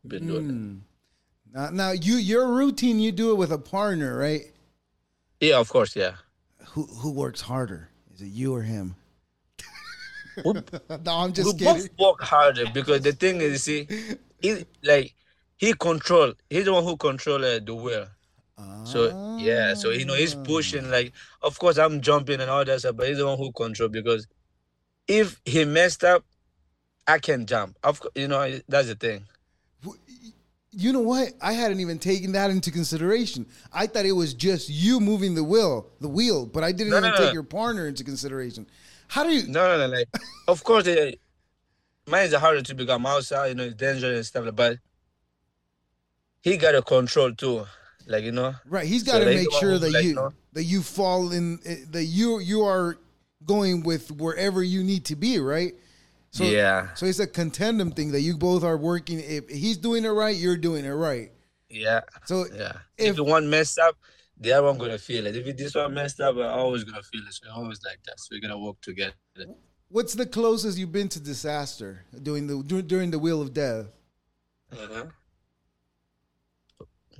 been 0.06 0.26
doing. 0.26 0.46
it. 0.48 0.52
Hmm. 0.52 0.76
Now, 1.52 1.70
now 1.70 1.90
you 1.92 2.14
your 2.16 2.48
routine 2.52 2.98
you 2.98 3.12
do 3.12 3.30
it 3.30 3.36
with 3.36 3.52
a 3.52 3.58
partner, 3.58 4.18
right? 4.18 4.42
Yeah, 5.40 5.58
of 5.58 5.68
course, 5.68 5.94
yeah. 5.94 6.14
Who 6.70 6.82
who 6.86 7.12
works 7.12 7.40
harder? 7.42 7.90
Is 8.12 8.22
it 8.22 8.26
you 8.26 8.54
or 8.54 8.62
him? 8.62 8.96
We, 10.44 10.52
no, 11.04 11.12
I'm 11.12 11.28
we 11.28 11.34
just 11.34 11.58
kidding. 11.58 11.74
both 11.74 11.88
work 11.98 12.22
harder 12.22 12.66
because 12.72 13.02
the 13.02 13.12
thing 13.12 13.40
is, 13.40 13.52
you 13.52 13.86
see, 13.86 14.18
he 14.40 14.64
like 14.82 15.14
he 15.56 15.72
control. 15.74 16.32
He's 16.50 16.64
the 16.64 16.72
one 16.72 16.84
who 16.84 16.96
control 16.96 17.44
uh, 17.44 17.58
the 17.64 17.74
wheel. 17.74 18.06
So 18.84 19.36
yeah, 19.38 19.74
so 19.74 19.90
you 19.90 20.04
know 20.04 20.14
he's 20.14 20.34
Ah. 20.34 20.42
pushing. 20.42 20.90
Like, 20.90 21.12
of 21.42 21.58
course, 21.58 21.78
I'm 21.78 22.00
jumping 22.00 22.40
and 22.40 22.50
all 22.50 22.64
that 22.64 22.80
stuff, 22.80 22.96
but 22.96 23.08
he's 23.08 23.18
the 23.18 23.26
one 23.26 23.38
who 23.38 23.50
control 23.52 23.88
because 23.88 24.26
if 25.08 25.40
he 25.44 25.64
messed 25.64 26.04
up, 26.04 26.24
I 27.06 27.18
can 27.18 27.46
jump. 27.46 27.76
Of 27.82 28.00
course, 28.00 28.12
you 28.14 28.28
know 28.28 28.60
that's 28.68 28.88
the 28.88 28.94
thing. 28.94 29.24
You 30.76 30.92
know 30.92 31.00
what? 31.00 31.28
I 31.40 31.52
hadn't 31.52 31.78
even 31.80 31.98
taken 31.98 32.32
that 32.32 32.50
into 32.50 32.70
consideration. 32.72 33.46
I 33.72 33.86
thought 33.86 34.06
it 34.06 34.12
was 34.12 34.34
just 34.34 34.68
you 34.68 34.98
moving 34.98 35.34
the 35.36 35.44
wheel, 35.44 35.88
the 36.00 36.08
wheel, 36.08 36.46
but 36.46 36.64
I 36.64 36.72
didn't 36.72 36.90
No, 36.90 36.98
even 36.98 37.10
no, 37.10 37.16
take 37.16 37.26
no. 37.28 37.32
your 37.32 37.42
partner 37.44 37.86
into 37.86 38.02
consideration. 38.02 38.66
How 39.08 39.22
do 39.22 39.30
you? 39.30 39.46
No, 39.46 39.68
no, 39.78 39.86
no. 39.86 39.94
Like, 39.96 40.08
of 40.48 40.64
course, 40.64 40.86
uh, 40.88 41.12
mine 42.08 42.26
is 42.26 42.34
harder 42.34 42.62
to 42.62 42.74
become 42.74 43.06
outside. 43.06 43.48
You 43.48 43.54
know, 43.54 43.64
it's 43.64 43.74
dangerous 43.76 44.16
and 44.16 44.26
stuff. 44.26 44.54
But 44.56 44.78
he 46.44 46.58
got 46.58 46.74
a 46.74 46.82
control 46.82 47.32
too. 47.32 47.64
Like 48.06 48.24
you 48.24 48.32
know. 48.32 48.54
Right, 48.66 48.86
he's 48.86 49.02
got 49.02 49.20
to 49.20 49.24
they 49.24 49.36
make 49.36 49.52
sure 49.52 49.78
that 49.78 49.92
like, 49.92 50.04
you 50.04 50.14
no. 50.14 50.30
that 50.52 50.64
you 50.64 50.82
fall 50.82 51.32
in 51.32 51.58
eh, 51.64 51.76
that 51.90 52.04
you 52.04 52.38
you 52.38 52.62
are 52.64 52.98
going 53.46 53.82
with 53.82 54.10
wherever 54.12 54.62
you 54.62 54.84
need 54.84 55.06
to 55.06 55.16
be, 55.16 55.38
right? 55.38 55.74
So, 56.30 56.44
yeah. 56.44 56.92
So 56.94 57.06
it's 57.06 57.20
a 57.20 57.26
contendum 57.26 57.94
thing 57.94 58.12
that 58.12 58.20
you 58.20 58.36
both 58.36 58.62
are 58.62 58.76
working. 58.76 59.20
If 59.20 59.48
he's 59.48 59.76
doing 59.76 60.04
it 60.04 60.08
right, 60.08 60.36
you're 60.36 60.56
doing 60.56 60.84
it 60.84 60.90
right. 60.90 61.30
Yeah. 61.70 62.00
So 62.26 62.46
Yeah. 62.54 62.72
If- 62.98 63.10
If, 63.10 63.16
the 63.16 63.24
one 63.24 63.48
messed 63.48 63.78
up, 63.78 63.96
the 64.38 64.52
other 64.52 64.66
one 64.66 64.78
gonna 64.78 64.98
feel 64.98 65.26
it. 65.26 65.36
If 65.36 65.56
this 65.56 65.74
one 65.74 65.94
messed 65.94 66.20
up, 66.20 66.34
I'm 66.36 66.58
always 66.58 66.84
gonna 66.84 67.02
feel 67.02 67.22
it. 67.26 67.32
So 67.32 67.48
we're 67.48 67.62
always 67.62 67.80
like 67.84 68.00
that. 68.06 68.18
So 68.18 68.28
we're 68.32 68.40
gonna 68.40 68.58
work 68.58 68.80
together. 68.82 69.14
what's 69.88 70.14
the 70.14 70.26
closest 70.26 70.76
you've 70.76 70.92
been 70.92 71.08
to 71.10 71.20
disaster 71.20 72.04
doing 72.22 72.48
the 72.48 72.82
during 72.82 73.12
the 73.12 73.18
wheel 73.18 73.40
of 73.40 73.54
death? 73.54 73.86
Uh-huh. 74.72 75.06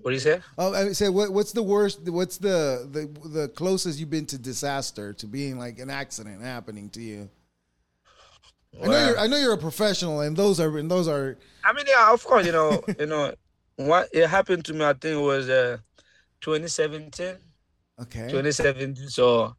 What 0.05 0.11
do 0.11 0.17
you 0.17 0.21
say? 0.21 0.39
Oh, 0.59 0.75
I 0.75 0.93
say 0.93 1.09
what, 1.09 1.33
what's 1.33 1.53
the 1.53 1.63
worst? 1.63 2.07
What's 2.11 2.37
the, 2.37 2.87
the 2.93 3.29
the 3.31 3.49
closest 3.49 3.99
you've 3.99 4.11
been 4.11 4.27
to 4.27 4.37
disaster 4.37 5.15
to 5.15 5.27
being 5.27 5.59
like 5.59 5.79
an 5.79 5.89
accident 5.89 6.43
happening 6.43 6.91
to 6.91 7.01
you? 7.01 7.31
I 8.83 8.87
know 8.87 9.07
you're 9.07 9.19
I 9.19 9.27
know 9.27 9.39
you're 9.39 9.55
a 9.55 9.59
professional, 9.59 10.21
and 10.21 10.37
those 10.37 10.61
are 10.61 10.77
and 10.77 10.91
those 10.91 11.09
are 11.09 11.39
I 11.65 11.73
mean, 11.73 11.87
yeah, 11.89 12.13
of 12.13 12.23
course, 12.23 12.45
you 12.45 12.53
know, 12.53 12.83
you 12.99 13.07
know, 13.07 13.33
what 13.77 14.11
it 14.13 14.29
happened 14.29 14.67
to 14.67 14.75
me. 14.75 14.85
I 14.85 14.93
think 14.93 15.17
it 15.17 15.23
was 15.23 15.49
uh, 15.49 15.79
2017. 16.43 17.37
okay. 18.03 18.29
2017. 18.29 19.09
So, 19.09 19.57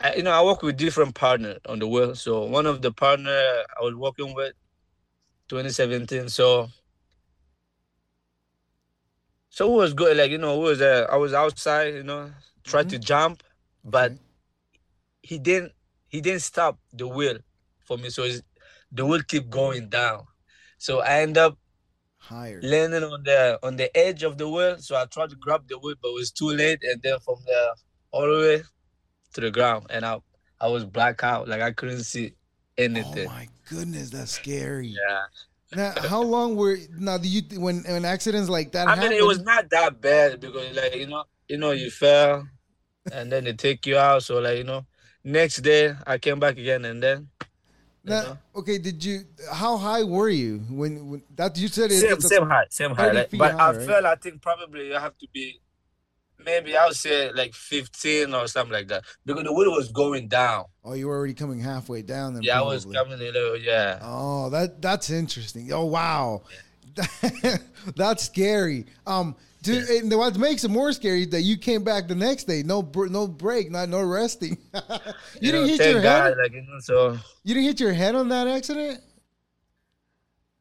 I, 0.00 0.16
you 0.16 0.22
know, 0.22 0.32
I 0.32 0.44
work 0.44 0.60
with 0.60 0.76
different 0.76 1.14
partners 1.14 1.60
on 1.66 1.78
the 1.78 1.88
world. 1.88 2.18
So 2.18 2.44
one 2.44 2.66
of 2.66 2.82
the 2.82 2.92
partner 2.92 3.30
I 3.30 3.82
was 3.82 3.94
working 3.94 4.34
with, 4.34 4.52
2017. 5.48 6.28
So, 6.28 6.68
so 9.50 9.72
it 9.72 9.76
was 9.76 9.94
good. 9.94 10.16
Like 10.16 10.30
you 10.30 10.38
know, 10.38 10.60
it 10.60 10.64
was 10.64 10.80
uh, 10.80 11.06
I 11.10 11.16
was 11.16 11.32
outside. 11.34 11.94
You 11.94 12.02
know, 12.02 12.30
tried 12.64 12.90
to 12.90 12.98
jump, 12.98 13.42
but 13.84 14.12
he 15.22 15.38
didn't. 15.38 15.72
He 16.08 16.20
didn't 16.20 16.42
stop 16.42 16.78
the 16.92 17.06
wheel 17.06 17.38
for 17.84 17.98
me. 17.98 18.10
So 18.10 18.26
the 18.92 19.04
wheel 19.04 19.22
keep 19.26 19.50
going 19.50 19.88
down. 19.88 20.24
So 20.78 21.00
I 21.00 21.20
end 21.20 21.36
up 21.36 21.58
higher. 22.18 22.60
landing 22.62 23.04
on 23.04 23.22
the 23.24 23.58
on 23.62 23.76
the 23.76 23.94
edge 23.96 24.22
of 24.22 24.38
the 24.38 24.48
wheel. 24.48 24.78
So 24.78 24.96
I 24.96 25.04
tried 25.06 25.30
to 25.30 25.36
grab 25.36 25.68
the 25.68 25.78
wheel, 25.78 25.94
but 26.00 26.08
it 26.08 26.14
was 26.14 26.30
too 26.30 26.50
late. 26.50 26.80
And 26.82 27.02
then 27.02 27.18
from 27.20 27.36
there 27.46 27.70
all 28.10 28.26
the 28.26 28.40
way 28.40 28.62
to 29.34 29.40
the 29.40 29.50
ground, 29.50 29.86
and 29.90 30.04
I 30.04 30.18
I 30.60 30.68
was 30.68 30.84
black 30.84 31.22
out, 31.22 31.48
like 31.48 31.60
I 31.60 31.72
couldn't 31.72 32.04
see 32.04 32.34
anything. 32.76 33.28
Oh 33.28 33.32
my 33.32 33.48
goodness, 33.68 34.10
that's 34.10 34.32
scary. 34.32 34.88
yeah, 34.88 35.24
Now, 35.74 35.92
how 36.00 36.22
long 36.22 36.56
were 36.56 36.78
now? 36.96 37.18
Do 37.18 37.28
you 37.28 37.42
when 37.60 37.84
when 37.84 38.04
accidents 38.04 38.48
like 38.48 38.72
that 38.72 38.88
I 38.88 38.94
happen? 38.94 39.10
mean 39.10 39.18
it 39.18 39.26
was 39.26 39.42
not 39.42 39.68
that 39.70 40.00
bad 40.00 40.40
because 40.40 40.74
like 40.74 40.96
you 40.96 41.06
know 41.06 41.24
you 41.48 41.58
know 41.58 41.72
you 41.72 41.90
fell, 41.90 42.48
and 43.12 43.30
then 43.30 43.44
they 43.44 43.52
take 43.52 43.86
you 43.86 43.98
out. 43.98 44.22
So 44.22 44.38
like 44.40 44.56
you 44.58 44.64
know 44.64 44.86
next 45.24 45.58
day 45.58 45.94
I 46.06 46.16
came 46.18 46.40
back 46.40 46.56
again, 46.56 46.84
and 46.86 47.02
then 47.02 47.28
Now, 48.04 48.22
know, 48.22 48.38
okay, 48.56 48.78
did 48.78 49.04
you? 49.04 49.24
How 49.52 49.76
high 49.76 50.04
were 50.04 50.30
you 50.30 50.60
when, 50.70 51.10
when 51.10 51.22
that 51.36 51.58
you 51.58 51.68
said 51.68 51.92
it, 51.92 52.00
same 52.00 52.20
same 52.20 52.46
height, 52.46 52.72
same 52.72 52.94
height. 52.94 53.14
Like, 53.14 53.30
but 53.32 53.52
high, 53.52 53.68
I 53.68 53.72
right? 53.72 53.86
felt 53.86 54.04
I 54.06 54.14
think 54.14 54.40
probably 54.40 54.88
you 54.88 54.94
have 54.94 55.18
to 55.18 55.28
be. 55.32 55.60
Maybe 56.48 56.74
I 56.78 56.86
would 56.86 56.96
say 56.96 57.30
like 57.32 57.52
15 57.54 58.32
or 58.32 58.46
something 58.48 58.72
like 58.72 58.88
that 58.88 59.04
because 59.26 59.44
the 59.44 59.52
wheel 59.52 59.70
was 59.72 59.92
going 59.92 60.28
down. 60.28 60.64
Oh, 60.82 60.94
you 60.94 61.06
were 61.06 61.14
already 61.14 61.34
coming 61.34 61.60
halfway 61.60 62.00
down. 62.00 62.32
Then 62.32 62.42
Yeah, 62.42 62.60
I 62.60 62.62
was 62.64 62.86
coming 62.86 63.12
a 63.12 63.16
little, 63.16 63.54
yeah. 63.58 63.98
Oh, 64.00 64.48
that 64.48 64.80
that's 64.80 65.10
interesting. 65.10 65.70
Oh 65.72 65.84
wow, 65.84 66.42
that's 67.96 68.24
scary. 68.24 68.86
Um, 69.06 69.36
dude, 69.62 69.86
and 69.90 70.10
what 70.16 70.38
makes 70.38 70.64
it 70.64 70.70
more 70.70 70.90
scary 70.92 71.22
is 71.24 71.28
that 71.30 71.42
you 71.42 71.58
came 71.58 71.84
back 71.84 72.08
the 72.08 72.14
next 72.14 72.44
day, 72.44 72.62
no 72.62 72.80
no 73.10 73.26
break, 73.28 73.70
not 73.70 73.90
no 73.90 74.02
resting. 74.02 74.56
you, 74.74 74.80
You 75.42 75.52
didn't 75.52 75.60
know, 75.60 75.66
hit 75.66 75.90
your 75.92 76.02
God, 76.02 76.24
head. 76.24 76.36
like 76.42 76.52
you 76.52 76.62
know, 76.62 76.78
so 76.80 77.18
You 77.44 77.54
didn't 77.54 77.64
hit 77.66 77.80
your 77.80 77.92
head 77.92 78.14
on 78.14 78.30
that 78.30 78.48
accident. 78.48 79.00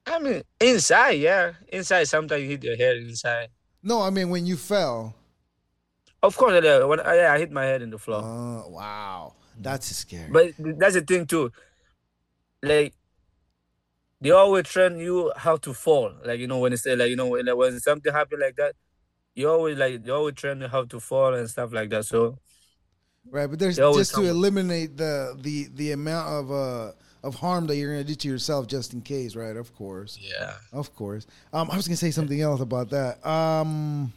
I 0.05 0.19
mean 0.19 0.41
inside, 0.59 1.11
yeah. 1.19 1.53
Inside 1.69 2.05
sometimes 2.09 2.41
you 2.43 2.49
hit 2.49 2.63
your 2.63 2.75
head 2.77 2.97
inside. 2.97 3.49
No, 3.83 4.01
I 4.01 4.09
mean 4.09 4.29
when 4.29 4.45
you 4.45 4.57
fell. 4.57 5.15
Of 6.23 6.35
course, 6.35 6.63
uh, 6.65 6.85
when 6.87 6.99
I, 6.99 7.15
yeah, 7.15 7.33
I 7.33 7.39
hit 7.39 7.51
my 7.51 7.65
head 7.65 7.81
in 7.81 7.89
the 7.89 7.97
floor. 7.97 8.21
Oh 8.23 8.69
wow, 8.69 9.35
that's 9.59 9.95
scary. 9.95 10.29
But 10.31 10.53
that's 10.57 10.95
the 10.95 11.01
thing 11.01 11.25
too. 11.25 11.51
Like 12.63 12.93
they 14.19 14.31
always 14.31 14.65
train 14.65 14.97
you 14.97 15.31
how 15.35 15.57
to 15.57 15.73
fall. 15.73 16.11
Like 16.25 16.39
you 16.39 16.47
know 16.47 16.59
when 16.59 16.71
they 16.71 16.77
say 16.77 16.95
like 16.95 17.09
you 17.09 17.15
know 17.15 17.27
when, 17.27 17.45
when 17.55 17.79
something 17.79 18.11
happen 18.11 18.39
like 18.39 18.55
that, 18.55 18.75
you 19.35 19.49
always 19.49 19.77
like 19.77 20.03
they 20.03 20.11
always 20.11 20.35
train 20.35 20.61
you 20.61 20.67
how 20.67 20.85
to 20.85 20.99
fall 20.99 21.33
and 21.33 21.49
stuff 21.49 21.71
like 21.71 21.89
that. 21.91 22.05
So 22.05 22.39
Right, 23.29 23.47
but 23.47 23.59
there's 23.59 23.77
just 23.77 24.15
to 24.15 24.23
eliminate 24.23 24.97
the 24.97 25.37
the 25.39 25.67
the 25.73 25.91
amount 25.91 26.29
of 26.29 26.51
uh 26.51 26.91
of 27.23 27.35
harm 27.35 27.67
that 27.67 27.75
you're 27.75 27.91
gonna 27.91 28.03
do 28.03 28.15
to 28.15 28.27
yourself 28.27 28.67
just 28.67 28.93
in 28.93 29.01
case, 29.01 29.35
right? 29.35 29.57
Of 29.57 29.75
course, 29.75 30.17
yeah. 30.21 30.53
of 30.71 30.95
course. 30.95 31.27
Um, 31.51 31.69
I 31.69 31.75
was 31.75 31.87
gonna 31.87 31.97
say 31.97 32.11
something 32.11 32.39
else 32.39 32.61
about 32.61 32.89
that. 32.91 33.25
Um, 33.27 34.13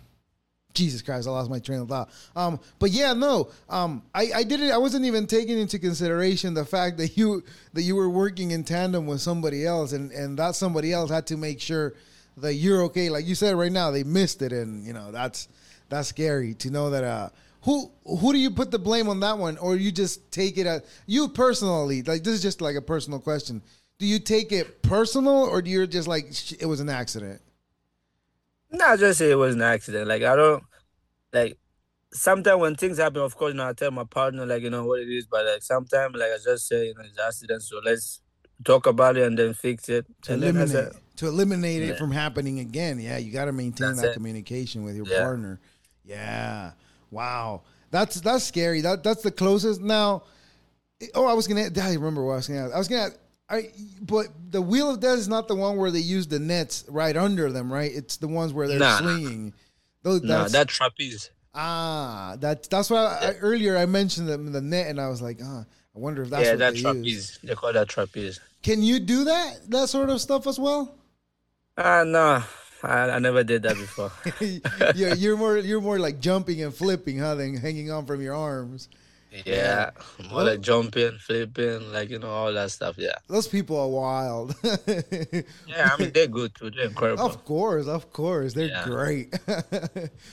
Jesus 0.74 1.02
Christ, 1.02 1.26
I 1.26 1.30
lost 1.32 1.50
my 1.50 1.58
train 1.58 1.80
of 1.80 1.88
thought. 1.88 2.10
Um, 2.36 2.60
but 2.78 2.90
yeah, 2.90 3.12
no. 3.12 3.50
Um, 3.68 4.02
I 4.14 4.30
I 4.36 4.42
didn't. 4.44 4.70
I 4.70 4.78
wasn't 4.78 5.04
even 5.04 5.26
taking 5.26 5.58
into 5.58 5.78
consideration 5.78 6.54
the 6.54 6.64
fact 6.64 6.98
that 6.98 7.16
you 7.16 7.42
that 7.72 7.82
you 7.82 7.96
were 7.96 8.08
working 8.10 8.52
in 8.52 8.64
tandem 8.64 9.06
with 9.06 9.20
somebody 9.20 9.66
else, 9.66 9.92
and 9.92 10.12
and 10.12 10.38
that 10.38 10.54
somebody 10.54 10.92
else 10.92 11.10
had 11.10 11.26
to 11.28 11.36
make 11.36 11.60
sure 11.60 11.94
that 12.36 12.54
you're 12.54 12.82
okay. 12.84 13.10
Like 13.10 13.26
you 13.26 13.34
said 13.34 13.56
right 13.56 13.72
now, 13.72 13.90
they 13.90 14.04
missed 14.04 14.42
it, 14.42 14.52
and 14.52 14.84
you 14.84 14.92
know 14.92 15.10
that's 15.10 15.48
that's 15.88 16.08
scary 16.08 16.54
to 16.54 16.70
know 16.70 16.90
that. 16.90 17.04
Uh, 17.04 17.28
who 17.62 17.90
who 18.04 18.32
do 18.32 18.38
you 18.38 18.50
put 18.50 18.70
the 18.70 18.78
blame 18.78 19.08
on 19.08 19.20
that 19.20 19.38
one, 19.38 19.58
or 19.58 19.76
you 19.76 19.92
just 19.92 20.30
take 20.32 20.56
it 20.56 20.86
you 21.06 21.28
personally? 21.28 22.02
Like 22.02 22.24
this 22.24 22.34
is 22.34 22.42
just 22.42 22.60
like 22.60 22.76
a 22.76 22.82
personal 22.82 23.18
question. 23.18 23.62
Do 23.98 24.06
you 24.06 24.18
take 24.18 24.50
it 24.50 24.82
personal, 24.82 25.44
or 25.44 25.60
do 25.60 25.70
you 25.70 25.86
just 25.86 26.08
like 26.08 26.26
it 26.58 26.66
was 26.66 26.80
an 26.80 26.88
accident? 26.88 27.42
No, 28.72 28.84
I 28.84 28.96
just 28.96 29.18
say 29.18 29.30
it 29.30 29.34
was 29.36 29.54
an 29.54 29.62
accident. 29.62 30.06
Like 30.08 30.22
I 30.22 30.36
don't 30.36 30.62
like 31.32 31.58
sometimes 32.12 32.60
when 32.60 32.76
things 32.76 32.98
happen, 32.98 33.22
of 33.22 33.36
course, 33.36 33.52
you 33.52 33.56
know, 33.58 33.68
I 33.68 33.72
tell 33.72 33.90
my 33.90 34.04
partner 34.04 34.46
like 34.46 34.62
you 34.62 34.70
know 34.70 34.84
what 34.84 35.00
it 35.00 35.08
is, 35.08 35.26
but 35.26 35.44
like 35.44 35.62
sometimes 35.62 36.14
like 36.16 36.30
I 36.32 36.38
just 36.42 36.66
say 36.68 36.86
you 36.88 36.94
know 36.94 37.02
it's 37.04 37.18
accident, 37.18 37.62
so 37.62 37.80
let's 37.84 38.20
talk 38.64 38.86
about 38.86 39.16
it 39.16 39.24
and 39.26 39.38
then 39.38 39.54
fix 39.54 39.88
it. 39.88 40.06
to 40.22 40.34
and 40.34 40.42
eliminate 40.42 40.68
said, 40.68 40.92
to 41.16 41.26
eliminate 41.26 41.82
it 41.82 41.98
from 41.98 42.12
happening 42.12 42.60
again. 42.60 43.00
Yeah, 43.00 43.18
you 43.18 43.32
got 43.32 43.46
to 43.46 43.52
maintain 43.52 43.88
That's 43.88 44.02
that 44.02 44.10
it. 44.10 44.14
communication 44.14 44.84
with 44.84 44.96
your 44.96 45.06
Yeah. 45.06 45.20
partner. 45.22 45.60
Yeah. 46.04 46.72
Wow. 47.10 47.62
That's 47.90 48.20
that's 48.20 48.44
scary. 48.44 48.82
That 48.82 49.02
that's 49.02 49.22
the 49.22 49.30
closest. 49.32 49.80
Now, 49.80 50.22
oh, 51.14 51.26
I 51.26 51.32
was 51.32 51.48
gonna. 51.48 51.68
I 51.82 51.94
remember 51.94 52.24
what 52.24 52.34
I 52.34 52.36
was 52.36 52.48
gonna. 52.48 52.66
Ask. 52.66 52.74
I 52.74 52.78
was 52.78 52.88
gonna. 52.88 53.10
I 53.50 53.70
but 54.02 54.26
the 54.50 54.62
wheel 54.62 54.90
of 54.90 55.00
death 55.00 55.18
is 55.18 55.28
not 55.28 55.48
the 55.48 55.56
one 55.56 55.76
where 55.76 55.90
they 55.90 55.98
use 55.98 56.26
the 56.28 56.38
nets 56.38 56.84
right 56.88 57.16
under 57.16 57.50
them, 57.50 57.72
right? 57.72 57.90
It's 57.92 58.16
the 58.18 58.28
ones 58.28 58.52
where 58.52 58.68
they're 58.68 58.78
Nah. 58.78 58.98
swinging. 58.98 59.54
Those 60.02 60.22
no, 60.22 60.38
that's, 60.38 60.52
that 60.52 60.68
trapeze. 60.68 61.30
ah, 61.54 62.36
that's 62.38 62.68
that's 62.68 62.88
why 62.90 62.98
I, 63.20 63.26
I, 63.30 63.34
earlier 63.40 63.76
I 63.76 63.86
mentioned 63.86 64.28
the, 64.28 64.36
the 64.38 64.60
net, 64.60 64.86
and 64.86 65.00
I 65.00 65.08
was 65.08 65.20
like, 65.20 65.40
ah, 65.44 65.64
I 65.94 65.98
wonder 65.98 66.22
if 66.22 66.30
that's 66.30 66.44
yeah, 66.44 66.50
what 66.52 66.58
that 66.60 66.74
they 66.74 66.80
trapeze. 66.82 67.04
use. 67.06 67.38
They 67.42 67.54
call 67.54 67.72
that 67.72 67.88
trapeze. 67.88 68.40
Can 68.62 68.82
you 68.82 69.00
do 69.00 69.24
that 69.24 69.68
that 69.70 69.88
sort 69.88 70.10
of 70.10 70.20
stuff 70.20 70.46
as 70.46 70.58
well? 70.58 70.94
Ah, 71.76 72.04
no, 72.06 72.42
I, 72.82 73.10
I 73.10 73.18
never 73.18 73.42
did 73.42 73.62
that 73.64 73.76
before. 73.76 74.12
yeah, 74.94 75.14
you're 75.14 75.36
more 75.36 75.58
you're 75.58 75.80
more 75.80 75.98
like 75.98 76.20
jumping 76.20 76.62
and 76.62 76.72
flipping, 76.74 77.18
huh? 77.18 77.34
Than 77.34 77.56
hanging 77.56 77.90
on 77.90 78.06
from 78.06 78.22
your 78.22 78.34
arms. 78.34 78.88
Yeah, 79.46 79.90
more 80.30 80.42
like 80.42 80.60
jumping, 80.70 81.16
flipping, 81.18 81.92
like 81.92 82.10
you 82.10 82.18
know 82.18 82.30
all 82.30 82.52
that 82.52 82.70
stuff. 82.72 82.96
Yeah, 82.98 83.14
Those 83.28 83.46
people 83.46 83.78
are 83.78 83.88
wild. 83.88 84.54
yeah. 85.66 85.90
I 85.92 85.96
mean 85.98 86.10
they're 86.12 86.26
good 86.26 86.54
too. 86.54 86.70
They're 86.70 86.86
incredible. 86.86 87.24
of 87.24 87.44
course, 87.44 87.86
of 87.86 88.12
course, 88.12 88.54
they're 88.54 88.68
Yeah. 88.68 88.84
great. 88.84 89.38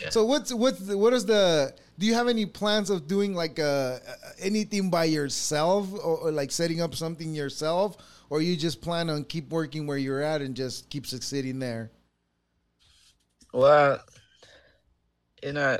Yeah. 0.01 0.09
So 0.09 0.25
what's 0.25 0.53
what's 0.53 0.79
the, 0.79 0.97
what 0.97 1.13
is 1.13 1.25
the? 1.25 1.73
Do 1.99 2.05
you 2.05 2.13
have 2.15 2.27
any 2.27 2.45
plans 2.45 2.89
of 2.89 3.07
doing 3.07 3.33
like 3.35 3.59
uh, 3.59 3.97
anything 4.39 4.89
by 4.89 5.05
yourself, 5.05 5.91
or, 5.93 6.17
or 6.17 6.31
like 6.31 6.51
setting 6.51 6.81
up 6.81 6.93
something 6.95 7.33
yourself, 7.35 7.97
or 8.29 8.41
you 8.41 8.55
just 8.57 8.81
plan 8.81 9.09
on 9.09 9.23
keep 9.25 9.49
working 9.49 9.87
where 9.87 9.97
you're 9.97 10.21
at 10.21 10.41
and 10.41 10.55
just 10.55 10.89
keep 10.89 11.05
succeeding 11.07 11.59
there? 11.59 11.91
Well, 13.53 13.99
you 15.43 15.53
know, 15.53 15.77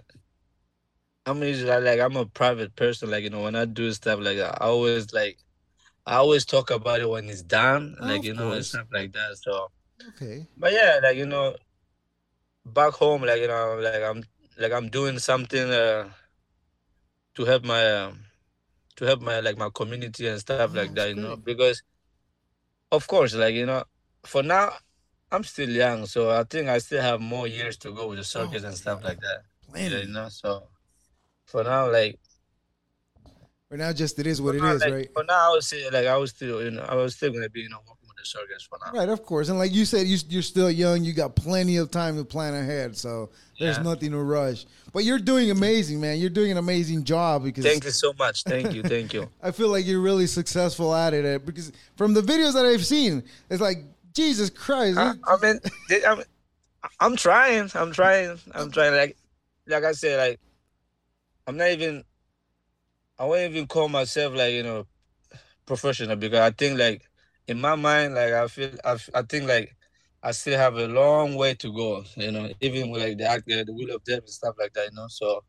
I'm 1.28 1.44
usually 1.44 1.72
like 1.82 2.00
I'm 2.00 2.18
a 2.18 2.26
private 2.26 2.76
person. 2.76 3.12
Like 3.12 3.24
you 3.24 3.30
know, 3.30 3.44
when 3.44 3.56
I 3.56 3.66
do 3.66 3.92
stuff 3.94 4.20
like 4.22 4.38
that, 4.38 4.62
I 4.62 4.68
always 4.68 5.14
like, 5.14 5.40
I 6.06 6.16
always 6.18 6.46
talk 6.46 6.72
about 6.72 7.02
it 7.02 7.10
when 7.10 7.30
it's 7.30 7.44
done. 7.44 7.98
Oh, 8.02 8.06
Like 8.08 8.24
you 8.24 8.34
know, 8.34 8.52
and 8.52 8.66
stuff 8.66 8.88
like 8.94 9.14
that. 9.14 9.38
So, 9.38 9.72
Okay. 10.10 10.48
but 10.58 10.74
yeah, 10.74 11.00
like 11.04 11.18
you 11.18 11.28
know, 11.28 11.56
back 12.66 12.94
home, 12.94 13.24
like 13.24 13.42
you 13.42 13.48
know, 13.48 13.78
like 13.82 14.04
I'm 14.04 14.24
like 14.58 14.72
I'm 14.74 14.90
doing 14.90 15.20
something 15.20 15.70
uh 15.72 16.10
to 17.36 17.46
help 17.46 17.64
my 17.66 17.84
um, 17.94 18.26
to 18.98 19.06
help 19.06 19.22
my 19.22 19.40
like 19.42 19.58
my 19.58 19.70
community 19.74 20.28
and 20.28 20.40
stuff 20.40 20.72
Oh, 20.74 20.78
like 20.78 20.94
that. 20.96 21.10
You 21.10 21.16
know, 21.16 21.38
because 21.38 21.84
of 22.92 23.08
course, 23.08 23.34
like 23.36 23.56
you 23.56 23.66
know, 23.66 23.84
for 24.26 24.44
now. 24.44 24.74
I'm 25.32 25.44
still 25.44 25.70
young, 25.70 26.08
so 26.08 26.32
I 26.32 26.44
think 26.46 26.70
I 26.70 26.80
still 26.80 27.02
have 27.04 27.22
more 27.22 27.48
years 27.48 27.78
to 27.80 27.92
go 27.94 28.08
with 28.08 28.18
the 28.20 28.24
circus 28.24 28.64
Oh, 28.64 28.68
and 28.68 28.78
stuff 28.78 29.04
like 29.04 29.20
that. 29.20 29.44
Yeah, 29.76 30.00
you 30.00 30.08
know, 30.08 30.30
so 30.30 30.70
for 31.48 31.64
now, 31.64 31.92
like 31.92 32.20
For 33.70 33.76
now, 33.78 33.92
just 33.92 34.18
it 34.20 34.28
is 34.28 34.42
what 34.42 34.56
it 34.56 34.62
now, 34.62 34.72
is, 34.74 34.82
like, 34.82 34.94
right? 34.94 35.10
For 35.14 35.24
now, 35.24 35.50
I 35.50 35.52
would 35.54 35.64
say 35.64 35.90
like 35.90 36.06
I 36.08 36.16
was 36.18 36.30
still, 36.32 36.64
you 36.64 36.72
know, 36.72 36.84
I 36.88 36.96
was 36.96 37.16
still 37.16 37.32
gonna 37.34 37.50
be, 37.50 37.62
you 37.62 37.70
know, 37.70 37.80
working 37.88 38.08
with 38.08 38.18
the 38.18 38.26
circus 38.26 38.64
for 38.70 38.78
now. 38.86 38.98
Right, 38.98 39.10
of 39.10 39.24
course. 39.24 39.50
And 39.50 39.58
like 39.58 39.74
you 39.74 39.84
said, 39.86 40.08
you, 40.08 40.18
you're 40.30 40.42
still 40.42 40.72
young. 40.72 41.04
You 41.04 41.14
got 41.14 41.36
plenty 41.36 41.78
of 41.78 41.92
time 41.92 42.16
to 42.18 42.24
plan 42.24 42.54
ahead. 42.54 42.96
So 42.96 43.30
there's 43.60 43.78
Yeah. 43.78 43.84
nothing 43.84 44.12
to 44.12 44.20
rush. 44.20 44.66
But 44.94 45.04
you're 45.04 45.20
doing 45.20 45.52
amazing, 45.52 46.00
man. 46.00 46.18
You're 46.20 46.30
doing 46.30 46.52
an 46.52 46.58
amazing 46.58 47.04
job 47.04 47.44
because 47.44 47.66
Thank 47.66 47.84
you 47.84 47.92
so 47.92 48.14
much. 48.18 48.44
Thank 48.44 48.74
you, 48.74 48.84
thank 48.84 49.14
you. 49.14 49.30
I 49.42 49.52
feel 49.52 49.70
like 49.70 49.86
you're 49.86 50.02
really 50.02 50.28
successful 50.28 50.96
at 50.96 51.14
it. 51.14 51.26
uh, 51.26 51.40
Because 51.46 51.72
from 51.98 52.14
the 52.14 52.22
videos 52.22 52.54
that 52.54 52.66
I've 52.66 52.86
seen, 52.86 53.24
it's 53.50 53.62
like 53.62 53.80
Jesus 54.14 54.50
Christ. 54.50 54.98
I, 54.98 55.14
I 55.28 55.38
mean, 55.42 55.60
I'm, 56.08 56.24
I'm 57.02 57.16
trying. 57.18 57.70
I'm 57.76 57.92
trying. 57.92 58.40
I'm 58.54 58.72
trying. 58.72 58.94
Like, 58.96 59.18
like 59.68 59.84
I 59.84 59.92
said, 59.92 60.18
like 60.30 60.40
I'm 61.48 61.58
not 61.58 61.70
even. 61.70 62.04
I 63.18 63.26
won't 63.26 63.50
even 63.50 63.68
call 63.68 63.90
myself 63.90 64.36
like 64.36 64.54
you 64.54 64.64
know, 64.64 64.86
professional 65.66 66.18
because 66.18 66.40
I 66.40 66.52
think 66.52 66.78
like 66.78 67.04
in 67.48 67.60
my 67.60 67.76
mind, 67.76 68.16
like 68.16 68.34
I 68.34 68.48
feel, 68.48 68.72
I, 68.84 68.98
I 69.16 69.22
think 69.24 69.48
like 69.48 69.76
I 70.22 70.32
still 70.32 70.58
have 70.58 70.76
a 70.76 70.88
long 70.88 71.36
way 71.36 71.54
to 71.56 71.74
go. 71.74 72.04
You 72.16 72.32
know, 72.32 72.50
even 72.62 72.90
with 72.92 73.02
like 73.02 73.18
the 73.18 73.26
act, 73.26 73.48
the 73.48 73.66
wheel 73.74 73.96
of 73.96 74.04
death 74.04 74.20
and 74.20 74.30
stuff 74.30 74.56
like 74.60 74.74
that. 74.74 74.90
You 74.92 74.96
know, 74.96 75.08
so 75.08 75.44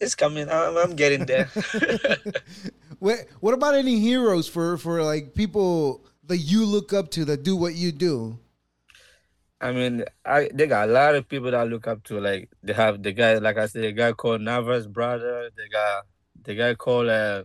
it's 0.00 0.14
coming. 0.14 0.48
I'm, 0.50 0.76
I'm 0.76 0.96
getting 0.96 1.26
there. 1.26 1.48
what 2.98 3.18
what 3.40 3.54
about 3.54 3.74
any 3.74 4.00
heroes 4.00 4.48
for 4.48 4.76
for 4.76 5.02
like 5.02 5.34
people 5.34 6.04
that 6.24 6.38
you 6.38 6.64
look 6.64 6.92
up 6.92 7.10
to 7.12 7.24
that 7.26 7.44
do 7.44 7.56
what 7.56 7.74
you 7.74 7.92
do? 7.92 8.38
I 9.60 9.72
mean, 9.72 10.04
I 10.24 10.50
they 10.52 10.66
got 10.66 10.88
a 10.88 10.92
lot 10.92 11.14
of 11.14 11.28
people 11.28 11.50
that 11.50 11.60
I 11.60 11.64
look 11.64 11.86
up 11.86 12.02
to. 12.04 12.20
Like 12.20 12.50
they 12.62 12.72
have 12.72 13.02
the 13.02 13.12
guy, 13.12 13.38
like 13.38 13.56
I 13.56 13.66
said, 13.66 13.82
the 13.82 13.92
guy 13.92 14.12
called 14.12 14.40
Navas 14.40 14.86
brother. 14.86 15.50
They 15.56 15.68
got 15.68 16.04
the 16.42 16.54
guy 16.54 16.74
called 16.74 17.08
uh, 17.08 17.44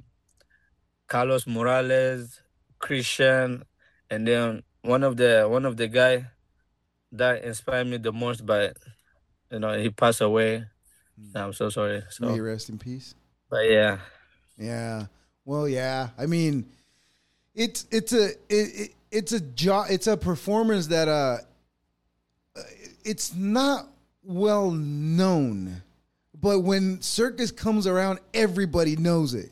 Carlos 1.08 1.48
Morales, 1.48 2.42
Christian, 2.80 3.64
and 4.10 4.28
then 4.28 4.64
one 4.82 5.04
of 5.04 5.18
the 5.18 5.48
one 5.50 5.66
of 5.66 5.78
the 5.78 5.88
guy 5.88 6.28
that 7.12 7.44
inspired 7.44 7.88
me 7.88 7.98
the 7.98 8.12
most. 8.12 8.46
But 8.46 8.78
you 9.52 9.60
know, 9.60 9.78
he 9.78 9.90
passed 9.90 10.22
away. 10.22 10.66
I'm 11.36 11.54
so 11.54 11.70
sorry. 11.70 12.04
May 12.20 12.36
you 12.36 12.44
rest 12.44 12.70
in 12.70 12.78
peace. 12.78 13.14
but 13.50 13.70
yeah, 13.70 14.00
Yeah. 14.58 15.08
Well, 15.46 15.68
yeah. 15.68 16.10
I 16.18 16.26
mean, 16.28 16.66
it's 17.56 17.86
it's 17.92 18.14
a 18.14 18.30
it, 18.30 18.36
it, 18.50 18.96
it's 19.12 19.32
a 19.32 19.40
job. 19.40 19.88
It's 19.90 20.08
a 20.08 20.16
performance 20.16 20.88
that 20.88 21.08
uh, 21.08 21.38
it's 23.04 23.34
not 23.34 23.88
well 24.24 24.72
known, 24.72 25.82
but 26.40 26.60
when 26.60 27.02
circus 27.02 27.52
comes 27.52 27.88
around, 27.88 28.20
everybody 28.34 28.96
knows 28.96 29.34
it. 29.34 29.52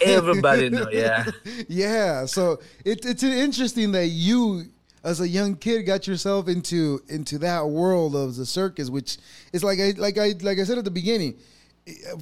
everybody 0.00 0.70
know. 0.70 0.88
Yeah, 0.92 1.26
yeah. 1.68 2.24
So 2.26 2.60
it, 2.84 3.04
it's 3.04 3.22
interesting 3.22 3.92
that 3.92 4.06
you, 4.06 4.66
as 5.04 5.20
a 5.20 5.28
young 5.28 5.56
kid, 5.56 5.82
got 5.82 6.06
yourself 6.06 6.48
into 6.48 7.02
into 7.08 7.38
that 7.38 7.68
world 7.68 8.16
of 8.16 8.36
the 8.36 8.46
circus, 8.46 8.88
which 8.90 9.18
is 9.52 9.62
like 9.62 9.78
I 9.80 9.90
like 9.96 10.18
I 10.18 10.34
like 10.40 10.58
I 10.58 10.64
said 10.64 10.78
at 10.78 10.84
the 10.84 10.90
beginning. 10.90 11.36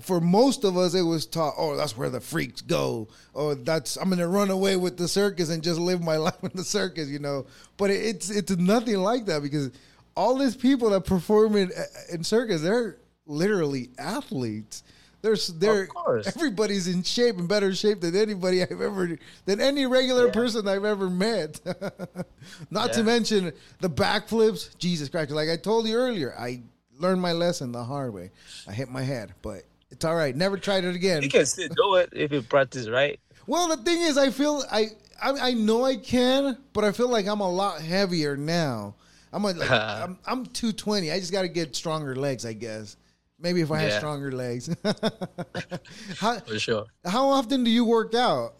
For 0.01 0.23
most 0.23 0.64
of 0.64 0.79
us, 0.79 0.95
it 0.95 1.03
was 1.03 1.27
taught, 1.27 1.53
oh, 1.59 1.77
that's 1.77 1.95
where 1.95 2.09
the 2.09 2.18
freaks 2.18 2.62
go. 2.62 3.09
Oh, 3.35 3.53
that's 3.53 3.97
I'm 3.97 4.09
gonna 4.09 4.27
run 4.27 4.51
away 4.51 4.77
with 4.77 4.97
the 4.97 5.07
circus 5.07 5.51
and 5.51 5.62
just 5.62 5.79
live 5.79 6.03
my 6.03 6.16
life 6.29 6.43
in 6.43 6.53
the 6.55 6.64
circus, 6.64 7.09
you 7.09 7.18
know. 7.18 7.45
But 7.77 7.91
it's 7.91 8.31
it's 8.31 8.57
nothing 8.57 8.97
like 8.97 9.27
that 9.27 9.43
because 9.43 9.71
all 10.16 10.36
these 10.36 10.56
people 10.56 10.90
that 10.90 11.02
perform 11.04 11.56
in 11.56 11.70
in 12.12 12.24
circus, 12.24 12.61
they're 12.62 12.96
literally 13.26 13.90
athletes. 13.98 14.82
They're 15.22 15.36
they're 15.54 15.88
everybody's 16.26 16.88
in 16.88 17.02
shape 17.02 17.36
and 17.38 17.46
better 17.46 17.74
shape 17.74 18.00
than 18.00 18.16
anybody 18.16 18.62
I've 18.62 18.80
ever 18.80 19.18
than 19.44 19.61
any 19.61 19.84
regular 19.86 20.26
Yeah. 20.26 20.32
person 20.32 20.66
I've 20.66 20.84
ever 20.86 21.11
met. 21.11 21.61
Not 22.70 22.92
to 22.94 23.02
mention 23.02 23.52
the 23.80 23.90
backflips. 23.90 24.76
Jesus 24.78 25.08
Christ! 25.08 25.30
Like 25.30 25.48
I 25.50 25.56
told 25.56 25.86
you 25.86 25.94
earlier, 25.96 26.34
I 26.38 26.62
learned 26.98 27.20
my 27.20 27.32
lesson 27.32 27.70
the 27.72 27.84
hard 27.84 28.14
way. 28.14 28.30
I 28.66 28.72
hit 28.72 28.88
my 28.88 29.02
head, 29.02 29.34
but 29.42 29.64
it's 29.90 30.04
all 30.06 30.14
right. 30.16 30.34
Never 30.34 30.56
tried 30.56 30.84
it 30.84 30.94
again. 30.94 31.22
you 31.22 31.28
can 31.28 31.44
still 31.46 31.68
do 31.68 31.94
it 31.96 32.11
if 32.12 32.32
you 32.32 32.40
practice 32.42 32.88
right. 32.88 33.20
Well, 33.46 33.68
the 33.68 33.76
thing 33.78 34.00
is, 34.02 34.16
I 34.16 34.30
feel 34.30 34.64
I, 34.72 34.86
I 35.22 35.50
I 35.50 35.52
know 35.52 35.84
I 35.84 35.96
can, 35.96 36.56
but 36.72 36.84
I 36.84 36.92
feel 36.92 37.08
like 37.11 37.26
I'm 37.26 37.40
a 37.40 37.50
lot 37.50 37.82
heavier 37.82 38.36
now. 38.38 38.94
I'm 39.33 39.45
a, 39.45 39.53
like, 39.53 39.70
I'm 40.05 40.18
I'm 40.26 40.47
220. 40.47 41.11
I 41.11 41.18
just 41.20 41.33
got 41.33 41.43
to 41.43 41.49
get 41.49 41.74
stronger 41.76 42.14
legs, 42.16 42.45
I 42.45 42.53
guess. 42.53 42.97
Maybe 43.39 43.61
if 43.62 43.70
I 43.70 43.78
had 43.81 43.93
stronger 43.93 44.33
legs. 44.33 44.68
how 46.18 46.39
For 46.47 46.59
sure. 46.59 46.87
how 47.05 47.28
often 47.28 47.64
do 47.64 47.70
you 47.70 47.85
work 47.85 48.14
out? 48.14 48.55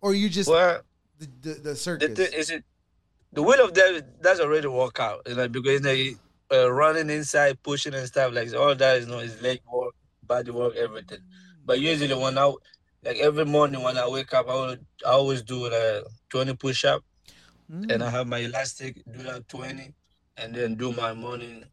Or 0.00 0.14
you 0.14 0.28
just 0.28 0.48
Well, 0.48 0.82
the, 1.18 1.26
the, 1.40 1.54
the 1.54 1.60
the 1.60 1.76
circus? 1.76 2.16
thing 2.16 2.32
is 2.32 2.50
it 2.50 2.64
the 3.32 3.42
wheel 3.42 3.64
of 3.64 3.72
death 3.72 4.02
that's 4.20 4.40
already 4.40 4.66
workout 4.68 5.22
you 5.28 5.34
know 5.36 5.48
because 5.48 5.80
you 5.86 6.16
know, 6.50 6.58
uh, 6.64 6.70
running 6.72 7.10
inside 7.10 7.62
pushing 7.62 7.94
and 7.94 8.06
stuff 8.06 8.32
like 8.32 8.52
all 8.54 8.74
that 8.74 8.98
is 8.98 9.06
you 9.06 9.12
know 9.12 9.18
is 9.20 9.40
leg 9.42 9.60
work 9.72 9.94
body 10.24 10.50
work 10.50 10.74
everything 10.76 11.18
but 11.64 11.80
usually 11.80 12.14
when 12.14 12.36
i 12.38 12.46
like 13.04 13.16
every 13.18 13.44
morning 13.44 13.82
when 13.82 13.96
i 13.96 14.06
wake 14.08 14.32
up 14.34 14.48
i, 14.48 14.54
would, 14.54 14.84
I 15.06 15.10
always 15.12 15.42
do 15.42 15.66
uh, 15.66 16.02
20 16.30 16.54
push-up 16.56 17.02
Mm. 17.72 17.90
and 17.90 18.02
i 18.02 18.10
have 18.10 18.26
my 18.26 18.38
elastic 18.38 19.02
do 19.12 19.22
that 19.22 19.48
20 19.48 19.94
and 20.36 20.54
then 20.54 20.74
do 20.74 20.92
my 20.92 21.12
morning 21.14 21.64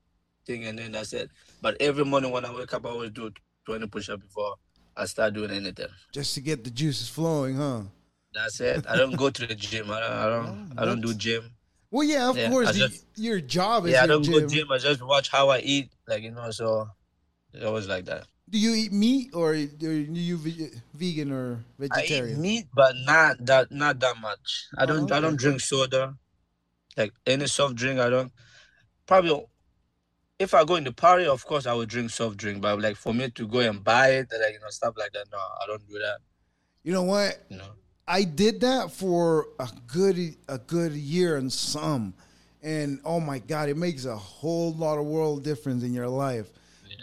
thing 0.45 0.65
and 0.65 0.79
then 0.79 0.93
that's 0.93 1.11
it 1.13 1.29
but 1.61 1.75
every 1.81 2.05
morning 2.05 2.31
when 2.31 2.45
i 2.45 2.51
wake 2.55 2.73
up 2.73 2.85
i 2.85 2.89
always 2.89 3.11
do 3.11 3.29
20 3.65 3.87
push-up 3.87 4.21
before 4.21 4.55
i 4.95 5.05
start 5.05 5.33
doing 5.33 5.51
anything 5.51 5.87
just 6.13 6.33
to 6.35 6.41
get 6.41 6.63
the 6.63 6.69
juices 6.69 7.09
flowing, 7.09 7.55
huh? 7.57 7.81
that's 8.33 8.61
it 8.61 8.85
i 8.87 8.95
don't 8.95 9.17
go 9.17 9.29
to 9.29 9.45
the 9.45 9.55
gym 9.55 9.91
i 9.91 9.99
don't 9.99 10.11
i 10.11 10.25
don't, 10.29 10.73
I 10.77 10.85
don't 10.85 11.01
do 11.01 11.13
gym 11.13 11.43
Well, 11.91 12.05
yeah, 12.07 12.29
of 12.29 12.37
Yeah, 12.37 12.49
course. 12.53 12.71
Just- 12.77 13.05
your 13.17 13.41
job 13.41 13.85
is 13.87 13.93
yeah, 13.93 14.03
I 14.03 14.07
don't 14.07 14.21
gym. 14.23 14.33
go 14.41 14.47
gym. 14.47 14.71
I 14.71 14.77
just 14.77 15.01
watch 15.01 15.27
how 15.33 15.49
I 15.49 15.57
eat, 15.65 15.89
like 16.07 16.21
you 16.21 16.29
know. 16.29 16.51
So 16.53 16.85
It's 17.51 17.65
always 17.65 17.87
like 17.89 18.05
that. 18.05 18.23
Do 18.49 18.57
you 18.57 18.73
eat 18.73 18.91
meat 18.91 19.29
or 19.33 19.51
are 19.51 19.55
you 19.55 20.37
vegan 20.93 21.31
or 21.31 21.63
vegetarian? 21.77 22.35
I 22.35 22.39
eat 22.39 22.41
meat, 22.41 22.67
but 22.73 22.95
not 23.05 23.45
that 23.45 23.71
not 23.71 23.99
that 23.99 24.17
much. 24.19 24.65
I 24.77 24.85
don't 24.85 25.11
Oh, 25.11 25.15
I 25.15 25.19
don't 25.19 25.37
drink 25.37 25.61
soda, 25.61 26.15
like 26.97 27.13
any 27.25 27.47
soft 27.47 27.75
drink. 27.75 27.99
I 27.99 28.09
don't. 28.09 28.31
Probably, 29.05 29.45
if 30.39 30.53
I 30.53 30.63
go 30.63 30.75
in 30.75 30.83
the 30.83 30.91
party, 30.91 31.25
of 31.25 31.45
course 31.45 31.67
I 31.67 31.73
would 31.73 31.89
drink 31.89 32.09
soft 32.09 32.37
drink. 32.37 32.61
But 32.61 32.81
like 32.81 32.95
for 32.95 33.13
me 33.13 33.29
to 33.29 33.47
go 33.47 33.59
and 33.59 33.83
buy 33.83 34.09
it, 34.11 34.27
like 34.31 34.53
you 34.53 34.59
know 34.59 34.69
stuff 34.69 34.95
like 34.97 35.11
that, 35.13 35.25
no, 35.31 35.37
I 35.37 35.67
don't 35.67 35.87
do 35.87 35.99
that. 35.99 36.17
You 36.83 36.93
know 36.93 37.03
what? 37.03 37.45
You 37.49 37.57
know. 37.57 37.71
I 38.07 38.23
did 38.23 38.61
that 38.61 38.91
for 38.91 39.49
a 39.59 39.69
good 39.85 40.35
a 40.47 40.57
good 40.57 40.93
year 40.93 41.37
and 41.37 41.53
some, 41.53 42.15
and 42.63 42.99
oh 43.05 43.19
my 43.19 43.37
god, 43.37 43.69
it 43.69 43.77
makes 43.77 44.05
a 44.05 44.17
whole 44.17 44.73
lot 44.73 44.97
of 44.97 45.05
world 45.05 45.43
difference 45.43 45.83
in 45.83 45.93
your 45.93 46.07
life. 46.07 46.49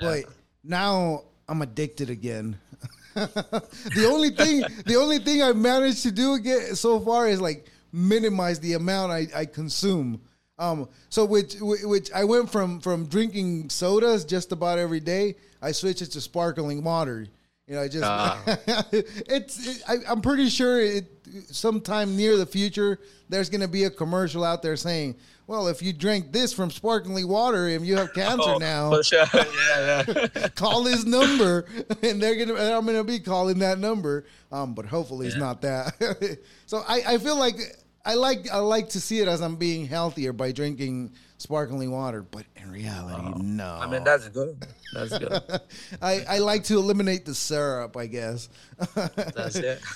But 0.00 0.24
now 0.64 1.22
I'm 1.48 1.62
addicted 1.62 2.10
again. 2.10 2.58
the 3.14 4.08
only 4.10 4.30
thing 4.30 4.62
the 4.84 4.96
only 4.96 5.18
thing 5.18 5.42
I've 5.42 5.56
managed 5.56 6.02
to 6.02 6.12
do 6.12 6.34
again 6.34 6.74
so 6.74 7.00
far 7.00 7.28
is 7.28 7.40
like 7.40 7.66
minimize 7.92 8.60
the 8.60 8.74
amount 8.74 9.12
I, 9.12 9.26
I 9.34 9.46
consume. 9.46 10.20
Um, 10.58 10.88
so 11.08 11.24
which 11.24 11.56
which 11.60 12.10
I 12.12 12.24
went 12.24 12.50
from 12.50 12.80
from 12.80 13.06
drinking 13.06 13.70
sodas 13.70 14.24
just 14.24 14.52
about 14.52 14.78
every 14.78 15.00
day. 15.00 15.36
I 15.62 15.72
switched 15.72 16.02
it 16.02 16.12
to 16.12 16.20
sparkling 16.20 16.82
water. 16.84 17.26
You 17.66 17.74
know, 17.74 17.82
I 17.82 17.88
just 17.88 18.04
Ah. 18.04 18.40
it's 18.92 19.66
it, 19.66 19.82
I, 19.88 19.96
I'm 20.08 20.20
pretty 20.20 20.48
sure 20.48 20.80
it 20.80 21.06
sometime 21.50 22.16
near 22.16 22.36
the 22.36 22.46
future 22.46 23.00
there's 23.28 23.50
going 23.50 23.60
to 23.60 23.68
be 23.68 23.84
a 23.84 23.90
commercial 23.90 24.44
out 24.44 24.62
there 24.62 24.76
saying, 24.76 25.16
"Well, 25.48 25.66
if 25.66 25.82
you 25.82 25.92
drink 25.92 26.30
this 26.30 26.52
from 26.52 26.70
sparkling 26.70 27.26
water 27.26 27.66
and 27.66 27.84
you 27.84 27.96
have 27.96 28.14
cancer 28.14 28.50
Oh, 28.50 28.58
now, 28.58 29.02
sure. 29.02 29.24
yeah, 29.34 30.04
yeah. 30.06 30.48
call 30.54 30.84
this 30.84 31.04
number," 31.04 31.66
and 32.02 32.22
they're 32.22 32.36
gonna 32.36 32.54
and 32.54 32.72
I'm 32.72 32.86
gonna 32.86 33.02
be 33.02 33.18
calling 33.18 33.58
that 33.58 33.80
number. 33.80 34.26
Um, 34.52 34.74
but 34.74 34.86
hopefully 34.86 35.26
it's 35.26 35.36
not 35.36 35.62
that. 35.62 36.38
so 36.66 36.84
I, 36.86 37.02
I 37.14 37.18
feel 37.18 37.36
like 37.36 37.56
I 38.04 38.14
like 38.14 38.48
I 38.52 38.58
like 38.58 38.90
to 38.90 39.00
see 39.00 39.18
it 39.18 39.26
as 39.26 39.40
I'm 39.42 39.56
being 39.56 39.86
healthier 39.86 40.32
by 40.32 40.52
drinking 40.52 41.14
sparkling 41.38 41.90
water, 41.90 42.22
but 42.22 42.44
in 42.56 42.70
reality, 42.70 43.32
no. 43.42 43.78
Oh. 43.78 43.82
I 43.82 43.90
mean 43.90 44.04
that's 44.04 44.28
good. 44.28 44.66
That's 44.92 45.18
good. 45.18 45.42
I, 46.02 46.24
I 46.28 46.38
like 46.38 46.64
to 46.64 46.74
eliminate 46.78 47.24
the 47.24 47.34
syrup, 47.34 47.96
I 47.96 48.06
guess. 48.06 48.48
That's 48.94 49.56
it. 49.56 49.80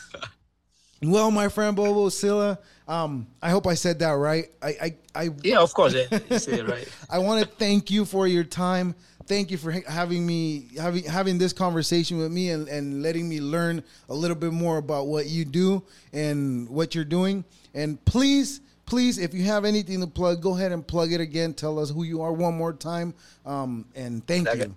Well, 1.03 1.31
my 1.31 1.49
friend 1.49 1.75
Bobo 1.75 2.11
Sylla, 2.11 2.59
um, 2.87 3.27
I 3.41 3.49
hope 3.49 3.67
I 3.67 3.73
said 3.73 4.01
that 4.01 4.11
right. 4.11 4.49
I 4.63 4.69
I 4.69 4.97
I, 5.15 5.31
Yeah, 5.43 5.61
of 5.61 5.73
course. 5.73 5.95
Yeah, 5.95 6.19
you 6.29 6.39
say 6.39 6.59
it 6.59 6.69
right. 6.69 6.87
I 7.11 7.19
want 7.19 7.43
to 7.43 7.49
thank 7.49 7.91
you 7.91 8.05
for 8.05 8.27
your 8.27 8.45
time. 8.45 8.95
Thank 9.27 9.51
you 9.51 9.57
for 9.57 9.71
having 9.71 10.27
me 10.27 10.69
having 10.77 11.05
having 11.05 11.39
this 11.39 11.55
conversation 11.55 12.19
with 12.19 12.31
me 12.31 12.51
and, 12.51 12.69
and 12.69 13.03
letting 13.03 13.29
me 13.29 13.41
learn 13.41 13.83
a 14.11 14.15
little 14.15 14.37
bit 14.37 14.53
more 14.53 14.77
about 14.77 15.07
what 15.07 15.27
you 15.27 15.47
do 15.47 15.83
and 16.13 16.69
what 16.69 16.95
you're 16.95 17.05
doing. 17.05 17.45
And 17.73 18.05
please, 18.05 18.61
please, 18.91 19.19
if 19.19 19.33
you 19.33 19.45
have 19.45 19.65
anything 19.65 20.01
to 20.01 20.07
plug, 20.07 20.43
go 20.43 20.55
ahead 20.57 20.73
and 20.73 20.87
plug 20.87 21.13
it 21.13 21.21
again. 21.21 21.55
Tell 21.55 21.79
us 21.79 21.91
who 21.91 22.03
you 22.03 22.21
are 22.23 22.33
one 22.33 22.55
more 22.55 22.73
time. 22.73 23.15
Um, 23.47 23.87
and 23.95 24.27
thank 24.27 24.49
Okay. 24.49 24.59
you. 24.67 24.77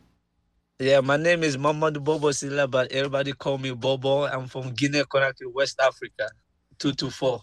Yeah, 0.80 1.01
my 1.01 1.18
name 1.18 1.43
is 1.43 1.57
Mamadou 1.57 2.03
Bobo 2.03 2.32
Sylla, 2.32 2.68
but 2.68 2.91
everybody 2.91 3.34
call 3.34 3.57
me 3.57 3.72
Bobo. 3.72 4.26
I'm 4.26 4.47
from 4.47 4.72
Guinea 4.74 5.03
Conakry, 5.03 5.51
West 5.51 5.80
Africa, 5.84 6.30
two 6.80 6.93
two 6.93 7.09
four. 7.09 7.41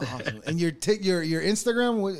Awesome. 0.00 0.42
and 0.46 0.60
your 0.60 0.70
t- 0.70 0.98
your 1.02 1.22
your 1.22 1.42
Instagram, 1.42 2.00
what, 2.00 2.14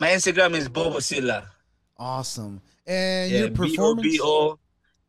My 0.00 0.08
Instagram 0.10 0.54
is 0.54 0.68
Bobo 0.68 0.98
Sylla. 1.00 1.50
awesome. 1.98 2.60
And 2.86 3.30
Yeah, 3.30 3.38
your 3.40 3.48
B 3.48 3.54
O 3.54 3.66
performance. 3.66 4.02
B 4.08 4.20
O 4.22 4.58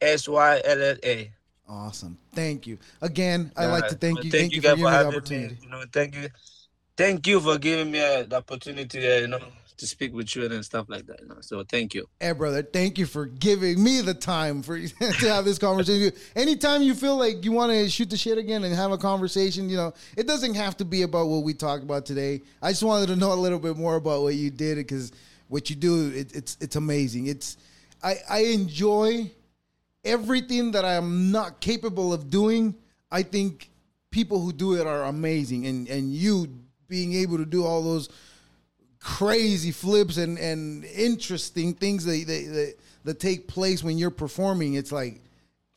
S 0.02 0.28
Y 0.28 0.62
L 0.66 0.82
L 0.84 0.98
A. 1.04 1.32
Awesome. 1.68 2.18
Thank 2.34 2.68
you. 2.68 2.78
Again, 3.02 3.52
I'd 3.56 3.68
like 3.68 3.88
to 3.88 3.96
thank 3.96 4.18
well, 4.18 4.26
you. 4.26 4.32
Thank, 4.32 4.54
you 4.54 4.62
for 4.62 4.68
guys 4.68 4.78
giving 4.78 4.92
me 4.92 4.98
the 4.98 5.08
opportunity. 5.08 5.56
Me. 5.56 5.60
You 5.64 5.70
know, 5.70 5.84
thank 5.92 6.16
you, 6.16 6.30
thank 6.98 7.28
you 7.28 7.40
for 7.40 7.58
giving 7.58 7.92
me 7.92 8.00
uh, 8.00 8.24
the 8.24 8.38
opportunity. 8.38 9.06
Uh, 9.06 9.20
you 9.20 9.28
know, 9.28 9.40
to 9.78 9.88
speak 9.88 10.14
with 10.14 10.36
you 10.36 10.46
and 10.46 10.64
stuff 10.64 10.88
like 10.90 11.06
that. 11.08 11.22
You 11.22 11.28
know, 11.28 11.38
so 11.42 11.64
thank 11.64 11.94
you. 11.94 12.08
Hey, 12.20 12.32
brother, 12.32 12.62
thank 12.62 12.98
you 12.98 13.06
for 13.06 13.26
giving 13.26 13.84
me 13.84 14.02
the 14.02 14.14
time 14.14 14.62
for 14.62 14.80
to 14.88 15.30
have 15.30 15.46
this 15.46 15.58
conversation. 15.58 16.18
Anytime 16.36 16.82
you 16.82 16.96
feel 16.96 17.18
like 17.18 17.44
you 17.44 17.52
want 17.52 17.72
to 17.72 17.90
shoot 17.90 18.10
the 18.10 18.18
shit 18.18 18.38
again 18.38 18.64
and 18.64 18.74
have 18.74 18.92
a 18.92 18.98
conversation, 18.98 19.70
you 19.70 19.78
know, 19.78 19.94
it 20.16 20.28
doesn't 20.28 20.56
have 20.56 20.78
to 20.78 20.86
be 20.86 21.02
about 21.02 21.28
what 21.28 21.44
we 21.44 21.54
talked 21.54 21.84
about 21.84 22.06
today. 22.06 22.42
I 22.62 22.72
just 22.72 22.84
wanted 22.84 23.08
to 23.08 23.16
know 23.16 23.34
a 23.34 23.36
little 23.36 23.60
bit 23.60 23.78
more 23.78 23.96
about 23.96 24.22
what 24.22 24.36
you 24.36 24.50
did 24.50 24.78
because 24.78 25.12
what 25.48 25.70
you 25.70 25.76
do, 25.76 26.12
it, 26.16 26.34
it's 26.34 26.58
it's 26.62 26.76
amazing. 26.76 27.28
It's 27.28 27.58
I 28.04 28.16
I 28.30 28.40
enjoy 28.46 29.32
everything 30.04 30.72
that 30.72 30.86
I 30.86 30.94
am 30.94 31.32
not 31.32 31.60
capable 31.60 32.14
of 32.14 32.30
doing. 32.30 32.76
I 33.12 33.24
think 33.24 33.70
people 34.10 34.40
who 34.40 34.54
do 34.54 34.74
it 34.76 34.88
are 34.88 35.04
amazing, 35.04 35.68
and 35.68 35.88
and 35.88 36.14
you 36.14 36.48
being 36.88 37.14
able 37.14 37.38
to 37.38 37.46
do 37.46 37.64
all 37.64 37.84
those 37.84 38.10
crazy 39.00 39.72
flips 39.72 40.18
and 40.18 40.38
and 40.40 40.84
interesting 40.86 41.74
things 41.74 42.06
that 42.06 42.26
that, 42.26 42.54
that, 42.54 42.76
that 43.04 43.20
take 43.20 43.48
place 43.48 43.84
when 43.84 43.98
you're 43.98 44.12
performing. 44.12 44.74
It's 44.74 44.92
like, 44.92 45.22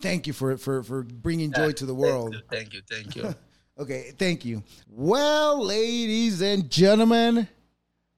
thank 0.01 0.27
you 0.27 0.33
for 0.33 0.57
for 0.57 0.83
for 0.83 1.03
bringing 1.03 1.53
joy 1.53 1.73
to 1.73 1.87
the 1.87 1.95
world. 1.95 2.43
Thank 2.51 2.75
you, 2.75 2.81
thank 2.89 3.17
you. 3.17 3.23
Thank 3.23 3.37
you. 3.79 3.83
Okay, 3.83 4.13
thank 4.19 4.45
you. 4.45 4.65
Well, 4.91 5.65
ladies 5.65 6.41
and 6.41 6.69
gentlemen, 6.69 7.47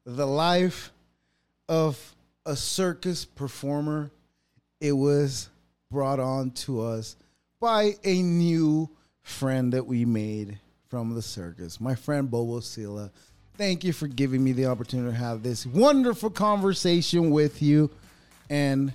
the 0.06 0.26
life 0.26 0.90
of 1.68 2.14
a 2.46 2.56
circus 2.56 3.26
performer, 3.26 4.10
it 4.80 4.92
was 4.92 5.50
brought 5.90 6.18
on 6.18 6.52
to 6.52 6.80
us 6.80 7.16
by 7.60 7.96
a 8.04 8.22
new 8.22 8.88
friend 9.22 9.72
that 9.74 9.86
we 9.86 10.04
made 10.04 10.58
from 10.90 11.14
the 11.14 11.22
circus, 11.22 11.80
my 11.80 11.94
friend 11.94 12.28
Bobo 12.28 12.58
Sylla. 12.58 13.10
Thank 13.56 13.84
you 13.84 13.92
for 13.92 14.08
giving 14.08 14.42
me 14.42 14.52
the 14.52 14.66
opportunity 14.66 15.12
to 15.12 15.16
have 15.16 15.42
this 15.42 15.64
wonderful 15.64 16.30
conversation 16.30 17.30
with 17.30 17.62
you. 17.62 17.90
And 18.50 18.92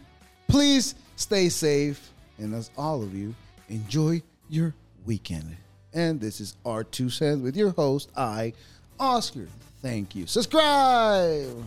please 0.50 0.96
stay 1.16 1.48
safe. 1.48 2.12
And 2.38 2.54
as 2.54 2.70
all 2.78 3.02
of 3.02 3.16
you, 3.16 3.34
enjoy 3.70 4.22
your 4.50 4.74
weekend. 5.06 5.56
And 5.94 6.20
this 6.20 6.42
is 6.42 6.58
our 6.66 6.84
two 6.84 7.10
cents 7.10 7.42
with 7.42 7.56
your 7.56 7.70
host, 7.70 8.10
I, 8.18 8.52
Oscar. 9.00 9.48
Thank 9.82 10.16
you. 10.16 10.28
Subscribe. 10.28 11.64